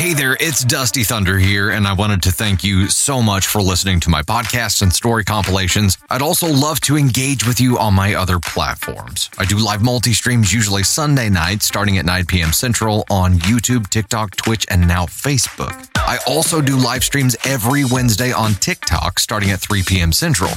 Hey 0.00 0.14
there, 0.14 0.34
it's 0.40 0.64
Dusty 0.64 1.04
Thunder 1.04 1.36
here, 1.36 1.68
and 1.68 1.86
I 1.86 1.92
wanted 1.92 2.22
to 2.22 2.32
thank 2.32 2.64
you 2.64 2.88
so 2.88 3.20
much 3.20 3.46
for 3.46 3.60
listening 3.60 4.00
to 4.00 4.08
my 4.08 4.22
podcasts 4.22 4.80
and 4.80 4.90
story 4.90 5.24
compilations. 5.24 5.98
I'd 6.08 6.22
also 6.22 6.50
love 6.50 6.80
to 6.80 6.96
engage 6.96 7.46
with 7.46 7.60
you 7.60 7.78
on 7.78 7.92
my 7.92 8.14
other 8.14 8.38
platforms. 8.38 9.28
I 9.36 9.44
do 9.44 9.58
live 9.58 9.82
multi 9.82 10.14
streams 10.14 10.54
usually 10.54 10.84
Sunday 10.84 11.28
night, 11.28 11.62
starting 11.62 11.98
at 11.98 12.06
9 12.06 12.24
p.m. 12.24 12.54
Central 12.54 13.04
on 13.10 13.34
YouTube, 13.40 13.90
TikTok, 13.90 14.36
Twitch, 14.36 14.64
and 14.70 14.88
now 14.88 15.04
Facebook. 15.04 15.90
I 15.96 16.18
also 16.26 16.62
do 16.62 16.78
live 16.78 17.04
streams 17.04 17.36
every 17.44 17.84
Wednesday 17.84 18.32
on 18.32 18.54
TikTok 18.54 19.18
starting 19.18 19.50
at 19.50 19.60
3 19.60 19.82
p.m. 19.82 20.12
Central. 20.14 20.52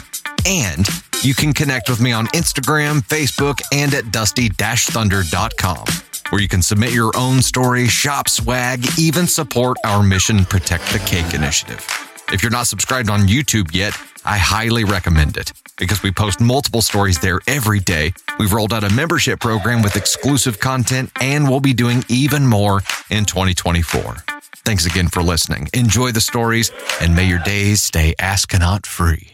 And 0.46 0.88
you 1.24 1.34
can 1.34 1.54
connect 1.54 1.90
with 1.90 2.02
me 2.02 2.12
on 2.12 2.28
Instagram, 2.28 3.02
Facebook, 3.02 3.62
and 3.72 3.94
at 3.94 4.12
dusty-thunder.com 4.12 5.86
where 6.34 6.42
you 6.42 6.48
can 6.48 6.64
submit 6.64 6.92
your 6.92 7.12
own 7.16 7.44
story, 7.44 7.88
shop 7.88 8.28
swag, 8.28 8.84
even 8.98 9.28
support 9.28 9.78
our 9.86 10.02
Mission 10.02 10.46
Protect 10.46 10.84
the 10.92 10.98
Cake 10.98 11.36
initiative. 11.36 11.86
If 12.32 12.42
you're 12.42 12.52
not 12.52 12.66
subscribed 12.66 13.12
on 13.12 13.28
YouTube 13.28 13.72
yet, 13.72 13.96
I 14.26 14.40
highly 14.40 14.84
recommend 14.84 15.38
it 15.38 15.54
because 15.78 16.02
we 16.02 16.12
post 16.12 16.42
multiple 16.42 16.82
stories 16.82 17.20
there 17.20 17.40
every 17.46 17.80
day. 17.80 18.14
We've 18.40 18.52
rolled 18.52 18.74
out 18.74 18.84
a 18.84 18.90
membership 18.90 19.42
program 19.42 19.84
with 19.84 19.96
exclusive 19.96 20.60
content, 20.60 21.12
and 21.22 21.48
we'll 21.48 21.60
be 21.60 21.76
doing 21.76 22.04
even 22.10 22.48
more 22.48 22.82
in 23.12 23.26
2024. 23.26 24.16
Thanks 24.66 24.88
again 24.88 25.10
for 25.10 25.22
listening. 25.22 25.68
Enjoy 25.76 26.12
the 26.12 26.22
stories, 26.22 26.72
and 27.00 27.16
may 27.16 27.28
your 27.28 27.40
days 27.40 27.84
stay 27.84 28.16
astronaut 28.18 28.88
free. 28.88 29.33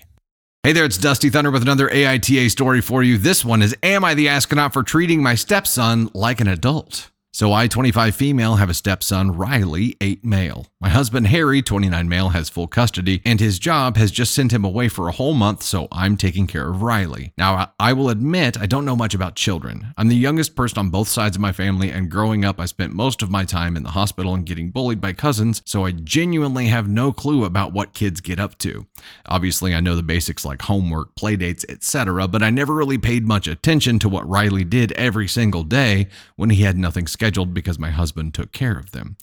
Hey 0.69 0.73
there, 0.73 0.85
it's 0.85 0.99
Dusty 0.99 1.31
Thunder 1.31 1.49
with 1.49 1.63
another 1.63 1.89
AITA 1.89 2.51
story 2.51 2.79
for 2.79 3.01
you. 3.01 3.17
This 3.17 3.43
one 3.43 3.63
is 3.63 3.75
Am 3.81 4.05
I 4.05 4.13
the 4.13 4.29
astronaut 4.29 4.71
for 4.71 4.83
treating 4.83 5.23
my 5.23 5.33
stepson 5.33 6.11
like 6.13 6.39
an 6.41 6.47
adult? 6.47 7.09
So 7.31 7.53
I, 7.53 7.67
25 7.67 8.15
female, 8.15 8.55
have 8.55 8.71
a 8.71 8.73
stepson, 8.73 9.33
Riley, 9.33 9.95
8 10.01 10.25
male. 10.25 10.65
My 10.81 10.89
husband, 10.89 11.27
Harry, 11.27 11.61
29 11.61 12.09
male, 12.09 12.29
has 12.29 12.49
full 12.49 12.65
custody, 12.65 13.21
and 13.23 13.39
his 13.39 13.59
job 13.59 13.97
has 13.97 14.09
just 14.09 14.33
sent 14.33 14.51
him 14.51 14.65
away 14.65 14.89
for 14.89 15.07
a 15.07 15.11
whole 15.11 15.35
month, 15.35 15.61
so 15.61 15.87
I'm 15.91 16.17
taking 16.17 16.47
care 16.47 16.67
of 16.67 16.81
Riley. 16.81 17.31
Now, 17.37 17.71
I 17.79 17.93
will 17.93 18.09
admit 18.09 18.59
I 18.59 18.65
don't 18.65 18.83
know 18.83 18.95
much 18.95 19.13
about 19.13 19.35
children. 19.35 19.93
I'm 19.95 20.07
the 20.07 20.15
youngest 20.15 20.55
person 20.55 20.79
on 20.79 20.89
both 20.89 21.07
sides 21.07 21.37
of 21.37 21.41
my 21.41 21.51
family, 21.51 21.91
and 21.91 22.09
growing 22.09 22.43
up, 22.43 22.59
I 22.59 22.65
spent 22.65 22.93
most 22.93 23.21
of 23.21 23.29
my 23.29 23.45
time 23.45 23.77
in 23.77 23.83
the 23.83 23.91
hospital 23.91 24.33
and 24.33 24.45
getting 24.45 24.71
bullied 24.71 24.99
by 24.99 25.13
cousins, 25.13 25.61
so 25.65 25.85
I 25.85 25.91
genuinely 25.91 26.65
have 26.65 26.89
no 26.89 27.13
clue 27.13 27.45
about 27.45 27.73
what 27.73 27.93
kids 27.93 28.21
get 28.21 28.39
up 28.39 28.57
to. 28.59 28.87
Obviously, 29.27 29.75
I 29.75 29.81
know 29.81 29.95
the 29.95 30.01
basics 30.01 30.43
like 30.43 30.63
homework, 30.63 31.13
playdates, 31.13 31.63
etc., 31.69 32.27
but 32.27 32.41
I 32.41 32.49
never 32.49 32.73
really 32.73 32.97
paid 32.97 33.27
much 33.27 33.47
attention 33.47 33.99
to 33.99 34.09
what 34.09 34.27
Riley 34.27 34.63
did 34.63 34.93
every 34.93 35.27
single 35.27 35.63
day 35.63 36.07
when 36.35 36.49
he 36.49 36.63
had 36.63 36.75
nothing 36.75 37.05
scheduled 37.05 37.18
because 37.53 37.79
my 37.79 37.91
husband 37.91 38.33
took 38.33 38.51
care 38.51 38.77
of 38.77 38.91
them. 38.91 39.17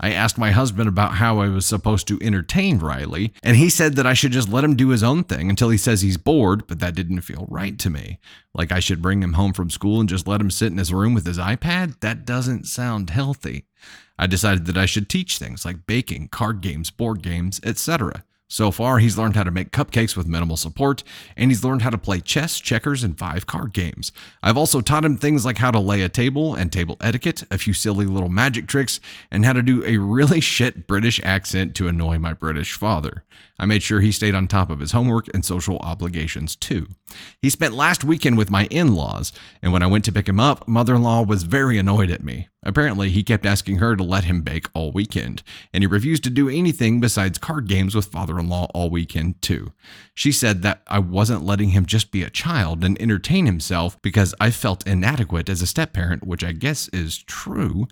I 0.00 0.10
asked 0.10 0.36
my 0.36 0.50
husband 0.50 0.88
about 0.88 1.14
how 1.14 1.38
I 1.38 1.48
was 1.48 1.64
supposed 1.64 2.08
to 2.08 2.18
entertain 2.20 2.80
Riley, 2.80 3.32
and 3.40 3.56
he 3.56 3.70
said 3.70 3.94
that 3.94 4.06
I 4.06 4.14
should 4.14 4.32
just 4.32 4.48
let 4.48 4.64
him 4.64 4.74
do 4.74 4.88
his 4.88 5.04
own 5.04 5.22
thing 5.22 5.48
until 5.48 5.68
he 5.68 5.78
says 5.78 6.02
he's 6.02 6.16
bored, 6.16 6.66
but 6.66 6.80
that 6.80 6.96
didn't 6.96 7.20
feel 7.20 7.46
right 7.48 7.78
to 7.78 7.88
me. 7.88 8.18
Like 8.52 8.72
I 8.72 8.80
should 8.80 9.00
bring 9.00 9.22
him 9.22 9.34
home 9.34 9.52
from 9.52 9.70
school 9.70 10.00
and 10.00 10.08
just 10.08 10.26
let 10.26 10.40
him 10.40 10.50
sit 10.50 10.72
in 10.72 10.78
his 10.78 10.92
room 10.92 11.14
with 11.14 11.24
his 11.24 11.38
iPad? 11.38 12.00
That 12.00 12.24
doesn't 12.24 12.66
sound 12.66 13.10
healthy. 13.10 13.66
I 14.18 14.26
decided 14.26 14.66
that 14.66 14.76
I 14.76 14.86
should 14.86 15.08
teach 15.08 15.38
things 15.38 15.64
like 15.64 15.86
baking, 15.86 16.28
card 16.28 16.62
games, 16.62 16.90
board 16.90 17.22
games, 17.22 17.60
etc. 17.62 18.24
So 18.52 18.70
far, 18.70 18.98
he's 18.98 19.16
learned 19.16 19.34
how 19.34 19.44
to 19.44 19.50
make 19.50 19.70
cupcakes 19.70 20.14
with 20.14 20.26
minimal 20.26 20.58
support, 20.58 21.02
and 21.38 21.50
he's 21.50 21.64
learned 21.64 21.80
how 21.80 21.88
to 21.88 21.96
play 21.96 22.20
chess, 22.20 22.60
checkers, 22.60 23.02
and 23.02 23.18
five 23.18 23.46
card 23.46 23.72
games. 23.72 24.12
I've 24.42 24.58
also 24.58 24.82
taught 24.82 25.06
him 25.06 25.16
things 25.16 25.46
like 25.46 25.56
how 25.56 25.70
to 25.70 25.80
lay 25.80 26.02
a 26.02 26.10
table 26.10 26.54
and 26.54 26.70
table 26.70 26.98
etiquette, 27.00 27.44
a 27.50 27.56
few 27.56 27.72
silly 27.72 28.04
little 28.04 28.28
magic 28.28 28.66
tricks, 28.66 29.00
and 29.30 29.46
how 29.46 29.54
to 29.54 29.62
do 29.62 29.82
a 29.86 29.96
really 29.96 30.40
shit 30.42 30.86
British 30.86 31.18
accent 31.24 31.74
to 31.76 31.88
annoy 31.88 32.18
my 32.18 32.34
British 32.34 32.74
father. 32.74 33.24
I 33.58 33.64
made 33.64 33.82
sure 33.82 34.00
he 34.00 34.12
stayed 34.12 34.34
on 34.34 34.48
top 34.48 34.70
of 34.70 34.80
his 34.80 34.92
homework 34.92 35.32
and 35.32 35.44
social 35.44 35.78
obligations 35.78 36.54
too. 36.56 36.88
He 37.40 37.48
spent 37.48 37.74
last 37.74 38.04
weekend 38.04 38.36
with 38.36 38.50
my 38.50 38.66
in 38.66 38.94
laws, 38.94 39.32
and 39.62 39.72
when 39.72 39.82
I 39.82 39.86
went 39.86 40.04
to 40.06 40.12
pick 40.12 40.28
him 40.28 40.40
up, 40.40 40.66
mother 40.66 40.94
in 40.94 41.02
law 41.02 41.22
was 41.22 41.44
very 41.44 41.78
annoyed 41.78 42.10
at 42.10 42.24
me. 42.24 42.48
Apparently, 42.64 43.10
he 43.10 43.22
kept 43.22 43.46
asking 43.46 43.78
her 43.78 43.96
to 43.96 44.04
let 44.04 44.24
him 44.24 44.42
bake 44.42 44.66
all 44.74 44.92
weekend, 44.92 45.42
and 45.72 45.82
he 45.82 45.86
refused 45.86 46.24
to 46.24 46.30
do 46.30 46.48
anything 46.48 47.00
besides 47.00 47.38
card 47.38 47.68
games 47.68 47.94
with 47.94 48.06
father 48.06 48.38
in 48.42 48.48
law 48.48 48.66
all 48.74 48.90
weekend, 48.90 49.40
too. 49.40 49.72
She 50.14 50.32
said 50.32 50.62
that 50.62 50.82
I 50.86 50.98
wasn't 50.98 51.44
letting 51.44 51.70
him 51.70 51.86
just 51.86 52.10
be 52.10 52.22
a 52.22 52.30
child 52.30 52.84
and 52.84 53.00
entertain 53.00 53.46
himself 53.46 54.00
because 54.02 54.34
I 54.40 54.50
felt 54.50 54.86
inadequate 54.86 55.48
as 55.48 55.62
a 55.62 55.66
step 55.66 55.92
parent, 55.92 56.26
which 56.26 56.44
I 56.44 56.52
guess 56.52 56.88
is 56.88 57.18
true. 57.18 57.86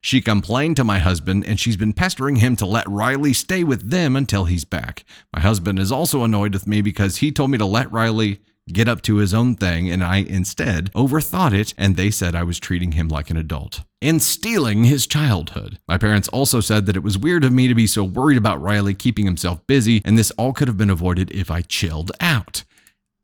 She 0.00 0.20
complained 0.20 0.76
to 0.76 0.84
my 0.84 1.00
husband, 1.00 1.44
and 1.44 1.58
she's 1.58 1.76
been 1.76 1.92
pestering 1.92 2.36
him 2.36 2.54
to 2.56 2.66
let 2.66 2.88
Riley 2.88 3.32
stay 3.32 3.64
with 3.64 3.90
them 3.90 4.14
until 4.14 4.44
he's 4.44 4.64
back. 4.64 5.04
My 5.34 5.40
husband 5.40 5.78
is 5.80 5.90
also 5.90 6.22
annoyed 6.22 6.52
with 6.52 6.66
me 6.66 6.80
because 6.80 7.16
he 7.16 7.32
told 7.32 7.50
me 7.50 7.58
to 7.58 7.66
let 7.66 7.90
Riley 7.90 8.40
get 8.72 8.88
up 8.88 9.02
to 9.02 9.16
his 9.16 9.32
own 9.32 9.54
thing, 9.54 9.90
and 9.90 10.02
I 10.02 10.18
instead 10.18 10.92
overthought 10.92 11.52
it, 11.52 11.74
and 11.78 11.96
they 11.96 12.10
said 12.10 12.34
I 12.34 12.42
was 12.42 12.58
treating 12.58 12.92
him 12.92 13.08
like 13.08 13.30
an 13.30 13.36
adult 13.36 13.82
and 14.02 14.22
stealing 14.22 14.84
his 14.84 15.06
childhood. 15.06 15.78
My 15.88 15.98
parents 15.98 16.28
also 16.28 16.60
said 16.60 16.86
that 16.86 16.96
it 16.96 17.02
was 17.02 17.18
weird 17.18 17.44
of 17.44 17.52
me 17.52 17.68
to 17.68 17.74
be 17.74 17.86
so 17.86 18.04
worried 18.04 18.38
about 18.38 18.60
Riley 18.60 18.94
keeping 18.94 19.24
himself 19.24 19.66
busy, 19.66 20.02
and 20.04 20.18
this 20.18 20.30
all 20.32 20.52
could 20.52 20.68
have 20.68 20.76
been 20.76 20.90
avoided 20.90 21.30
if 21.30 21.50
I 21.50 21.62
chilled 21.62 22.12
out. 22.20 22.64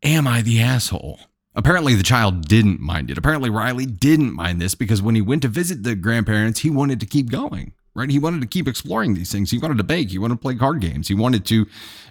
Am 0.03 0.27
I 0.27 0.43
the 0.43 0.61
asshole? 0.61 1.21
Apparently, 1.55 1.95
the 1.95 2.03
child 2.03 2.49
didn't 2.49 2.81
mind 2.81 3.11
it. 3.11 3.19
Apparently, 3.19 3.51
Riley 3.51 3.85
didn't 3.85 4.33
mind 4.33 4.61
this 4.61 4.75
because 4.75 5.03
when 5.03 5.15
he 5.15 5.21
went 5.21 5.43
to 5.43 5.49
visit 5.49 5.83
the 5.83 5.95
grandparents, 5.95 6.61
he 6.61 6.71
wanted 6.71 6.99
to 7.01 7.07
keep 7.07 7.31
going 7.31 7.75
right? 7.95 8.11
He 8.11 8.19
wanted 8.19 8.41
to 8.41 8.47
keep 8.47 8.69
exploring 8.69 9.15
these 9.15 9.31
things. 9.31 9.51
He 9.51 9.59
wanted 9.59 9.79
to 9.79 9.85
bake. 9.85 10.11
He 10.11 10.19
wanted 10.19 10.35
to 10.35 10.41
play 10.41 10.55
card 10.55 10.81
games. 10.81 11.09
He 11.09 11.15
wanted 11.15 11.45
to 11.47 11.67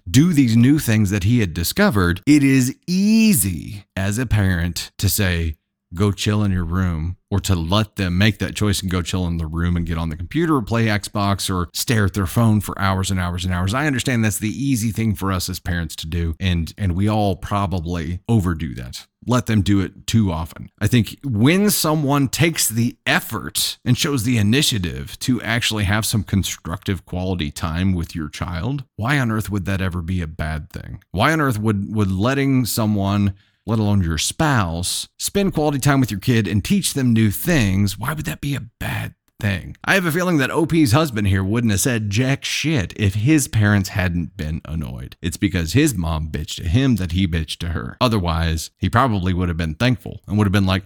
do 0.10 0.34
these 0.34 0.56
new 0.56 0.80
things 0.80 1.10
that 1.10 1.24
he 1.24 1.40
had 1.40 1.54
discovered. 1.54 2.22
It 2.26 2.44
is 2.44 2.76
easy 2.88 3.86
as 3.96 4.18
a 4.18 4.26
parent 4.26 4.92
to 4.98 5.10
say, 5.10 5.56
go 5.94 6.12
chill 6.12 6.44
in 6.44 6.52
your 6.52 6.66
room 6.66 7.18
or 7.30 7.40
to 7.40 7.56
let 7.56 7.96
them 7.96 8.18
make 8.18 8.40
that 8.40 8.56
choice 8.56 8.82
and 8.82 8.92
go 8.92 9.02
chill 9.02 9.26
in 9.28 9.38
the 9.38 9.48
room 9.48 9.76
and 9.78 9.86
get 9.86 9.98
on 9.98 10.10
the 10.10 10.18
computer 10.18 10.56
or 10.56 10.62
play 10.62 10.86
Xbox 10.86 11.54
or 11.54 11.70
stare 11.74 12.06
at 12.06 12.14
their 12.14 12.26
phone 12.26 12.62
for 12.62 12.78
hours 12.80 13.12
and 13.12 13.20
hours 13.20 13.46
and 13.46 13.54
hours. 13.54 13.74
I 13.74 13.88
understand 13.88 14.24
that's 14.24 14.40
the 14.40 14.50
easy 14.50 14.92
thing 14.92 15.16
for 15.16 15.32
us 15.32 15.50
as 15.50 15.60
parents 15.60 15.96
to 15.98 16.08
do 16.08 16.36
and 16.40 16.74
and 16.78 16.94
we 16.94 17.08
all 17.08 17.36
probably 17.36 18.20
overdo 18.28 18.74
that 18.76 19.08
let 19.28 19.46
them 19.46 19.62
do 19.62 19.80
it 19.80 20.08
too 20.08 20.32
often. 20.32 20.70
I 20.80 20.88
think 20.88 21.18
when 21.24 21.70
someone 21.70 22.28
takes 22.28 22.68
the 22.68 22.98
effort 23.06 23.78
and 23.86 23.98
shows 23.98 24.24
the 24.24 24.38
initiative 24.38 25.18
to 25.20 25.42
actually 25.42 25.84
have 25.84 26.06
some 26.06 26.24
constructive 26.24 27.06
quality 27.06 27.52
time 27.52 27.94
with 27.94 28.16
your 28.16 28.30
child, 28.30 28.84
why 28.96 29.20
on 29.20 29.32
earth 29.32 29.50
would 29.50 29.66
that 29.66 29.82
ever 29.82 30.02
be 30.02 30.22
a 30.22 30.28
bad 30.28 30.72
thing? 30.72 31.04
Why 31.12 31.34
on 31.34 31.42
earth 31.42 31.60
would 31.60 31.94
would 31.94 32.12
letting 32.12 32.66
someone 32.66 33.36
let 33.72 33.80
alone 33.80 34.04
your 34.04 34.18
spouse, 34.18 35.08
spend 35.18 35.54
quality 35.54 35.80
time 35.80 36.02
with 36.02 36.12
your 36.12 36.20
kid 36.20 36.46
and 36.46 36.62
teach 36.62 36.94
them 36.94 37.14
new 37.14 37.32
things, 37.32 37.98
why 37.98 38.12
would 38.12 38.26
that 38.26 38.42
be 38.42 38.54
a 38.54 38.68
bad 38.82 39.16
thing? 39.40 39.78
I 39.86 39.94
have 39.94 40.06
a 40.06 40.12
feeling 40.12 40.40
that 40.40 40.52
OP's 40.52 40.92
husband 40.92 41.28
here 41.28 41.42
wouldn't 41.42 41.72
have 41.72 41.80
said 41.80 42.10
jack 42.10 42.44
shit 42.44 42.94
if 42.98 43.14
his 43.14 43.48
parents 43.48 43.90
hadn't 43.90 44.36
been 44.36 44.60
annoyed. 44.66 45.16
It's 45.22 45.38
because 45.38 45.72
his 45.72 45.96
mom 45.96 46.28
bitched 46.28 46.58
to 46.58 46.68
him 46.68 46.98
that 46.98 47.14
he 47.14 47.26
bitched 47.28 47.60
to 47.60 47.70
her. 47.70 47.96
Otherwise, 48.02 48.72
he 48.78 48.90
probably 48.90 49.34
would 49.34 49.48
have 49.48 49.58
been 49.58 49.76
thankful 49.76 50.20
and 50.28 50.38
would 50.38 50.48
have 50.48 50.52
been 50.52 50.66
like, 50.66 50.84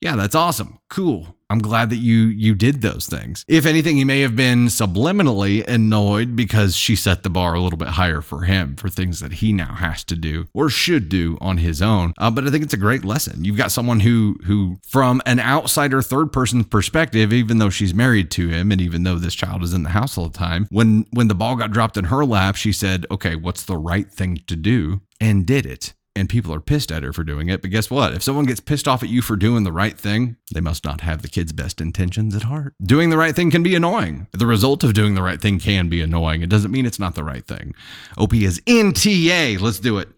yeah, 0.00 0.14
that's 0.14 0.36
awesome. 0.36 0.78
Cool. 0.88 1.34
I'm 1.50 1.58
glad 1.58 1.90
that 1.90 1.96
you 1.96 2.26
you 2.26 2.54
did 2.54 2.80
those 2.80 3.06
things. 3.06 3.44
If 3.48 3.66
anything, 3.66 3.96
he 3.96 4.04
may 4.04 4.20
have 4.20 4.36
been 4.36 4.66
subliminally 4.66 5.66
annoyed 5.66 6.36
because 6.36 6.76
she 6.76 6.94
set 6.94 7.24
the 7.24 7.30
bar 7.30 7.54
a 7.54 7.60
little 7.60 7.76
bit 7.76 7.88
higher 7.88 8.20
for 8.20 8.42
him 8.42 8.76
for 8.76 8.88
things 8.88 9.18
that 9.18 9.34
he 9.34 9.52
now 9.52 9.74
has 9.74 10.04
to 10.04 10.16
do 10.16 10.46
or 10.54 10.70
should 10.70 11.08
do 11.08 11.36
on 11.40 11.58
his 11.58 11.82
own. 11.82 12.14
Uh, 12.18 12.30
but 12.30 12.46
I 12.46 12.50
think 12.50 12.62
it's 12.62 12.74
a 12.74 12.78
great 12.78 13.04
lesson. 13.04 13.44
You've 13.44 13.56
got 13.56 13.72
someone 13.72 14.00
who 14.00 14.36
who, 14.44 14.78
from 14.88 15.20
an 15.26 15.40
outsider 15.40 16.02
third 16.02 16.32
person 16.32 16.62
perspective, 16.62 17.32
even 17.32 17.58
though 17.58 17.70
she's 17.70 17.92
married 17.92 18.30
to 18.32 18.48
him 18.48 18.70
and 18.70 18.80
even 18.80 19.02
though 19.02 19.16
this 19.16 19.34
child 19.34 19.64
is 19.64 19.74
in 19.74 19.82
the 19.82 19.90
house 19.90 20.16
all 20.16 20.28
the 20.28 20.38
time, 20.38 20.68
when 20.70 21.04
when 21.10 21.26
the 21.26 21.34
ball 21.34 21.56
got 21.56 21.72
dropped 21.72 21.96
in 21.96 22.04
her 22.04 22.24
lap, 22.24 22.54
she 22.54 22.72
said, 22.72 23.06
"Okay, 23.10 23.34
what's 23.34 23.64
the 23.64 23.76
right 23.76 24.10
thing 24.10 24.40
to 24.46 24.54
do?" 24.54 25.00
and 25.20 25.44
did 25.44 25.66
it 25.66 25.92
and 26.16 26.28
people 26.28 26.52
are 26.52 26.60
pissed 26.60 26.90
at 26.90 27.02
her 27.02 27.12
for 27.12 27.24
doing 27.24 27.48
it. 27.48 27.62
But 27.62 27.70
guess 27.70 27.90
what? 27.90 28.12
If 28.12 28.22
someone 28.22 28.44
gets 28.44 28.60
pissed 28.60 28.88
off 28.88 29.02
at 29.02 29.08
you 29.08 29.22
for 29.22 29.36
doing 29.36 29.64
the 29.64 29.72
right 29.72 29.96
thing, 29.96 30.36
they 30.52 30.60
must 30.60 30.84
not 30.84 31.02
have 31.02 31.22
the 31.22 31.28
kid's 31.28 31.52
best 31.52 31.80
intentions 31.80 32.34
at 32.34 32.42
heart. 32.42 32.74
Doing 32.82 33.10
the 33.10 33.16
right 33.16 33.34
thing 33.34 33.50
can 33.50 33.62
be 33.62 33.74
annoying. 33.74 34.26
The 34.32 34.46
result 34.46 34.82
of 34.82 34.94
doing 34.94 35.14
the 35.14 35.22
right 35.22 35.40
thing 35.40 35.58
can 35.60 35.88
be 35.88 36.00
annoying. 36.00 36.42
It 36.42 36.50
doesn't 36.50 36.72
mean 36.72 36.86
it's 36.86 36.98
not 36.98 37.14
the 37.14 37.24
right 37.24 37.46
thing. 37.46 37.74
OP 38.18 38.34
is 38.34 38.60
NTA. 38.60 39.60
Let's 39.60 39.78
do 39.78 39.98
it. 39.98 40.08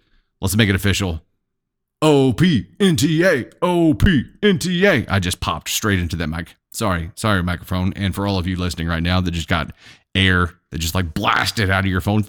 Let's 0.41 0.57
make 0.57 0.69
it 0.69 0.75
official. 0.75 1.23
OP, 2.01 2.39
NTA, 2.39 3.53
OP, 3.63 4.03
NTA. 4.43 5.07
I 5.09 5.21
just 5.21 5.39
popped 5.41 5.69
straight 5.69 6.01
into 6.01 6.17
that 6.17 6.27
mic. 6.27 6.57
Sorry, 6.73 7.13
sorry, 7.15 7.43
microphone. 7.45 7.93
And 7.93 8.13
for 8.13 8.27
all 8.27 8.39
of 8.39 8.47
you 8.47 8.57
listening 8.57 8.89
right 8.89 9.03
now 9.03 9.21
that 9.21 9.31
just 9.31 9.47
got 9.47 9.73
air 10.15 10.51
that 10.71 10.79
just 10.79 10.97
like 10.97 11.15
blasted 11.15 11.71
out 11.71 11.85
of 11.85 11.91
your 11.91 12.01
phone, 12.01 12.25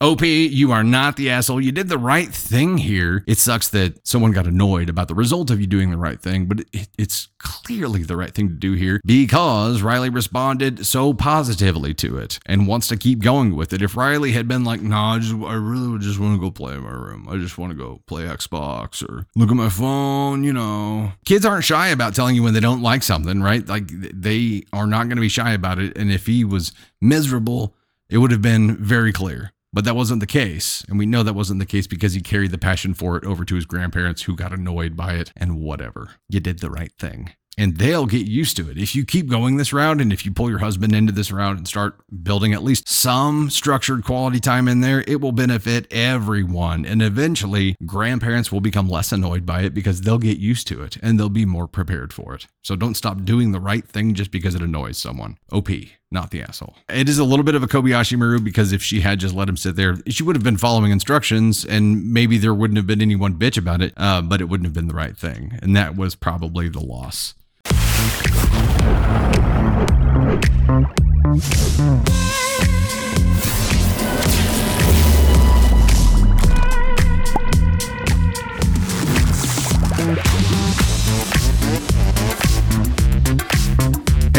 OP, 0.00 0.22
you 0.22 0.70
are 0.70 0.84
not 0.84 1.16
the 1.16 1.30
asshole. 1.30 1.60
You 1.60 1.72
did 1.72 1.88
the 1.88 1.98
right 1.98 2.28
thing 2.28 2.78
here. 2.78 3.24
It 3.26 3.38
sucks 3.38 3.68
that 3.68 4.06
someone 4.06 4.30
got 4.30 4.46
annoyed 4.46 4.88
about 4.88 5.08
the 5.08 5.14
result 5.14 5.50
of 5.50 5.60
you 5.60 5.66
doing 5.66 5.90
the 5.90 5.96
right 5.96 6.20
thing, 6.20 6.46
but 6.46 6.60
it, 6.72 6.88
it's 6.96 7.28
clearly 7.38 8.04
the 8.04 8.16
right 8.16 8.32
thing 8.32 8.48
to 8.48 8.54
do 8.54 8.74
here 8.74 9.00
because 9.04 9.82
Riley 9.82 10.08
responded 10.08 10.86
so 10.86 11.14
positively 11.14 11.94
to 11.94 12.16
it 12.16 12.38
and 12.46 12.68
wants 12.68 12.86
to 12.88 12.96
keep 12.96 13.20
going 13.20 13.56
with 13.56 13.72
it. 13.72 13.82
If 13.82 13.96
Riley 13.96 14.32
had 14.32 14.46
been 14.46 14.64
like, 14.64 14.82
"Nah, 14.82 15.14
I, 15.14 15.18
just, 15.18 15.34
I 15.34 15.54
really 15.54 15.98
just 15.98 16.20
want 16.20 16.34
to 16.34 16.40
go 16.40 16.50
play 16.50 16.74
in 16.74 16.82
my 16.82 16.90
room. 16.90 17.28
I 17.28 17.36
just 17.36 17.58
want 17.58 17.72
to 17.72 17.76
go 17.76 18.00
play 18.06 18.24
Xbox 18.24 19.02
or 19.02 19.26
look 19.34 19.50
at 19.50 19.56
my 19.56 19.68
phone," 19.68 20.44
you 20.44 20.52
know. 20.52 21.12
Kids 21.24 21.44
aren't 21.44 21.64
shy 21.64 21.88
about 21.88 22.14
telling 22.14 22.36
you 22.36 22.42
when 22.42 22.54
they 22.54 22.60
don't 22.60 22.82
like 22.82 23.02
something, 23.02 23.42
right? 23.42 23.66
Like 23.66 23.88
they 23.88 24.62
are 24.72 24.86
not 24.86 25.04
going 25.04 25.16
to 25.16 25.20
be 25.20 25.28
shy 25.28 25.52
about 25.52 25.80
it. 25.80 25.96
And 25.98 26.12
if 26.12 26.26
he 26.26 26.44
was 26.44 26.72
miserable, 27.00 27.74
it 28.08 28.18
would 28.18 28.30
have 28.30 28.42
been 28.42 28.76
very 28.76 29.12
clear. 29.12 29.52
But 29.72 29.84
that 29.84 29.96
wasn't 29.96 30.20
the 30.20 30.26
case. 30.26 30.84
And 30.88 30.98
we 30.98 31.06
know 31.06 31.22
that 31.22 31.34
wasn't 31.34 31.60
the 31.60 31.66
case 31.66 31.86
because 31.86 32.14
he 32.14 32.20
carried 32.20 32.50
the 32.50 32.58
passion 32.58 32.94
for 32.94 33.16
it 33.16 33.24
over 33.24 33.44
to 33.44 33.54
his 33.54 33.66
grandparents 33.66 34.22
who 34.22 34.34
got 34.34 34.52
annoyed 34.52 34.96
by 34.96 35.14
it 35.14 35.32
and 35.36 35.60
whatever. 35.60 36.12
You 36.28 36.40
did 36.40 36.60
the 36.60 36.70
right 36.70 36.92
thing 36.98 37.34
and 37.58 37.76
they'll 37.76 38.06
get 38.06 38.26
used 38.26 38.56
to 38.56 38.70
it. 38.70 38.78
If 38.78 38.94
you 38.94 39.04
keep 39.04 39.28
going 39.28 39.56
this 39.56 39.72
route 39.72 40.00
and 40.00 40.12
if 40.12 40.24
you 40.24 40.32
pull 40.32 40.48
your 40.48 40.60
husband 40.60 40.94
into 40.94 41.12
this 41.12 41.32
route 41.32 41.56
and 41.56 41.66
start 41.66 41.96
building 42.22 42.54
at 42.54 42.62
least 42.62 42.88
some 42.88 43.50
structured 43.50 44.04
quality 44.04 44.38
time 44.38 44.68
in 44.68 44.80
there, 44.80 45.04
it 45.08 45.20
will 45.20 45.32
benefit 45.32 45.92
everyone. 45.92 46.86
And 46.86 47.02
eventually, 47.02 47.74
grandparents 47.84 48.52
will 48.52 48.60
become 48.60 48.88
less 48.88 49.10
annoyed 49.10 49.44
by 49.44 49.62
it 49.62 49.74
because 49.74 50.02
they'll 50.02 50.18
get 50.18 50.38
used 50.38 50.68
to 50.68 50.82
it 50.82 50.96
and 51.02 51.18
they'll 51.18 51.28
be 51.28 51.44
more 51.44 51.66
prepared 51.66 52.12
for 52.12 52.34
it. 52.34 52.46
So 52.62 52.76
don't 52.76 52.94
stop 52.94 53.24
doing 53.24 53.50
the 53.50 53.60
right 53.60 53.86
thing 53.86 54.14
just 54.14 54.30
because 54.30 54.54
it 54.54 54.62
annoys 54.62 54.96
someone. 54.96 55.36
OP 55.50 55.68
not 56.10 56.30
the 56.30 56.42
asshole. 56.42 56.74
It 56.88 57.08
is 57.08 57.18
a 57.18 57.24
little 57.24 57.44
bit 57.44 57.54
of 57.54 57.62
a 57.62 57.66
Kobayashi 57.66 58.16
Maru 58.16 58.40
because 58.40 58.72
if 58.72 58.82
she 58.82 59.00
had 59.00 59.20
just 59.20 59.34
let 59.34 59.48
him 59.48 59.56
sit 59.56 59.76
there, 59.76 59.96
she 60.08 60.22
would 60.22 60.36
have 60.36 60.42
been 60.42 60.56
following 60.56 60.90
instructions 60.90 61.64
and 61.64 62.12
maybe 62.12 62.38
there 62.38 62.54
wouldn't 62.54 62.76
have 62.76 62.86
been 62.86 63.02
any 63.02 63.16
one 63.16 63.34
bitch 63.34 63.58
about 63.58 63.82
it, 63.82 63.92
uh, 63.96 64.22
but 64.22 64.40
it 64.40 64.44
wouldn't 64.44 64.66
have 64.66 64.74
been 64.74 64.88
the 64.88 64.94
right 64.94 65.16
thing. 65.16 65.58
And 65.62 65.76
that 65.76 65.96
was 65.96 66.14
probably 66.14 66.68
the 66.68 66.80
loss. 66.80 67.34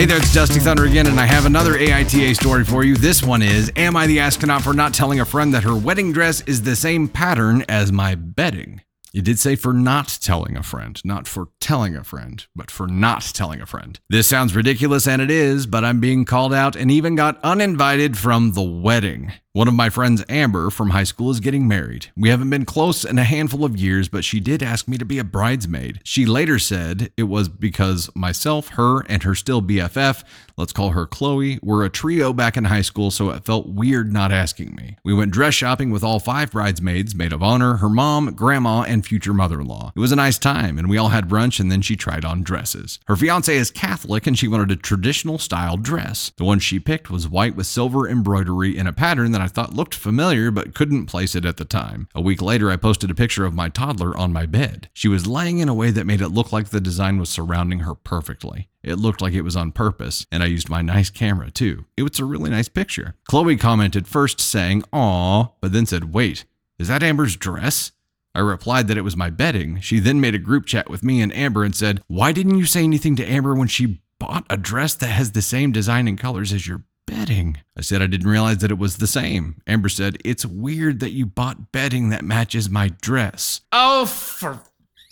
There, 0.10 0.18
it's 0.18 0.34
Dusty 0.34 0.60
Thunder 0.60 0.86
again, 0.86 1.06
and 1.06 1.20
I 1.20 1.26
have 1.28 1.46
another 1.46 1.74
AITA 1.74 2.36
story 2.36 2.66
for 2.66 2.84
you. 2.84 2.96
This 2.96 3.22
one 3.22 3.44
is 3.44 3.72
Am 3.76 3.96
I 3.96 4.08
the 4.08 4.20
astronaut 4.20 4.64
for 4.64 4.74
not 4.74 4.92
telling 4.92 5.20
a 5.20 5.26
friend 5.26 5.54
that 5.54 5.64
her 5.64 5.76
wedding 5.76 6.12
dress 6.12 6.42
is 6.48 6.64
the 6.64 6.76
same 6.76 7.08
pattern 7.08 7.64
as 7.70 7.92
my 7.92 8.16
bedding? 8.16 8.82
You 9.14 9.22
did 9.22 9.38
say 9.38 9.56
for 9.56 9.72
not 9.72 10.18
telling 10.20 10.58
a 10.58 10.64
friend, 10.64 11.00
not 11.06 11.28
for 11.28 11.50
telling 11.60 11.96
a 11.96 12.04
friend, 12.04 12.44
but 12.56 12.72
for 12.72 12.88
not 12.88 13.22
telling 13.22 13.62
a 13.62 13.68
friend. 13.68 14.00
This 14.10 14.28
sounds 14.28 14.56
ridiculous, 14.56 15.08
and 15.08 15.22
it 15.22 15.30
is, 15.30 15.68
but 15.68 15.86
I'm 15.86 16.00
being 16.00 16.26
called 16.26 16.56
out 16.56 16.76
and 16.76 16.90
even 16.90 17.14
got 17.16 17.40
uninvited 17.44 18.18
from 18.18 18.54
the 18.54 18.64
wedding. 18.64 19.34
One 19.54 19.68
of 19.68 19.74
my 19.74 19.90
friends, 19.90 20.24
Amber, 20.30 20.70
from 20.70 20.92
high 20.92 21.06
school, 21.06 21.32
is 21.32 21.40
getting 21.40 21.68
married. 21.68 22.12
We 22.16 22.30
haven't 22.30 22.52
been 22.52 22.66
close 22.66 23.04
in 23.04 23.18
a 23.18 23.24
handful 23.24 23.66
of 23.66 23.76
years, 23.76 24.08
but 24.08 24.24
she 24.24 24.40
did 24.40 24.62
ask 24.62 24.88
me 24.88 24.96
to 25.00 25.06
be 25.06 25.18
a 25.18 25.24
bridesmaid. 25.24 26.02
She 26.04 26.28
later 26.28 26.60
said 26.60 27.12
it 27.18 27.24
was 27.24 27.50
because 27.50 28.12
myself, 28.14 28.68
her, 28.76 29.02
and 29.10 29.24
her 29.24 29.34
still 29.34 29.64
BFF, 29.64 30.24
let's 30.56 30.72
call 30.72 30.92
her 30.92 31.08
Chloe, 31.08 31.58
were 31.64 31.84
a 31.84 31.90
trio 31.90 32.32
back 32.32 32.58
in 32.58 32.66
high 32.66 32.84
school, 32.84 33.10
so 33.10 33.32
it 33.32 33.44
felt 33.44 33.68
weird 33.68 34.14
not 34.14 34.32
asking 34.32 34.76
me. 34.76 34.98
We 35.04 35.16
went 35.16 35.32
dress 35.32 35.56
shopping 35.56 35.90
with 35.90 36.04
all 36.04 36.20
five 36.20 36.52
bridesmaids, 36.52 37.16
maid 37.16 37.34
of 37.34 37.42
honor, 37.42 37.78
her 37.78 37.90
mom, 37.90 38.36
grandma, 38.36 38.84
and 38.84 39.04
future 39.04 39.34
mother 39.34 39.62
in 39.62 39.66
law. 39.66 39.92
It 39.96 40.00
was 40.00 40.12
a 40.12 40.16
nice 40.16 40.38
time, 40.38 40.78
and 40.78 40.88
we 40.88 41.00
all 41.00 41.10
had 41.10 41.28
brunch, 41.28 41.60
and 41.60 41.72
then 41.72 41.82
she 41.82 41.96
tried 41.96 42.24
on 42.24 42.44
dresses. 42.44 43.00
Her 43.08 43.16
fiance 43.16 43.56
is 43.56 43.72
Catholic, 43.72 44.28
and 44.28 44.38
she 44.38 44.48
wanted 44.48 44.70
a 44.70 44.76
traditional 44.76 45.40
style 45.40 45.76
dress. 45.76 46.34
The 46.38 46.46
one 46.46 46.60
she 46.60 46.80
picked 46.80 47.10
was 47.10 47.28
white 47.28 47.56
with 47.56 47.66
silver 47.66 48.08
embroidery 48.08 48.78
in 48.78 48.86
a 48.86 48.94
pattern 48.94 49.32
that 49.32 49.39
that 49.40 49.46
I 49.46 49.48
thought 49.48 49.74
looked 49.74 49.96
familiar 49.96 50.52
but 50.52 50.76
couldn't 50.76 51.06
place 51.06 51.34
it 51.34 51.46
at 51.46 51.56
the 51.58 51.66
time. 51.66 52.10
A 52.14 52.22
week 52.22 52.42
later, 52.42 52.70
I 52.70 52.76
posted 52.76 53.10
a 53.10 53.16
picture 53.16 53.46
of 53.46 53.54
my 53.54 53.70
toddler 53.70 54.16
on 54.18 54.34
my 54.34 54.46
bed. 54.46 54.90
She 54.94 55.08
was 55.08 55.28
laying 55.28 55.60
in 55.60 55.70
a 55.70 55.74
way 55.74 55.92
that 55.92 56.06
made 56.06 56.20
it 56.20 56.30
look 56.30 56.52
like 56.52 56.70
the 56.70 56.82
design 56.82 57.20
was 57.20 57.30
surrounding 57.30 57.80
her 57.80 57.96
perfectly. 57.96 58.68
It 58.84 58.96
looked 58.96 59.22
like 59.22 59.34
it 59.34 59.44
was 59.44 59.56
on 59.56 59.72
purpose, 59.72 60.26
and 60.30 60.44
I 60.44 60.48
used 60.48 60.70
my 60.70 60.82
nice 60.82 61.10
camera 61.10 61.52
too. 61.52 61.86
It 61.96 62.04
was 62.04 62.20
a 62.20 62.26
really 62.26 62.50
nice 62.50 62.68
picture. 62.68 63.16
Chloe 63.30 63.56
commented 63.56 64.08
first 64.08 64.42
saying, 64.42 64.84
Aw, 64.92 65.48
but 65.62 65.72
then 65.72 65.86
said, 65.86 66.14
Wait, 66.14 66.44
is 66.78 66.90
that 66.90 67.04
Amber's 67.04 67.38
dress? 67.38 67.94
I 68.36 68.40
replied 68.40 68.88
that 68.88 68.98
it 68.98 69.04
was 69.04 69.16
my 69.16 69.30
bedding. 69.30 69.80
She 69.80 70.00
then 70.00 70.22
made 70.22 70.36
a 70.36 70.40
group 70.40 70.66
chat 70.66 70.90
with 70.90 71.04
me 71.04 71.22
and 71.22 71.34
Amber 71.34 71.64
and 71.64 71.76
said, 71.76 72.04
Why 72.08 72.32
didn't 72.34 72.58
you 72.58 72.66
say 72.66 72.84
anything 72.84 73.16
to 73.16 73.26
Amber 73.26 73.56
when 73.56 73.70
she 73.70 74.02
bought 74.20 74.46
a 74.50 74.58
dress 74.58 74.96
that 74.96 75.08
has 75.08 75.32
the 75.32 75.42
same 75.42 75.72
design 75.72 76.08
and 76.08 76.20
colors 76.20 76.52
as 76.52 76.68
your 76.68 76.84
bedding. 77.10 77.58
I 77.78 77.82
said 77.82 78.02
I 78.02 78.08
didn't 78.08 78.30
realize 78.30 78.60
that 78.60 78.72
it 78.72 78.78
was 78.78 78.98
the 78.98 79.08
same. 79.08 79.62
Amber 79.68 79.90
said, 79.90 80.18
It's 80.24 80.46
weird 80.46 81.00
that 81.00 81.12
you 81.12 81.26
bought 81.26 81.72
bedding 81.72 82.10
that 82.10 82.24
matches 82.24 82.70
my 82.70 82.90
dress. 83.02 83.62
Oh, 83.72 84.06
for 84.06 84.62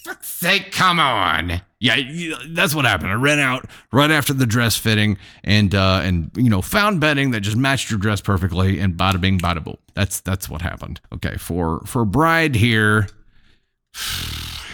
fuck's 0.03 0.29
sake, 0.29 0.71
come 0.71 0.99
on. 0.99 1.61
Yeah, 1.79 1.97
that's 2.49 2.73
what 2.73 2.85
happened. 2.85 3.11
I 3.11 3.15
ran 3.15 3.39
out 3.39 3.69
right 3.91 4.09
after 4.09 4.33
the 4.33 4.45
dress 4.47 4.75
fitting 4.77 5.17
and 5.43 5.75
uh 5.75 6.01
and 6.03 6.31
you 6.35 6.49
know, 6.49 6.61
found 6.61 6.99
bedding 6.99 7.31
that 7.31 7.41
just 7.41 7.57
matched 7.57 7.91
your 7.91 7.99
dress 7.99 8.21
perfectly 8.21 8.79
and 8.79 8.95
bada 8.95 9.21
bing 9.21 9.39
bada 9.39 9.63
boom. 9.63 9.77
That's 9.93 10.19
that's 10.21 10.49
what 10.49 10.61
happened. 10.61 11.01
Okay, 11.13 11.35
for 11.37 11.81
for 11.85 12.03
bride 12.05 12.55
here 12.55 13.07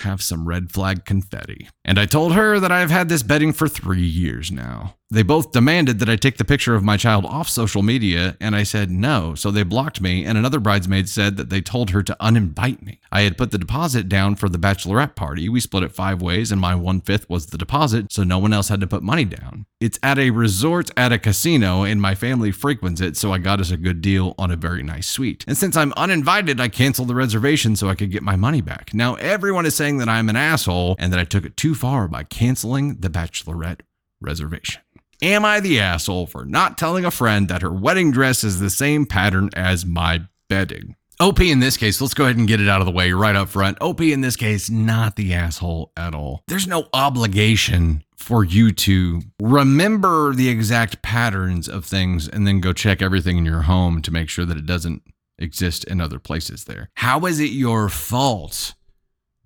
have 0.04 0.22
some 0.22 0.48
red 0.48 0.72
flag 0.72 1.06
confetti. 1.06 1.68
And 1.84 2.00
I 2.00 2.06
told 2.06 2.34
her 2.34 2.60
that 2.60 2.72
I've 2.72 2.92
had 2.92 3.10
this 3.10 3.24
bedding 3.24 3.54
for 3.54 3.68
three 3.68 4.06
years 4.06 4.52
now. 4.52 4.96
They 5.14 5.22
both 5.22 5.52
demanded 5.52 6.00
that 6.00 6.10
I 6.10 6.16
take 6.16 6.38
the 6.38 6.44
picture 6.44 6.74
of 6.74 6.84
my 6.84 6.98
child 6.98 7.24
off 7.24 7.48
social 7.48 7.84
media, 7.84 8.36
and 8.42 8.56
I 8.56 8.64
said 8.64 8.90
no, 8.90 9.36
so 9.36 9.52
they 9.52 9.62
blocked 9.62 10.02
me. 10.02 10.26
And 10.26 10.40
another 10.40 10.60
bridesmaid 10.60 11.08
said 11.08 11.38
that 11.38 11.52
they 11.52 11.62
told 11.62 11.92
her 11.92 12.02
to 12.02 12.18
uninvite 12.20 12.82
me. 12.82 13.00
I 13.12 13.22
had 13.22 13.38
put 13.38 13.52
the 13.52 13.60
deposit 13.60 14.10
down 14.10 14.38
for 14.38 14.50
the 14.50 14.58
bachelorette 14.58 15.14
party. 15.14 15.48
We 15.50 15.60
split 15.60 15.84
it 15.84 15.92
five 15.92 16.24
ways, 16.24 16.52
and 16.52 16.60
my 16.60 16.74
one 16.74 17.00
fifth 17.00 17.30
was 17.30 17.46
the 17.46 17.60
deposit, 17.60 18.12
so 18.12 18.24
no 18.24 18.40
one 18.40 18.54
else 18.54 18.70
had 18.70 18.82
to 18.82 18.88
put 18.88 19.04
money 19.04 19.24
down. 19.24 19.68
It's 19.80 20.00
at 20.02 20.18
a 20.18 20.32
resort 20.32 20.90
at 20.98 21.12
a 21.12 21.20
casino, 21.20 21.84
and 21.84 22.02
my 22.02 22.16
family 22.16 22.50
frequents 22.50 23.00
it, 23.00 23.16
so 23.16 23.32
I 23.32 23.38
got 23.38 23.60
us 23.60 23.70
a 23.70 23.78
good 23.78 24.02
deal 24.02 24.34
on 24.40 24.50
a 24.50 24.56
very 24.56 24.82
nice 24.82 25.08
suite. 25.08 25.46
And 25.48 25.56
since 25.56 25.78
I'm 25.78 25.94
uninvited, 25.96 26.60
I 26.60 26.70
canceled 26.70 27.10
the 27.10 27.14
reservation 27.14 27.76
so 27.76 27.88
I 27.88 27.94
could 27.94 28.10
get 28.10 28.24
my 28.24 28.36
money 28.36 28.62
back. 28.62 28.96
Now, 28.96 29.14
everyone 29.14 29.68
is 29.68 29.76
saying 29.76 30.00
that 30.00 30.10
I'm 30.10 30.30
an 30.30 30.36
asshole 30.36 30.96
and 30.98 31.14
that 31.14 31.20
I 31.20 31.24
took 31.24 31.46
it 31.46 31.56
too 31.56 31.76
far 31.76 32.08
by 32.08 32.24
canceling 32.24 32.96
the 32.96 33.12
bachelorette 33.12 33.82
reservation. 34.20 34.82
Am 35.24 35.46
I 35.46 35.62
the 35.62 35.80
asshole 35.80 36.28
for 36.28 36.44
not 36.44 36.78
telling 36.78 37.06
a 37.06 37.10
friend 37.10 37.48
that 37.48 37.62
her 37.62 37.72
wedding 37.72 38.12
dress 38.12 38.44
is 38.44 38.60
the 38.60 38.70
same 38.70 39.06
pattern 39.06 39.50
as 39.56 39.86
my 39.86 40.24
bedding? 40.50 40.98
OP 41.18 41.40
in 41.40 41.62
this 41.62 41.78
case, 41.78 42.02
let's 42.02 42.14
go 42.14 42.26
ahead 42.26 42.36
and 42.36 42.46
get 42.46 42.60
it 42.60 42.68
out 42.68 42.82
of 42.82 42.86
the 42.86 42.92
way 42.92 43.14
right 43.14 43.38
up 43.38 43.48
front. 43.48 43.78
OP 43.80 44.02
in 44.02 44.20
this 44.20 44.36
case, 44.36 44.70
not 44.70 45.16
the 45.16 45.34
asshole 45.34 45.94
at 45.96 46.14
all. 46.14 46.44
There's 46.50 46.68
no 46.68 46.90
obligation 46.92 48.04
for 48.18 48.44
you 48.44 48.74
to 48.74 49.22
remember 49.42 50.34
the 50.34 50.50
exact 50.50 51.02
patterns 51.02 51.70
of 51.70 51.86
things 51.86 52.28
and 52.28 52.46
then 52.46 52.60
go 52.60 52.74
check 52.74 53.02
everything 53.02 53.38
in 53.38 53.46
your 53.46 53.62
home 53.62 54.02
to 54.02 54.12
make 54.12 54.28
sure 54.28 54.44
that 54.44 54.58
it 54.58 54.66
doesn't 54.66 55.04
exist 55.40 55.86
in 55.86 56.02
other 56.02 56.20
places 56.20 56.66
there. 56.66 56.90
How 56.96 57.26
is 57.28 57.40
it 57.40 57.52
your 57.52 57.88
fault 57.88 58.74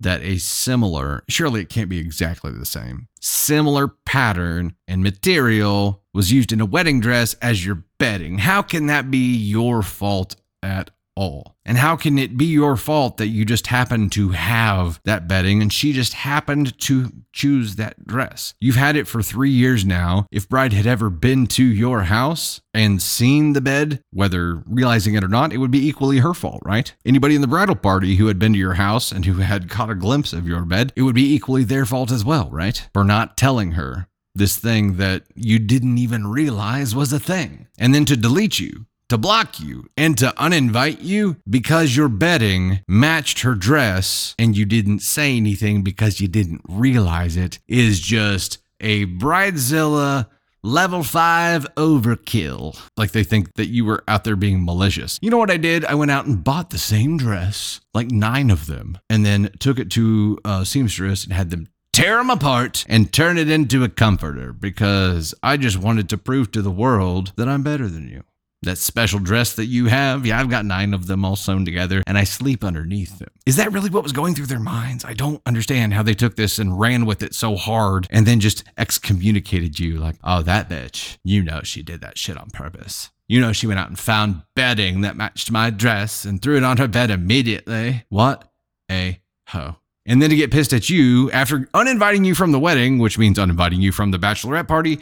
that 0.00 0.22
a 0.22 0.38
similar, 0.38 1.24
surely 1.28 1.62
it 1.62 1.68
can't 1.68 1.88
be 1.88 1.98
exactly 1.98 2.52
the 2.52 2.66
same, 2.66 3.08
similar 3.20 3.88
pattern 3.88 4.74
and 4.86 5.02
material 5.02 6.02
was 6.14 6.32
used 6.32 6.52
in 6.52 6.60
a 6.60 6.66
wedding 6.66 7.00
dress 7.00 7.34
as 7.34 7.64
your 7.64 7.84
bedding. 7.98 8.38
How 8.38 8.62
can 8.62 8.86
that 8.86 9.10
be 9.10 9.34
your 9.34 9.82
fault 9.82 10.36
at 10.62 10.90
all? 11.18 11.56
And 11.64 11.76
how 11.76 11.96
can 11.96 12.16
it 12.16 12.38
be 12.38 12.46
your 12.46 12.76
fault 12.76 13.16
that 13.16 13.26
you 13.26 13.44
just 13.44 13.66
happened 13.66 14.12
to 14.12 14.30
have 14.30 15.00
that 15.04 15.26
bedding 15.26 15.60
and 15.60 15.72
she 15.72 15.92
just 15.92 16.14
happened 16.14 16.78
to 16.82 17.12
choose 17.32 17.74
that 17.74 18.06
dress? 18.06 18.54
You've 18.60 18.76
had 18.76 18.96
it 18.96 19.08
for 19.08 19.20
three 19.20 19.50
years 19.50 19.84
now. 19.84 20.26
If 20.30 20.48
Bride 20.48 20.72
had 20.72 20.86
ever 20.86 21.10
been 21.10 21.48
to 21.48 21.64
your 21.64 22.02
house 22.02 22.60
and 22.72 23.02
seen 23.02 23.52
the 23.52 23.60
bed, 23.60 24.00
whether 24.12 24.62
realizing 24.64 25.14
it 25.14 25.24
or 25.24 25.28
not, 25.28 25.52
it 25.52 25.58
would 25.58 25.72
be 25.72 25.86
equally 25.86 26.18
her 26.18 26.32
fault, 26.32 26.62
right? 26.64 26.94
Anybody 27.04 27.34
in 27.34 27.40
the 27.40 27.48
bridal 27.48 27.76
party 27.76 28.16
who 28.16 28.28
had 28.28 28.38
been 28.38 28.52
to 28.52 28.58
your 28.58 28.74
house 28.74 29.10
and 29.10 29.24
who 29.24 29.34
had 29.34 29.68
caught 29.68 29.90
a 29.90 29.96
glimpse 29.96 30.32
of 30.32 30.46
your 30.46 30.64
bed, 30.64 30.92
it 30.94 31.02
would 31.02 31.16
be 31.16 31.34
equally 31.34 31.64
their 31.64 31.84
fault 31.84 32.12
as 32.12 32.24
well, 32.24 32.48
right? 32.50 32.88
For 32.94 33.02
not 33.02 33.36
telling 33.36 33.72
her 33.72 34.06
this 34.36 34.56
thing 34.56 34.98
that 34.98 35.24
you 35.34 35.58
didn't 35.58 35.98
even 35.98 36.28
realize 36.28 36.94
was 36.94 37.12
a 37.12 37.18
thing. 37.18 37.66
And 37.76 37.92
then 37.92 38.04
to 38.04 38.16
delete 38.16 38.60
you 38.60 38.86
to 39.08 39.18
block 39.18 39.60
you 39.60 39.88
and 39.96 40.16
to 40.18 40.32
uninvite 40.36 41.02
you 41.02 41.36
because 41.48 41.96
your 41.96 42.08
bedding 42.08 42.80
matched 42.86 43.40
her 43.40 43.54
dress 43.54 44.34
and 44.38 44.56
you 44.56 44.64
didn't 44.64 45.00
say 45.00 45.36
anything 45.36 45.82
because 45.82 46.20
you 46.20 46.28
didn't 46.28 46.62
realize 46.68 47.36
it 47.36 47.58
is 47.66 48.00
just 48.00 48.58
a 48.80 49.06
bridezilla 49.06 50.28
Level 50.64 51.04
5 51.04 51.74
overkill. 51.76 52.78
Like 52.96 53.12
they 53.12 53.22
think 53.22 53.54
that 53.54 53.68
you 53.68 53.84
were 53.84 54.02
out 54.08 54.24
there 54.24 54.34
being 54.34 54.64
malicious. 54.64 55.18
You 55.22 55.30
know 55.30 55.38
what 55.38 55.52
I 55.52 55.56
did? 55.56 55.84
I 55.84 55.94
went 55.94 56.10
out 56.10 56.26
and 56.26 56.42
bought 56.42 56.70
the 56.70 56.78
same 56.78 57.16
dress, 57.16 57.80
like 57.94 58.10
nine 58.10 58.50
of 58.50 58.66
them, 58.66 58.98
and 59.08 59.24
then 59.24 59.50
took 59.60 59.78
it 59.78 59.90
to 59.92 60.38
a 60.44 60.66
seamstress 60.66 61.24
and 61.24 61.32
had 61.32 61.50
them 61.50 61.68
tear 61.92 62.16
them 62.16 62.30
apart 62.30 62.84
and 62.88 63.12
turn 63.12 63.38
it 63.38 63.48
into 63.48 63.84
a 63.84 63.88
comforter 63.88 64.52
because 64.52 65.34
I 65.42 65.56
just 65.56 65.78
wanted 65.78 66.08
to 66.10 66.18
prove 66.18 66.50
to 66.52 66.62
the 66.62 66.70
world 66.70 67.32
that 67.36 67.48
I'm 67.48 67.62
better 67.62 67.86
than 67.86 68.08
you. 68.08 68.24
That 68.62 68.78
special 68.78 69.20
dress 69.20 69.54
that 69.54 69.66
you 69.66 69.86
have, 69.86 70.26
yeah, 70.26 70.40
I've 70.40 70.50
got 70.50 70.64
nine 70.64 70.92
of 70.92 71.06
them 71.06 71.24
all 71.24 71.36
sewn 71.36 71.64
together 71.64 72.02
and 72.06 72.18
I 72.18 72.24
sleep 72.24 72.64
underneath 72.64 73.18
them. 73.20 73.28
Is 73.46 73.56
that 73.56 73.72
really 73.72 73.88
what 73.88 74.02
was 74.02 74.12
going 74.12 74.34
through 74.34 74.46
their 74.46 74.58
minds? 74.58 75.04
I 75.04 75.12
don't 75.12 75.40
understand 75.46 75.94
how 75.94 76.02
they 76.02 76.14
took 76.14 76.34
this 76.34 76.58
and 76.58 76.78
ran 76.78 77.06
with 77.06 77.22
it 77.22 77.34
so 77.34 77.54
hard 77.54 78.08
and 78.10 78.26
then 78.26 78.40
just 78.40 78.64
excommunicated 78.76 79.78
you 79.78 79.98
like, 79.98 80.16
oh, 80.24 80.42
that 80.42 80.68
bitch, 80.68 81.18
you 81.22 81.42
know 81.44 81.60
she 81.62 81.82
did 81.82 82.00
that 82.00 82.18
shit 82.18 82.36
on 82.36 82.50
purpose. 82.50 83.10
You 83.28 83.40
know 83.40 83.52
she 83.52 83.68
went 83.68 83.78
out 83.78 83.88
and 83.88 83.98
found 83.98 84.42
bedding 84.56 85.02
that 85.02 85.16
matched 85.16 85.52
my 85.52 85.70
dress 85.70 86.24
and 86.24 86.42
threw 86.42 86.56
it 86.56 86.64
on 86.64 86.78
her 86.78 86.88
bed 86.88 87.10
immediately. 87.10 88.04
What 88.08 88.50
a 88.90 89.20
hoe 89.48 89.76
and 90.08 90.22
then 90.22 90.30
to 90.30 90.36
get 90.36 90.50
pissed 90.50 90.72
at 90.72 90.88
you 90.88 91.30
after 91.32 91.68
uninviting 91.74 92.24
you 92.24 92.34
from 92.34 92.50
the 92.50 92.58
wedding, 92.58 92.98
which 92.98 93.18
means 93.18 93.38
uninviting 93.38 93.82
you 93.82 93.92
from 93.92 94.10
the 94.10 94.18
bachelorette 94.18 94.66
party, 94.66 94.98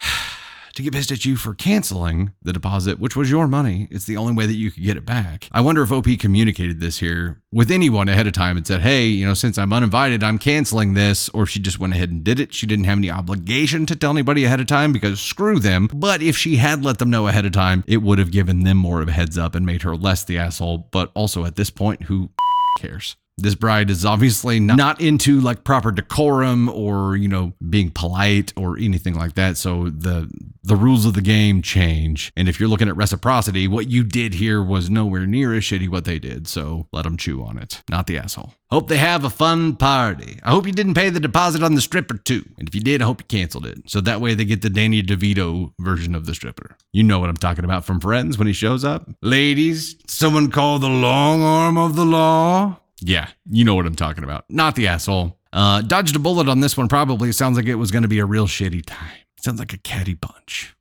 to 0.77 0.83
get 0.83 0.93
pissed 0.93 1.11
at 1.11 1.25
you 1.25 1.37
for 1.37 1.55
canceling 1.55 2.33
the 2.43 2.53
deposit, 2.53 2.99
which 2.99 3.17
was 3.17 3.31
your 3.31 3.49
money. 3.49 3.89
It's 3.91 4.05
the 4.05 4.19
only 4.19 4.35
way 4.35 4.47
that 4.47 4.55
you 4.55 4.71
could 4.71 4.83
get 4.83 4.97
it 4.97 5.07
back. 5.07 5.49
I 5.51 5.63
wonder 5.63 5.83
if 5.83 5.91
OP 5.91 6.07
communicated 6.21 6.81
this 6.81 6.99
here 6.99 7.41
with 7.51 7.71
anyone 7.71 8.09
ahead 8.11 8.27
of 8.27 8.35
time 8.35 8.59
and 8.59 8.67
said, 8.67 8.83
hey, 8.83 9.07
you 9.07 9.27
know, 9.27 9.33
since 9.33 9.57
I'm 9.57 9.73
uninvited, 9.73 10.23
I'm 10.23 10.39
canceling 10.39 10.93
this, 10.93 11.31
or 11.31 11.45
if 11.45 11.49
she 11.49 11.61
just 11.61 11.79
went 11.79 11.95
ahead 11.95 12.11
and 12.11 12.23
did 12.23 12.39
it. 12.39 12.53
She 12.53 12.67
didn't 12.67 12.85
have 12.85 12.99
any 12.99 13.11
obligation 13.11 13.87
to 13.87 13.97
tell 13.97 14.11
anybody 14.11 14.45
ahead 14.45 14.61
of 14.61 14.67
time 14.67 14.93
because 14.93 15.19
screw 15.19 15.59
them. 15.59 15.89
But 15.93 16.21
if 16.21 16.37
she 16.37 16.57
had 16.57 16.85
let 16.85 16.99
them 16.99 17.11
know 17.11 17.27
ahead 17.27 17.47
of 17.47 17.53
time, 17.53 17.83
it 17.87 18.03
would 18.03 18.19
have 18.19 18.31
given 18.31 18.65
them 18.65 18.77
more 18.77 19.01
of 19.01 19.09
a 19.09 19.13
heads 19.13 19.39
up 19.39 19.55
and 19.55 19.65
made 19.65 19.83
her 19.83 19.97
less 19.97 20.25
the 20.25 20.37
asshole. 20.37 20.89
But 20.91 21.11
also 21.15 21.47
at 21.47 21.57
this 21.57 21.71
point, 21.71 22.03
who 22.03 22.31
cares? 22.79 23.17
This 23.39 23.55
bride 23.55 23.91
is 23.91 24.05
obviously 24.05 24.61
not 24.61 25.01
into 25.01 25.41
like 25.41 25.63
proper 25.63 25.93
decorum 25.93 26.71
or, 26.71 27.17
you 27.17 27.29
know, 27.29 27.53
being 27.69 27.91
polite 27.91 28.55
or 28.57 28.79
anything 28.79 29.15
like 29.15 29.35
that. 29.35 29.59
So 29.59 29.91
the 29.91 30.31
the 30.63 30.75
rules 30.75 31.07
of 31.07 31.15
the 31.15 31.21
game 31.21 31.63
change. 31.63 32.33
And 32.37 32.49
if 32.49 32.59
you're 32.59 32.69
looking 32.69 32.89
at 32.89 32.97
reciprocity, 32.97 33.69
what 33.69 33.89
you 33.89 34.03
did 34.03 34.35
here 34.35 34.63
was 34.63 34.91
nowhere 34.91 35.27
near 35.27 35.55
as 35.55 35.63
shitty 35.63 35.89
what 35.89 36.05
they 36.05 36.19
did. 36.19 36.49
So 36.49 36.89
let 36.93 37.03
them 37.03 37.17
chew 37.17 37.45
on 37.45 37.57
it, 37.59 37.83
not 37.89 38.07
the 38.07 38.19
asshole. 38.19 38.55
Hope 38.71 38.89
they 38.89 38.97
have 38.97 39.23
a 39.23 39.31
fun 39.31 39.77
party. 39.77 40.41
I 40.43 40.51
hope 40.51 40.67
you 40.67 40.73
didn't 40.73 40.95
pay 40.95 41.09
the 41.11 41.21
deposit 41.21 41.63
on 41.63 41.75
the 41.75 41.81
stripper 41.81 42.17
too. 42.17 42.45
And 42.59 42.69
if 42.69 42.75
you 42.75 42.81
did, 42.81 43.01
I 43.01 43.05
hope 43.05 43.21
you 43.21 43.27
canceled 43.27 43.67
it. 43.67 43.89
So 43.89 44.01
that 44.01 44.21
way 44.21 44.35
they 44.35 44.45
get 44.45 44.63
the 44.63 44.71
Danny 44.71 45.03
DeVito 45.03 45.73
version 45.79 46.15
of 46.15 46.27
the 46.27 46.35
stripper. 46.35 46.77
You 46.93 47.05
know 47.05 47.21
what 47.21 47.29
I'm 47.29 47.37
talking 47.37 47.65
about 47.65 47.85
from 47.85 48.01
Friends 48.01 48.39
when 48.39 48.49
he 48.49 48.53
shows 48.53 48.83
up. 48.83 49.09
Ladies, 49.23 49.97
someone 50.09 50.51
call 50.51 50.79
the 50.79 50.89
long 50.89 51.43
arm 51.43 51.77
of 51.77 51.95
the 51.95 52.05
law. 52.07 52.81
Yeah, 53.01 53.29
you 53.51 53.65
know 53.65 53.75
what 53.75 53.87
I'm 53.87 53.95
talking 53.95 54.25
about. 54.25 54.45
Not 54.49 54.75
the 54.75 54.89
asshole. 54.89 55.39
Uh, 55.53 55.83
dodged 55.83 56.17
a 56.17 56.19
bullet 56.19 56.49
on 56.49 56.61
this 56.61 56.77
one, 56.77 56.89
probably. 56.89 57.33
Sounds 57.33 57.57
like 57.57 57.67
it 57.67 57.77
was 57.77 57.91
going 57.91 58.03
to 58.03 58.09
be 58.09 58.19
a 58.19 58.27
real 58.27 58.47
shitty 58.47 58.85
time. 58.87 59.21
Sounds 59.41 59.59
like 59.59 59.73
a 59.73 59.79
catty 59.79 60.15
bunch. 60.15 60.75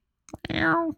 Meow. 0.50 0.96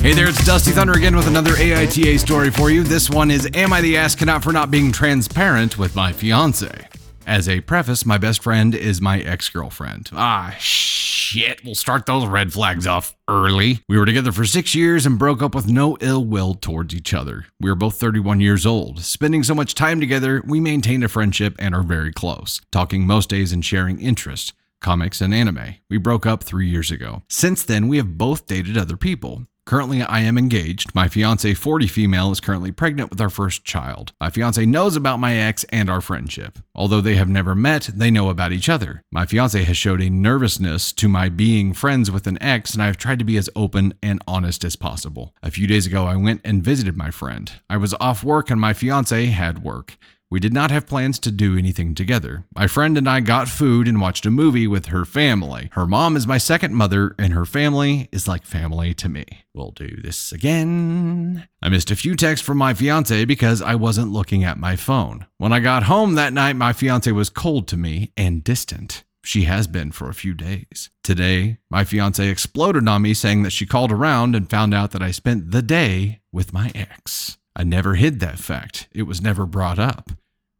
Hey 0.00 0.14
there, 0.14 0.28
it's 0.28 0.46
Dusty 0.46 0.70
Thunder 0.70 0.92
again 0.92 1.16
with 1.16 1.26
another 1.26 1.54
AITA 1.54 2.20
story 2.20 2.52
for 2.52 2.70
you. 2.70 2.84
This 2.84 3.10
one 3.10 3.32
is 3.32 3.48
Am 3.52 3.72
I 3.72 3.80
the 3.80 3.94
cannot 4.16 4.44
for 4.44 4.52
not 4.52 4.70
being 4.70 4.92
transparent 4.92 5.76
with 5.76 5.96
my 5.96 6.12
fiance? 6.12 6.86
As 7.26 7.48
a 7.48 7.60
preface, 7.62 8.06
my 8.06 8.16
best 8.16 8.40
friend 8.40 8.76
is 8.76 9.00
my 9.00 9.18
ex 9.18 9.48
girlfriend. 9.48 10.08
Ah, 10.12 10.54
shit, 10.60 11.64
we'll 11.64 11.74
start 11.74 12.06
those 12.06 12.26
red 12.26 12.52
flags 12.52 12.86
off 12.86 13.16
early. 13.26 13.80
We 13.88 13.98
were 13.98 14.06
together 14.06 14.30
for 14.30 14.46
six 14.46 14.72
years 14.72 15.04
and 15.04 15.18
broke 15.18 15.42
up 15.42 15.52
with 15.52 15.66
no 15.66 15.98
ill 16.00 16.24
will 16.24 16.54
towards 16.54 16.94
each 16.94 17.12
other. 17.12 17.46
We 17.60 17.68
were 17.68 17.76
both 17.76 17.96
31 17.96 18.40
years 18.40 18.64
old. 18.64 19.00
Spending 19.00 19.42
so 19.42 19.54
much 19.54 19.74
time 19.74 19.98
together, 19.98 20.42
we 20.46 20.60
maintained 20.60 21.02
a 21.02 21.08
friendship 21.08 21.56
and 21.58 21.74
are 21.74 21.82
very 21.82 22.12
close, 22.12 22.60
talking 22.70 23.04
most 23.04 23.28
days 23.28 23.52
and 23.52 23.64
sharing 23.64 24.00
interests 24.00 24.52
comics 24.80 25.20
and 25.20 25.34
anime. 25.34 25.74
We 25.90 25.98
broke 25.98 26.26
up 26.26 26.44
three 26.44 26.68
years 26.68 26.90
ago. 26.90 27.22
Since 27.28 27.64
then, 27.64 27.88
we 27.88 27.96
have 27.96 28.16
both 28.18 28.46
dated 28.46 28.78
other 28.78 28.96
people. 28.96 29.46
Currently, 29.68 30.00
I 30.00 30.20
am 30.20 30.38
engaged. 30.38 30.94
My 30.94 31.08
fiance, 31.08 31.52
40 31.52 31.88
female, 31.88 32.32
is 32.32 32.40
currently 32.40 32.72
pregnant 32.72 33.10
with 33.10 33.20
our 33.20 33.28
first 33.28 33.66
child. 33.66 34.14
My 34.18 34.30
fiance 34.30 34.64
knows 34.64 34.96
about 34.96 35.20
my 35.20 35.36
ex 35.36 35.64
and 35.64 35.90
our 35.90 36.00
friendship. 36.00 36.58
Although 36.74 37.02
they 37.02 37.16
have 37.16 37.28
never 37.28 37.54
met, 37.54 37.90
they 37.92 38.10
know 38.10 38.30
about 38.30 38.50
each 38.50 38.70
other. 38.70 39.02
My 39.12 39.26
fiance 39.26 39.62
has 39.62 39.76
showed 39.76 40.00
a 40.00 40.08
nervousness 40.08 40.90
to 40.94 41.06
my 41.06 41.28
being 41.28 41.74
friends 41.74 42.10
with 42.10 42.26
an 42.26 42.42
ex, 42.42 42.72
and 42.72 42.82
I 42.82 42.86
have 42.86 42.96
tried 42.96 43.18
to 43.18 43.26
be 43.26 43.36
as 43.36 43.50
open 43.54 43.92
and 44.02 44.22
honest 44.26 44.64
as 44.64 44.74
possible. 44.74 45.34
A 45.42 45.50
few 45.50 45.66
days 45.66 45.86
ago, 45.86 46.06
I 46.06 46.16
went 46.16 46.40
and 46.46 46.64
visited 46.64 46.96
my 46.96 47.10
friend. 47.10 47.52
I 47.68 47.76
was 47.76 47.92
off 48.00 48.24
work, 48.24 48.50
and 48.50 48.58
my 48.58 48.72
fiance 48.72 49.26
had 49.26 49.62
work. 49.62 49.98
We 50.30 50.40
did 50.40 50.52
not 50.52 50.70
have 50.70 50.86
plans 50.86 51.18
to 51.20 51.30
do 51.30 51.56
anything 51.56 51.94
together. 51.94 52.44
My 52.54 52.66
friend 52.66 52.98
and 52.98 53.08
I 53.08 53.20
got 53.20 53.48
food 53.48 53.88
and 53.88 53.98
watched 53.98 54.26
a 54.26 54.30
movie 54.30 54.66
with 54.66 54.86
her 54.86 55.06
family. 55.06 55.70
Her 55.72 55.86
mom 55.86 56.16
is 56.16 56.26
my 56.26 56.36
second 56.36 56.74
mother, 56.74 57.14
and 57.18 57.32
her 57.32 57.46
family 57.46 58.10
is 58.12 58.28
like 58.28 58.44
family 58.44 58.92
to 58.94 59.08
me. 59.08 59.24
We'll 59.54 59.70
do 59.70 59.96
this 60.02 60.30
again. 60.30 61.48
I 61.62 61.70
missed 61.70 61.90
a 61.90 61.96
few 61.96 62.14
texts 62.14 62.46
from 62.46 62.58
my 62.58 62.74
fiance 62.74 63.24
because 63.24 63.62
I 63.62 63.74
wasn't 63.74 64.12
looking 64.12 64.44
at 64.44 64.58
my 64.58 64.76
phone. 64.76 65.26
When 65.38 65.52
I 65.52 65.60
got 65.60 65.84
home 65.84 66.14
that 66.14 66.34
night, 66.34 66.56
my 66.56 66.74
fiance 66.74 67.10
was 67.10 67.30
cold 67.30 67.66
to 67.68 67.78
me 67.78 68.12
and 68.14 68.44
distant. 68.44 69.04
She 69.24 69.44
has 69.44 69.66
been 69.66 69.92
for 69.92 70.10
a 70.10 70.14
few 70.14 70.34
days. 70.34 70.90
Today, 71.02 71.56
my 71.70 71.84
fiance 71.84 72.28
exploded 72.28 72.86
on 72.86 73.00
me 73.00 73.14
saying 73.14 73.44
that 73.44 73.50
she 73.50 73.64
called 73.64 73.92
around 73.92 74.36
and 74.36 74.48
found 74.48 74.74
out 74.74 74.90
that 74.90 75.02
I 75.02 75.10
spent 75.10 75.52
the 75.52 75.62
day 75.62 76.20
with 76.32 76.52
my 76.52 76.70
ex. 76.74 77.37
I 77.58 77.64
never 77.64 77.96
hid 77.96 78.20
that 78.20 78.38
fact. 78.38 78.88
It 78.92 79.02
was 79.02 79.20
never 79.20 79.44
brought 79.44 79.80
up. 79.80 80.12